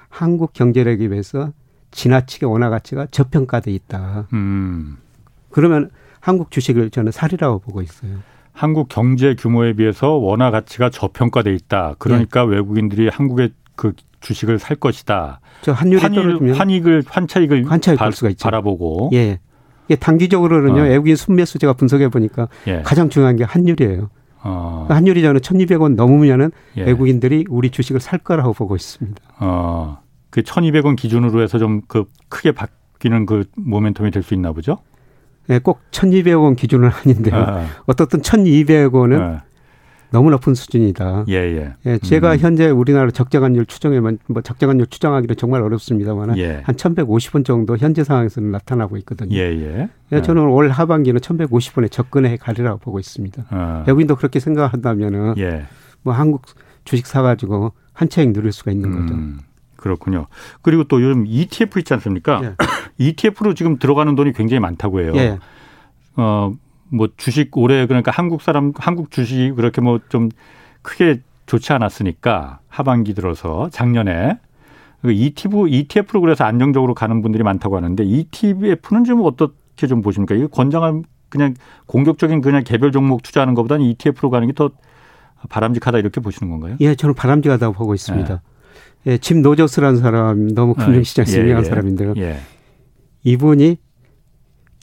한국 0.09 0.53
경제력에 0.53 1.09
비해서 1.09 1.53
지나치게 1.91 2.47
원화 2.47 2.71
가치가 2.71 3.07
저평가돼 3.11 3.73
있다. 3.73 4.29
음. 4.33 4.99
그러면 5.51 5.91
한국 6.21 6.51
주식을 6.51 6.91
저는 6.91 7.13
살이라고 7.13 7.61
보고 7.61 7.83
있어요. 7.83 8.19
한국 8.53 8.89
경제 8.89 9.35
규모에 9.35 9.73
비해서 9.73 10.15
원화 10.15 10.51
가치가 10.51 10.91
저평가돼 10.91 11.55
있다. 11.55 11.95
그러니까 11.99 12.45
네. 12.45 12.57
외국인들이 12.57 13.09
한국의 13.09 13.53
그 13.77 13.93
주식을 14.21 14.59
살 14.59 14.77
것이다. 14.77 15.41
저 15.63 15.73
환율이 15.73 16.53
환익을 16.53 17.05
환차익을 17.07 17.71
환차익 17.71 17.99
바, 17.99 18.11
수가 18.11 18.31
있죠. 18.31 18.43
바라보고 18.43 19.11
예. 19.13 19.39
예, 19.91 19.97
단기적으로는요. 19.97 20.81
어. 20.81 20.85
외국인 20.85 21.17
순매수 21.17 21.59
제가 21.59 21.73
분석해 21.73 22.09
보니까 22.09 22.49
예. 22.67 22.83
가장 22.83 23.09
중요한 23.09 23.37
게 23.37 23.45
환율이에요. 23.45 24.11
어. 24.43 24.87
환율이 24.89 25.23
저는 25.23 25.41
1,200원 25.41 25.95
넘으면은 25.95 26.51
예. 26.77 26.85
외국인들이 26.85 27.45
우리 27.49 27.71
주식을 27.71 28.01
살 28.01 28.19
거라고 28.21 28.53
보고 28.53 28.77
있습니다. 28.77 29.21
어. 29.41 29.99
그 30.31 30.43
1,200원 30.43 30.97
기준으로 30.97 31.43
해서 31.43 31.59
좀 31.59 31.83
그 31.89 32.05
크게 32.29 32.53
바뀌는 32.53 33.27
그 33.27 33.45
모멘텀이 33.59 34.13
될 34.13 34.23
수 34.23 34.35
있나 34.35 34.53
보죠? 34.53 34.79
네, 35.47 35.59
꼭 35.59 35.81
1,200원 35.91 36.57
기준은 36.57 36.91
아닌데요. 36.91 37.35
아. 37.35 37.67
어떻든 37.87 38.21
1,200원은 38.21 39.21
아. 39.21 39.43
너무 40.11 40.31
높은 40.31 40.55
수준이다. 40.55 41.27
예, 41.29 41.35
예. 41.35 41.75
예 41.87 41.99
제가 41.99 42.33
음. 42.33 42.39
현재 42.39 42.69
우리나라 42.71 43.11
적정한율 43.11 43.67
추정에만 43.67 44.19
뭐 44.27 44.43
적정한율 44.43 44.87
추정하기는 44.87 45.37
정말 45.37 45.63
어렵습니다만 45.63 46.39
예. 46.39 46.63
한 46.65 46.75
1,150원 46.75 47.45
정도 47.45 47.77
현재 47.77 48.05
상황에서는 48.05 48.51
나타나고 48.51 48.97
있거든요. 48.99 49.37
예, 49.37 49.41
예. 49.41 49.89
예 50.13 50.23
저는 50.23 50.45
올 50.45 50.71
하반기는 50.71 51.21
1,150원에 51.21 51.91
접근해 51.91 52.37
가리라고 52.37 52.79
보고 52.79 52.99
있습니다. 52.99 53.45
아. 53.51 53.85
외국인도 53.87 54.17
그렇게 54.17 54.41
생각한다면은 54.41 55.35
예. 55.39 55.67
뭐 56.03 56.15
한국 56.15 56.43
주식 56.85 57.07
사 57.07 57.21
가지고 57.23 57.73
한 57.93 58.09
차익 58.09 58.33
누릴 58.33 58.53
수가 58.53 58.71
있는 58.71 58.93
거죠. 58.93 59.15
음. 59.15 59.41
그렇군요. 59.77 60.27
그리고 60.63 60.85
또 60.85 61.03
요즘 61.03 61.25
ETF 61.27 61.79
있지 61.79 61.95
않습니까? 61.95 62.41
예. 62.43 62.55
ETF로 62.99 63.55
지금 63.55 63.79
들어가는 63.79 64.15
돈이 64.15 64.33
굉장히 64.33 64.61
많다고 64.61 65.01
해요. 65.01 65.13
예. 65.17 65.39
어, 66.17 66.53
뭐 66.91 67.09
주식 67.17 67.57
올해 67.57 67.87
그러니까 67.87 68.11
한국 68.13 68.43
사람 68.43 68.73
한국 68.77 69.11
주식이 69.11 69.53
그렇게 69.53 69.81
뭐 69.81 70.01
좀 70.09 70.29
크게 70.83 71.21
좋지 71.47 71.73
않았으니까 71.73 72.61
하반기 72.69 73.15
들어서 73.15 73.69
작년에 73.71 74.39
ETF, 75.05 75.69
ETF로 75.69 76.21
그래서 76.21 76.45
안정적으로 76.45 76.95
가는 76.95 77.23
분들이 77.23 77.43
많다고 77.45 77.77
하는데 77.77 78.03
ETF는 78.05 79.05
좀 79.07 79.23
어떻게 79.25 79.87
좀 79.87 80.03
보십니까? 80.03 80.35
이거 80.35 80.49
권장한 80.49 81.05
그냥 81.29 81.55
공격적인 81.87 82.41
그냥 82.41 82.65
개별 82.65 82.91
종목 82.91 83.23
투자하는 83.23 83.55
것보다는 83.55 83.85
ETF로 83.87 84.31
가는 84.31 84.47
게 84.47 84.53
더 84.55 84.71
바람직하다 85.49 85.99
이렇게 85.99 86.21
보시는 86.21 86.51
건가요? 86.51 86.77
예, 86.81 86.95
저는 86.97 87.15
바람직하다고 87.15 87.75
보고 87.75 87.95
있습니다. 87.95 88.43
예, 89.07 89.13
예 89.13 89.19
짐 89.19 89.41
로저스라는 89.43 90.01
사람 90.01 90.49
너무 90.49 90.75
금융시장에서 90.75 91.39
예, 91.39 91.43
유명한 91.43 91.65
예, 91.65 91.69
사람인데요. 91.69 92.15
예. 92.17 92.39
이분이 93.23 93.77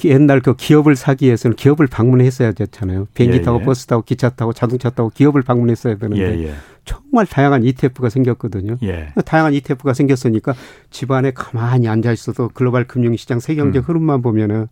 옛날 0.03 0.41
그 0.41 0.55
기업을 0.55 0.95
사기 0.95 1.25
위해서는 1.27 1.55
기업을 1.55 1.87
방문했어야 1.87 2.51
됐잖아요. 2.51 3.07
비행기 3.13 3.37
예, 3.37 3.41
타고 3.41 3.61
예. 3.61 3.63
버스 3.63 3.85
타고 3.85 4.01
기차 4.01 4.29
타고 4.29 4.51
자동차 4.51 4.89
타고 4.89 5.09
기업을 5.09 5.41
방문했어야 5.41 5.95
되는데 5.95 6.21
예, 6.21 6.47
예. 6.47 6.53
정말 6.83 7.25
다양한 7.25 7.63
ETF가 7.63 8.09
생겼거든요. 8.09 8.77
예. 8.83 9.09
다양한 9.25 9.53
ETF가 9.53 9.93
생겼으니까 9.93 10.53
집안에 10.89 11.31
가만히 11.31 11.87
앉아 11.87 12.11
있어도 12.11 12.49
글로벌 12.53 12.85
금융시장 12.85 13.39
세계 13.39 13.55
경제 13.55 13.79
음. 13.79 13.83
흐름만 13.83 14.21
보면은 14.21 14.67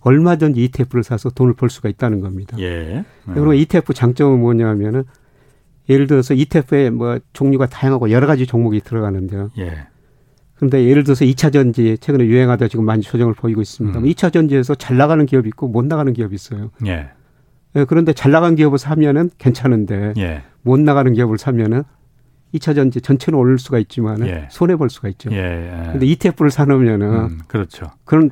얼마든지 0.00 0.62
ETF를 0.64 1.02
사서 1.02 1.30
돈을 1.30 1.54
벌 1.54 1.70
수가 1.70 1.88
있다는 1.88 2.20
겁니다. 2.20 2.58
예. 2.58 3.04
그리고 3.26 3.54
ETF 3.54 3.94
장점은 3.94 4.40
뭐냐면은 4.40 5.04
예를 5.88 6.06
들어서 6.06 6.34
ETF에 6.34 6.90
뭐 6.90 7.18
종류가 7.32 7.66
다양하고 7.66 8.10
여러 8.10 8.26
가지 8.26 8.46
종목이 8.46 8.80
들어가는데요. 8.80 9.50
예. 9.58 9.86
그런데 10.56 10.84
예를 10.84 11.04
들어서 11.04 11.24
2차 11.24 11.52
전지 11.52 11.98
최근에 12.00 12.24
유행하다 12.26 12.68
지금 12.68 12.84
많이 12.84 13.02
조정을 13.02 13.34
보이고 13.34 13.60
있습니다. 13.60 13.98
음. 13.98 14.04
2차 14.04 14.32
전지에서 14.32 14.74
잘 14.74 14.96
나가는 14.96 15.24
기업이 15.26 15.48
있고 15.48 15.68
못 15.68 15.84
나가는 15.84 16.12
기업이 16.12 16.34
있어요. 16.34 16.70
예. 16.86 17.10
예 17.76 17.84
그런데 17.84 18.12
잘 18.12 18.30
나간 18.30 18.54
기업을 18.54 18.78
사면은 18.78 19.30
괜찮은데 19.38 20.14
예. 20.18 20.42
못 20.62 20.78
나가는 20.78 21.12
기업을 21.12 21.38
사면은 21.38 21.82
2차 22.54 22.74
전지 22.74 23.00
전체는 23.00 23.38
오를 23.38 23.58
수가 23.58 23.78
있지만 23.80 24.26
예. 24.26 24.46
손해 24.50 24.76
볼 24.76 24.90
수가 24.90 25.08
있죠. 25.08 25.30
예. 25.32 25.88
근데 25.90 26.06
ETF를 26.06 26.50
사놓으면은 26.50 27.08
음, 27.08 27.38
그렇죠. 27.48 27.90
그런 28.04 28.30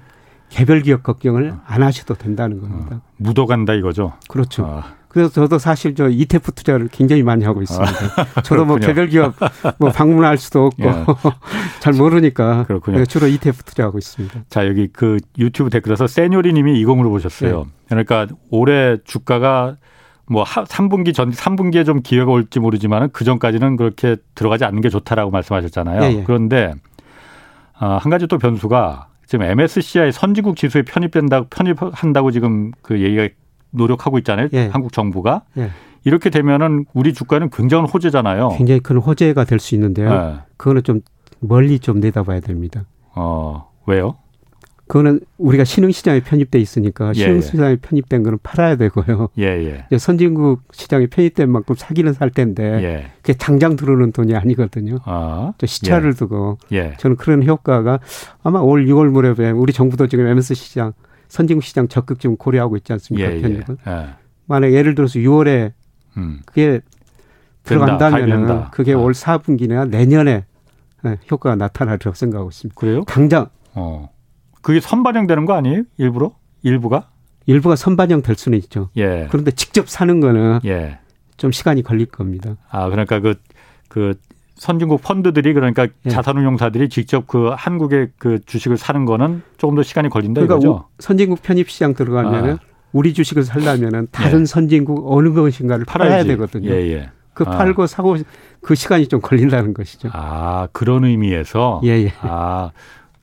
개별 0.49 0.83
기업 0.83 1.03
걱정을 1.03 1.55
안 1.65 1.83
하셔도 1.83 2.15
된다는 2.15 2.61
겁니다. 2.61 2.97
어, 2.97 3.03
묻어간다 3.17 3.75
이거죠. 3.75 4.13
그렇죠. 4.29 4.65
어. 4.65 4.83
그래서 5.13 5.31
저도 5.31 5.59
사실 5.59 5.95
저 5.95 6.09
ETF 6.09 6.53
투자를 6.53 6.89
굉장히 6.91 7.23
많이 7.23 7.45
하고 7.45 7.61
있습니다. 7.61 7.93
아, 8.17 8.41
저도 8.41 8.65
뭐 8.65 8.79
개별 8.79 9.09
기업 9.09 9.35
뭐 9.79 9.91
방문할 9.91 10.39
수도 10.39 10.65
없고 10.65 10.85
예. 10.85 11.05
잘 11.81 11.93
모르니까 11.93 12.65
그렇군요. 12.65 12.99
네, 12.99 13.05
주로 13.05 13.27
ETF 13.27 13.63
투자하고 13.65 13.99
있습니다. 13.99 14.45
자 14.49 14.67
여기 14.67 14.89
그 14.91 15.19
유튜브 15.39 15.69
댓글에서 15.69 16.07
세뇨리님이 16.07 16.81
이거 16.81 16.95
물어보셨어요. 16.95 17.61
네. 17.61 17.71
그러니까 17.89 18.27
올해 18.51 18.97
주가가 19.05 19.77
뭐 20.25 20.45
3분기 20.45 21.15
전 21.15 21.31
3분기에 21.31 21.85
좀 21.85 22.01
기회가 22.01 22.31
올지 22.31 22.59
모르지만은 22.59 23.11
그 23.13 23.25
전까지는 23.25 23.77
그렇게 23.77 24.17
들어가지 24.35 24.65
않는 24.65 24.81
게 24.81 24.89
좋다라고 24.89 25.31
말씀하셨잖아요. 25.31 26.03
예, 26.05 26.19
예. 26.21 26.25
그런데 26.25 26.73
어, 27.79 27.99
한 28.01 28.09
가지 28.09 28.27
또 28.27 28.39
변수가 28.39 29.09
지금 29.27 29.45
MSCI 29.45 30.11
선진국 30.11 30.57
지수에 30.57 30.83
편입된다 30.83 31.45
편입한다고 31.51 32.31
지금 32.31 32.71
그 32.81 33.01
얘기가 33.01 33.29
노력하고 33.73 34.19
있잖아요. 34.19 34.49
예. 34.53 34.69
한국 34.73 34.93
정부가. 34.93 35.43
예. 35.59 35.71
이렇게 36.05 36.31
되면은 36.31 36.87
우리 36.95 37.13
주가는 37.13 37.51
굉장한 37.51 37.89
호재잖아요. 37.89 38.51
굉장히 38.57 38.81
큰 38.81 38.97
호재가 38.97 39.45
될 39.45 39.59
수 39.61 39.75
있는데요. 39.75 40.11
네. 40.11 40.35
그거는 40.57 40.83
좀 40.83 41.01
멀리 41.41 41.79
좀 41.79 42.01
내다봐야 42.01 42.41
됩니다. 42.41 42.85
어, 43.15 43.69
왜요? 43.87 44.17
그거는 44.89 45.21
우리가 45.39 45.65
신흥시장에 45.65 46.21
편입돼 46.21 46.59
있으니까 46.59 47.11
예, 47.11 47.21
신흥시장에 47.21 47.71
예. 47.71 47.77
편입된 47.77 48.25
거는 48.25 48.39
팔아야 48.43 48.77
되고요. 48.77 49.29
예, 49.39 49.85
예. 49.91 49.97
선진국 49.99 50.63
시장에 50.73 51.07
편입된 51.07 51.49
만큼 51.51 51.75
사기는 51.79 52.13
살 52.13 52.31
텐데 52.31 52.63
예. 52.83 53.11
그게 53.23 53.33
당장 53.33 53.77
들어오는 53.77 54.13
돈이 54.13 54.35
아니거든요. 54.37 54.99
아, 55.05 55.53
또 55.57 55.67
시차를 55.67 56.11
예. 56.11 56.15
두고 56.15 56.59
예. 56.73 56.95
저는 56.99 57.17
그런 57.17 57.43
효과가 57.47 58.01
아마 58.43 58.59
올 58.59 58.85
6월 58.87 59.09
무렵에 59.09 59.51
우리 59.53 59.73
정부도 59.73 60.09
지금 60.09 60.27
MS 60.27 60.55
시장 60.55 60.93
선진국 61.33 61.65
시장 61.65 61.89
적극 61.89 62.21
지금 62.21 62.37
고려하고 62.37 62.77
있지 62.77 62.93
않습니까? 62.93 63.33
예, 63.33 63.41
편입은. 63.41 63.79
예. 63.87 63.91
예. 63.91 64.09
만약 64.45 64.71
예를 64.75 64.95
들어서 64.95 65.19
6월에 65.19 65.73
음. 66.19 66.41
그게 66.45 66.83
들어간다면 67.63 68.71
그게 68.71 68.93
아. 68.93 68.99
올 68.99 69.13
4분기나 69.13 69.89
내년에 69.89 70.45
예, 71.07 71.19
효과가 71.31 71.57
나타날리라고 71.57 72.15
생각하고 72.15 72.51
있습니다. 72.51 72.79
그래요? 72.79 73.05
당장. 73.07 73.49
어. 73.73 74.11
그게 74.61 74.79
선반영되는 74.79 75.47
거 75.47 75.55
아니에요? 75.55 75.85
일부러? 75.97 76.35
일부가? 76.63 77.09
일부가 77.47 77.77
선반영 77.77 78.21
될 78.21 78.37
수는 78.37 78.59
있죠. 78.59 78.91
예. 78.99 79.27
그런데 79.31 79.53
직접 79.53 79.89
사는 79.89 80.21
거는 80.21 80.61
예. 80.67 80.99
좀 81.39 81.51
시간이 81.51 81.83
걸릴 81.83 82.07
겁니다. 82.07 82.57
아, 82.69 82.91
그러니까 82.91 83.21
그, 83.21 83.37
그 83.89 84.15
선진국 84.55 85.03
펀드들이 85.03 85.53
그러니까 85.55 85.87
예. 86.07 86.11
자산운용사들이 86.11 86.89
직접 86.89 87.27
그 87.27 87.51
한국의 87.55 88.11
그 88.19 88.39
주식을 88.45 88.77
사는 88.77 89.05
거는 89.05 89.43
조금 89.57 89.75
더 89.75 89.83
시간이 89.83 90.09
걸린다 90.09 90.41
그러니까 90.43 90.57
이거죠. 90.57 90.89
선진국 90.99 91.43
편입 91.43 91.71
시장 91.71 91.95
들어가면은 91.95 92.55
아. 92.55 92.59
우리 92.93 93.15
주식을 93.15 93.43
살려면은 93.45 94.09
다른 94.13 94.43
예. 94.43 94.45
선진국 94.45 95.11
어느 95.11 95.33
것인가를 95.33 95.85
팔아야지. 95.85 96.11
팔아야 96.11 96.25
되거든요. 96.25 96.71
예, 96.71 96.93
예. 96.93 97.11
그 97.35 97.45
아. 97.47 97.51
팔고 97.51 97.87
사고 97.87 98.17
그 98.61 98.75
시간이 98.75 99.09
좀 99.09 99.21
걸린다는 99.21 99.75
것이죠. 99.75 100.11
아 100.13 100.69
그런 100.73 101.05
의미에서. 101.05 101.81
예, 101.85 101.89
예. 101.89 102.13
아 102.21 102.71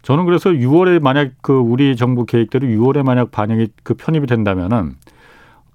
저는 0.01 0.25
그래서 0.25 0.49
6월에 0.49 0.99
만약 0.99 1.32
그 1.41 1.53
우리 1.53 1.95
정부 1.95 2.25
계획대로 2.25 2.67
6월에 2.67 3.03
만약 3.03 3.32
반영이 3.32 3.67
그 3.84 3.93
편입이 3.93 4.27
된다면은 4.27 4.95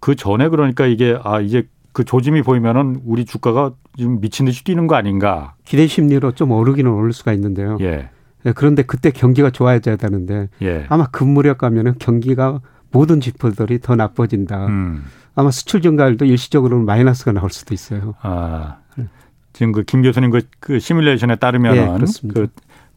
그 0.00 0.16
전에 0.16 0.48
그러니까 0.48 0.86
이게 0.86 1.16
아 1.22 1.40
이제 1.40 1.68
그 1.94 2.04
조짐이 2.04 2.42
보이면은 2.42 3.00
우리 3.06 3.24
주가가 3.24 3.72
지금 3.96 4.20
미친 4.20 4.44
듯이 4.44 4.62
뛰는 4.64 4.86
거 4.86 4.96
아닌가. 4.96 5.54
기대 5.64 5.86
심리로 5.86 6.32
좀 6.32 6.50
오르기는 6.50 6.90
오를 6.90 7.14
수가 7.14 7.32
있는데요. 7.32 7.78
예. 7.80 8.10
네, 8.42 8.52
그런데 8.52 8.82
그때 8.82 9.10
경기가 9.10 9.48
좋아져야 9.48 9.96
되는데 9.96 10.50
예. 10.60 10.84
아마 10.90 11.06
금무렵 11.06 11.56
가면은 11.56 11.94
경기가 11.98 12.60
모든 12.90 13.20
지표들이 13.20 13.80
더 13.80 13.94
나빠진다. 13.96 14.66
음. 14.66 15.04
아마 15.36 15.50
수출 15.50 15.80
증가율도 15.80 16.26
일시적으로는 16.26 16.84
마이너스가 16.84 17.32
나올 17.32 17.50
수도 17.50 17.72
있어요. 17.72 18.14
아. 18.20 18.78
지금 19.52 19.70
그 19.70 19.84
김 19.84 20.02
교수님 20.02 20.30
그, 20.30 20.42
그 20.58 20.80
시뮬레이션에 20.80 21.36
따르면은 21.36 22.06
예, 22.06 22.28
그, 22.28 22.48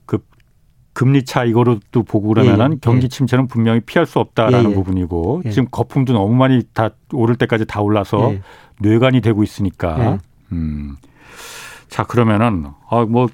그 0.08 0.18
금리 0.98 1.26
차 1.26 1.44
이거로도 1.44 2.02
보고 2.02 2.30
그러면은 2.30 2.72
예, 2.72 2.74
예. 2.74 2.80
경기 2.82 3.08
침체는 3.08 3.46
분명히 3.48 3.82
피할 3.82 4.08
수 4.08 4.18
없다라는 4.18 4.66
예, 4.66 4.72
예. 4.72 4.74
부분이고 4.74 5.44
예. 5.46 5.52
지금 5.52 5.68
거품도 5.70 6.14
너무 6.14 6.34
많이 6.34 6.64
다 6.74 6.90
오를 7.14 7.36
때까지 7.36 7.68
다 7.68 7.82
올라서 7.82 8.34
뇌관이 8.82 9.22
되고 9.22 9.44
있으니까. 9.44 10.18
음. 10.52 10.96
자, 11.88 12.04
그러면은, 12.04 12.66
아, 12.90 13.06
뭐, 13.08 13.28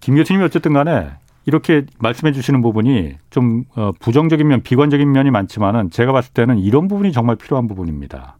김 0.00 0.16
교수님이 0.16 0.44
어쨌든 0.44 0.74
간에 0.74 1.08
이렇게 1.46 1.86
말씀해 1.98 2.32
주시는 2.32 2.60
부분이 2.60 3.14
좀 3.30 3.64
어, 3.74 3.90
부정적인 3.98 4.46
면, 4.46 4.60
비관적인 4.60 5.10
면이 5.10 5.30
많지만은 5.30 5.88
제가 5.88 6.12
봤을 6.12 6.34
때는 6.34 6.58
이런 6.58 6.88
부분이 6.88 7.12
정말 7.12 7.36
필요한 7.36 7.68
부분입니다. 7.68 8.36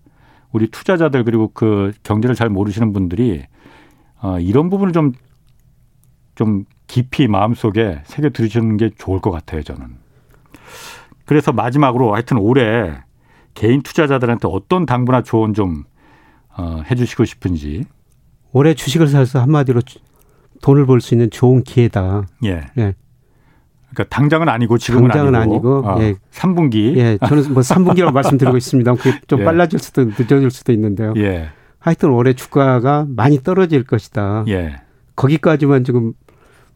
우리 0.52 0.68
투자자들 0.68 1.24
그리고 1.24 1.50
그 1.54 1.92
경제를 2.02 2.36
잘 2.36 2.50
모르시는 2.50 2.92
분들이 2.92 3.44
어, 4.20 4.38
이런 4.38 4.68
부분을 4.68 4.92
좀, 4.92 5.12
좀 6.38 6.66
깊이 6.86 7.26
마음속에 7.26 8.00
새겨 8.04 8.30
들으시는 8.30 8.76
게 8.76 8.90
좋을 8.96 9.20
것 9.20 9.32
같아요, 9.32 9.64
저는. 9.64 9.88
그래서 11.26 11.50
마지막으로 11.52 12.14
하여튼 12.14 12.38
올해 12.38 12.92
개인 13.54 13.82
투자자들한테 13.82 14.46
어떤 14.48 14.86
당부나 14.86 15.22
조언 15.22 15.52
좀 15.52 15.82
어, 16.56 16.80
해주시고 16.88 17.24
싶은지. 17.24 17.86
올해 18.52 18.74
주식을 18.74 19.08
사서 19.08 19.40
한마디로 19.42 19.80
돈을 20.62 20.86
벌 20.86 21.00
수 21.00 21.12
있는 21.14 21.28
좋은 21.28 21.64
기회다. 21.64 22.22
예. 22.44 22.66
예. 22.78 22.94
그러니까 23.90 24.04
당장은 24.08 24.48
아니고 24.48 24.78
지금은 24.78 25.08
당장은 25.10 25.34
아니고, 25.34 25.78
아니고 25.84 25.88
어, 25.88 26.00
예. 26.02 26.14
3분기. 26.30 26.96
예. 26.98 27.18
저는 27.26 27.52
뭐 27.52 27.62
3분기라고 27.62 28.12
말씀드리고 28.12 28.56
있습니다. 28.56 28.94
그게 28.94 29.20
좀 29.26 29.40
예. 29.42 29.44
빨라질 29.44 29.80
수도 29.80 30.04
늦어질 30.04 30.50
수도 30.52 30.70
있는데요. 30.72 31.14
예. 31.16 31.48
하여튼 31.80 32.10
올해 32.10 32.32
주가가 32.32 33.06
많이 33.08 33.42
떨어질 33.42 33.82
것이다. 33.82 34.44
예. 34.46 34.76
거기까지만 35.16 35.82
지금 35.82 36.12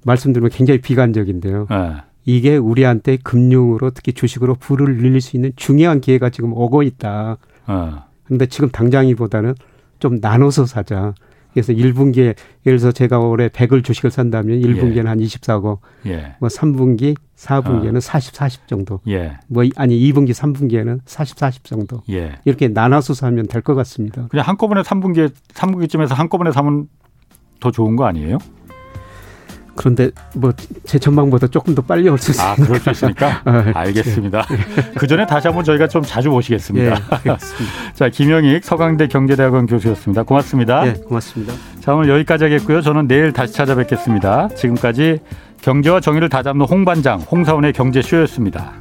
말씀드리면 0.05 0.51
굉장히 0.51 0.81
비관적인데요. 0.81 1.67
예. 1.71 2.03
이게 2.25 2.57
우리한테 2.57 3.17
금융으로 3.17 3.91
특히 3.91 4.13
주식으로 4.13 4.55
불을 4.55 4.97
늘릴 4.99 5.21
수 5.21 5.37
있는 5.37 5.53
중요한 5.57 6.01
기회가 6.01 6.31
지금 6.31 6.53
오고 6.53 6.83
있다. 6.85 7.37
어. 7.67 8.05
근데 8.25 8.47
지금 8.47 8.69
당장이보다는 8.71 9.55
좀 9.99 10.19
나눠서 10.21 10.67
사자. 10.67 11.15
그래서 11.53 11.73
1분기에 11.75 12.35
예를 12.65 12.79
들어서 12.79 12.93
제가 12.93 13.19
올해 13.19 13.49
100을 13.49 13.85
주식을 13.85 14.11
산다면 14.11 14.61
1분기에는 14.61 15.05
예. 15.05 15.09
한 15.09 15.19
24고 15.19 15.79
예. 16.07 16.35
뭐 16.41 16.49
3분기, 16.49 17.15
4분기에는 17.37 17.97
어. 17.97 18.01
40, 18.01 18.35
40 18.35 18.69
정도. 18.69 19.01
예. 19.09 19.37
뭐 19.49 19.63
아니 19.77 19.99
2분기, 20.01 20.31
3분기에는 20.33 21.01
40, 21.05 21.39
40 21.39 21.65
정도. 21.65 22.03
예. 22.09 22.37
이렇게 22.47 22.69
나눠서 22.69 23.13
사면 23.15 23.47
될 23.49 23.61
것 23.63 23.75
같습니다. 23.75 24.29
그냥 24.31 24.47
한꺼번에 24.49 24.81
3분기에 24.83 25.31
3분기쯤에서 25.53 26.15
한꺼번에 26.15 26.53
사면 26.53 26.89
더 27.61 27.71
좋은 27.71 27.97
거 27.97 28.07
아니에요? 28.07 28.39
그런데 29.75 30.11
뭐 30.35 30.53
제 30.85 30.99
전망보다 30.99 31.47
조금 31.47 31.75
더 31.75 31.83
빨리 31.83 32.09
올 32.09 32.19
수 32.19 32.33
있습니다. 32.33 32.53
아, 32.53 32.55
그럴 32.67 32.81
수 32.81 32.91
있습니까? 32.91 33.41
아, 33.45 33.73
알겠습니다. 33.75 34.47
네. 34.51 34.57
그 34.97 35.07
전에 35.07 35.27
다시 35.27 35.49
한번 35.49 35.65
저희가 35.65 35.89
좀 35.89 36.03
자주 36.03 36.29
모시겠습니다. 36.29 36.95
네, 37.25 37.37
자, 37.95 38.09
김영익 38.09 38.65
서강대 38.65 39.07
경제대학원 39.09 39.67
교수였습니다. 39.67 40.25
고맙습니다. 40.25 40.85
네, 40.85 40.93
고맙습니다. 40.95 41.55
자, 41.81 41.95
오늘 41.95 42.09
여기까지 42.11 42.45
하겠고요. 42.45 42.83
저는 42.83 43.09
내일 43.09 43.33
다시 43.33 43.55
찾아뵙겠습니다. 43.55 44.49
지금까지 44.57 45.21
경제와 45.63 46.01
정의를 46.01 46.29
다잡는 46.29 46.67
홍반장, 46.67 47.21
홍사원의 47.21 47.73
경제쇼였습니다. 47.73 48.73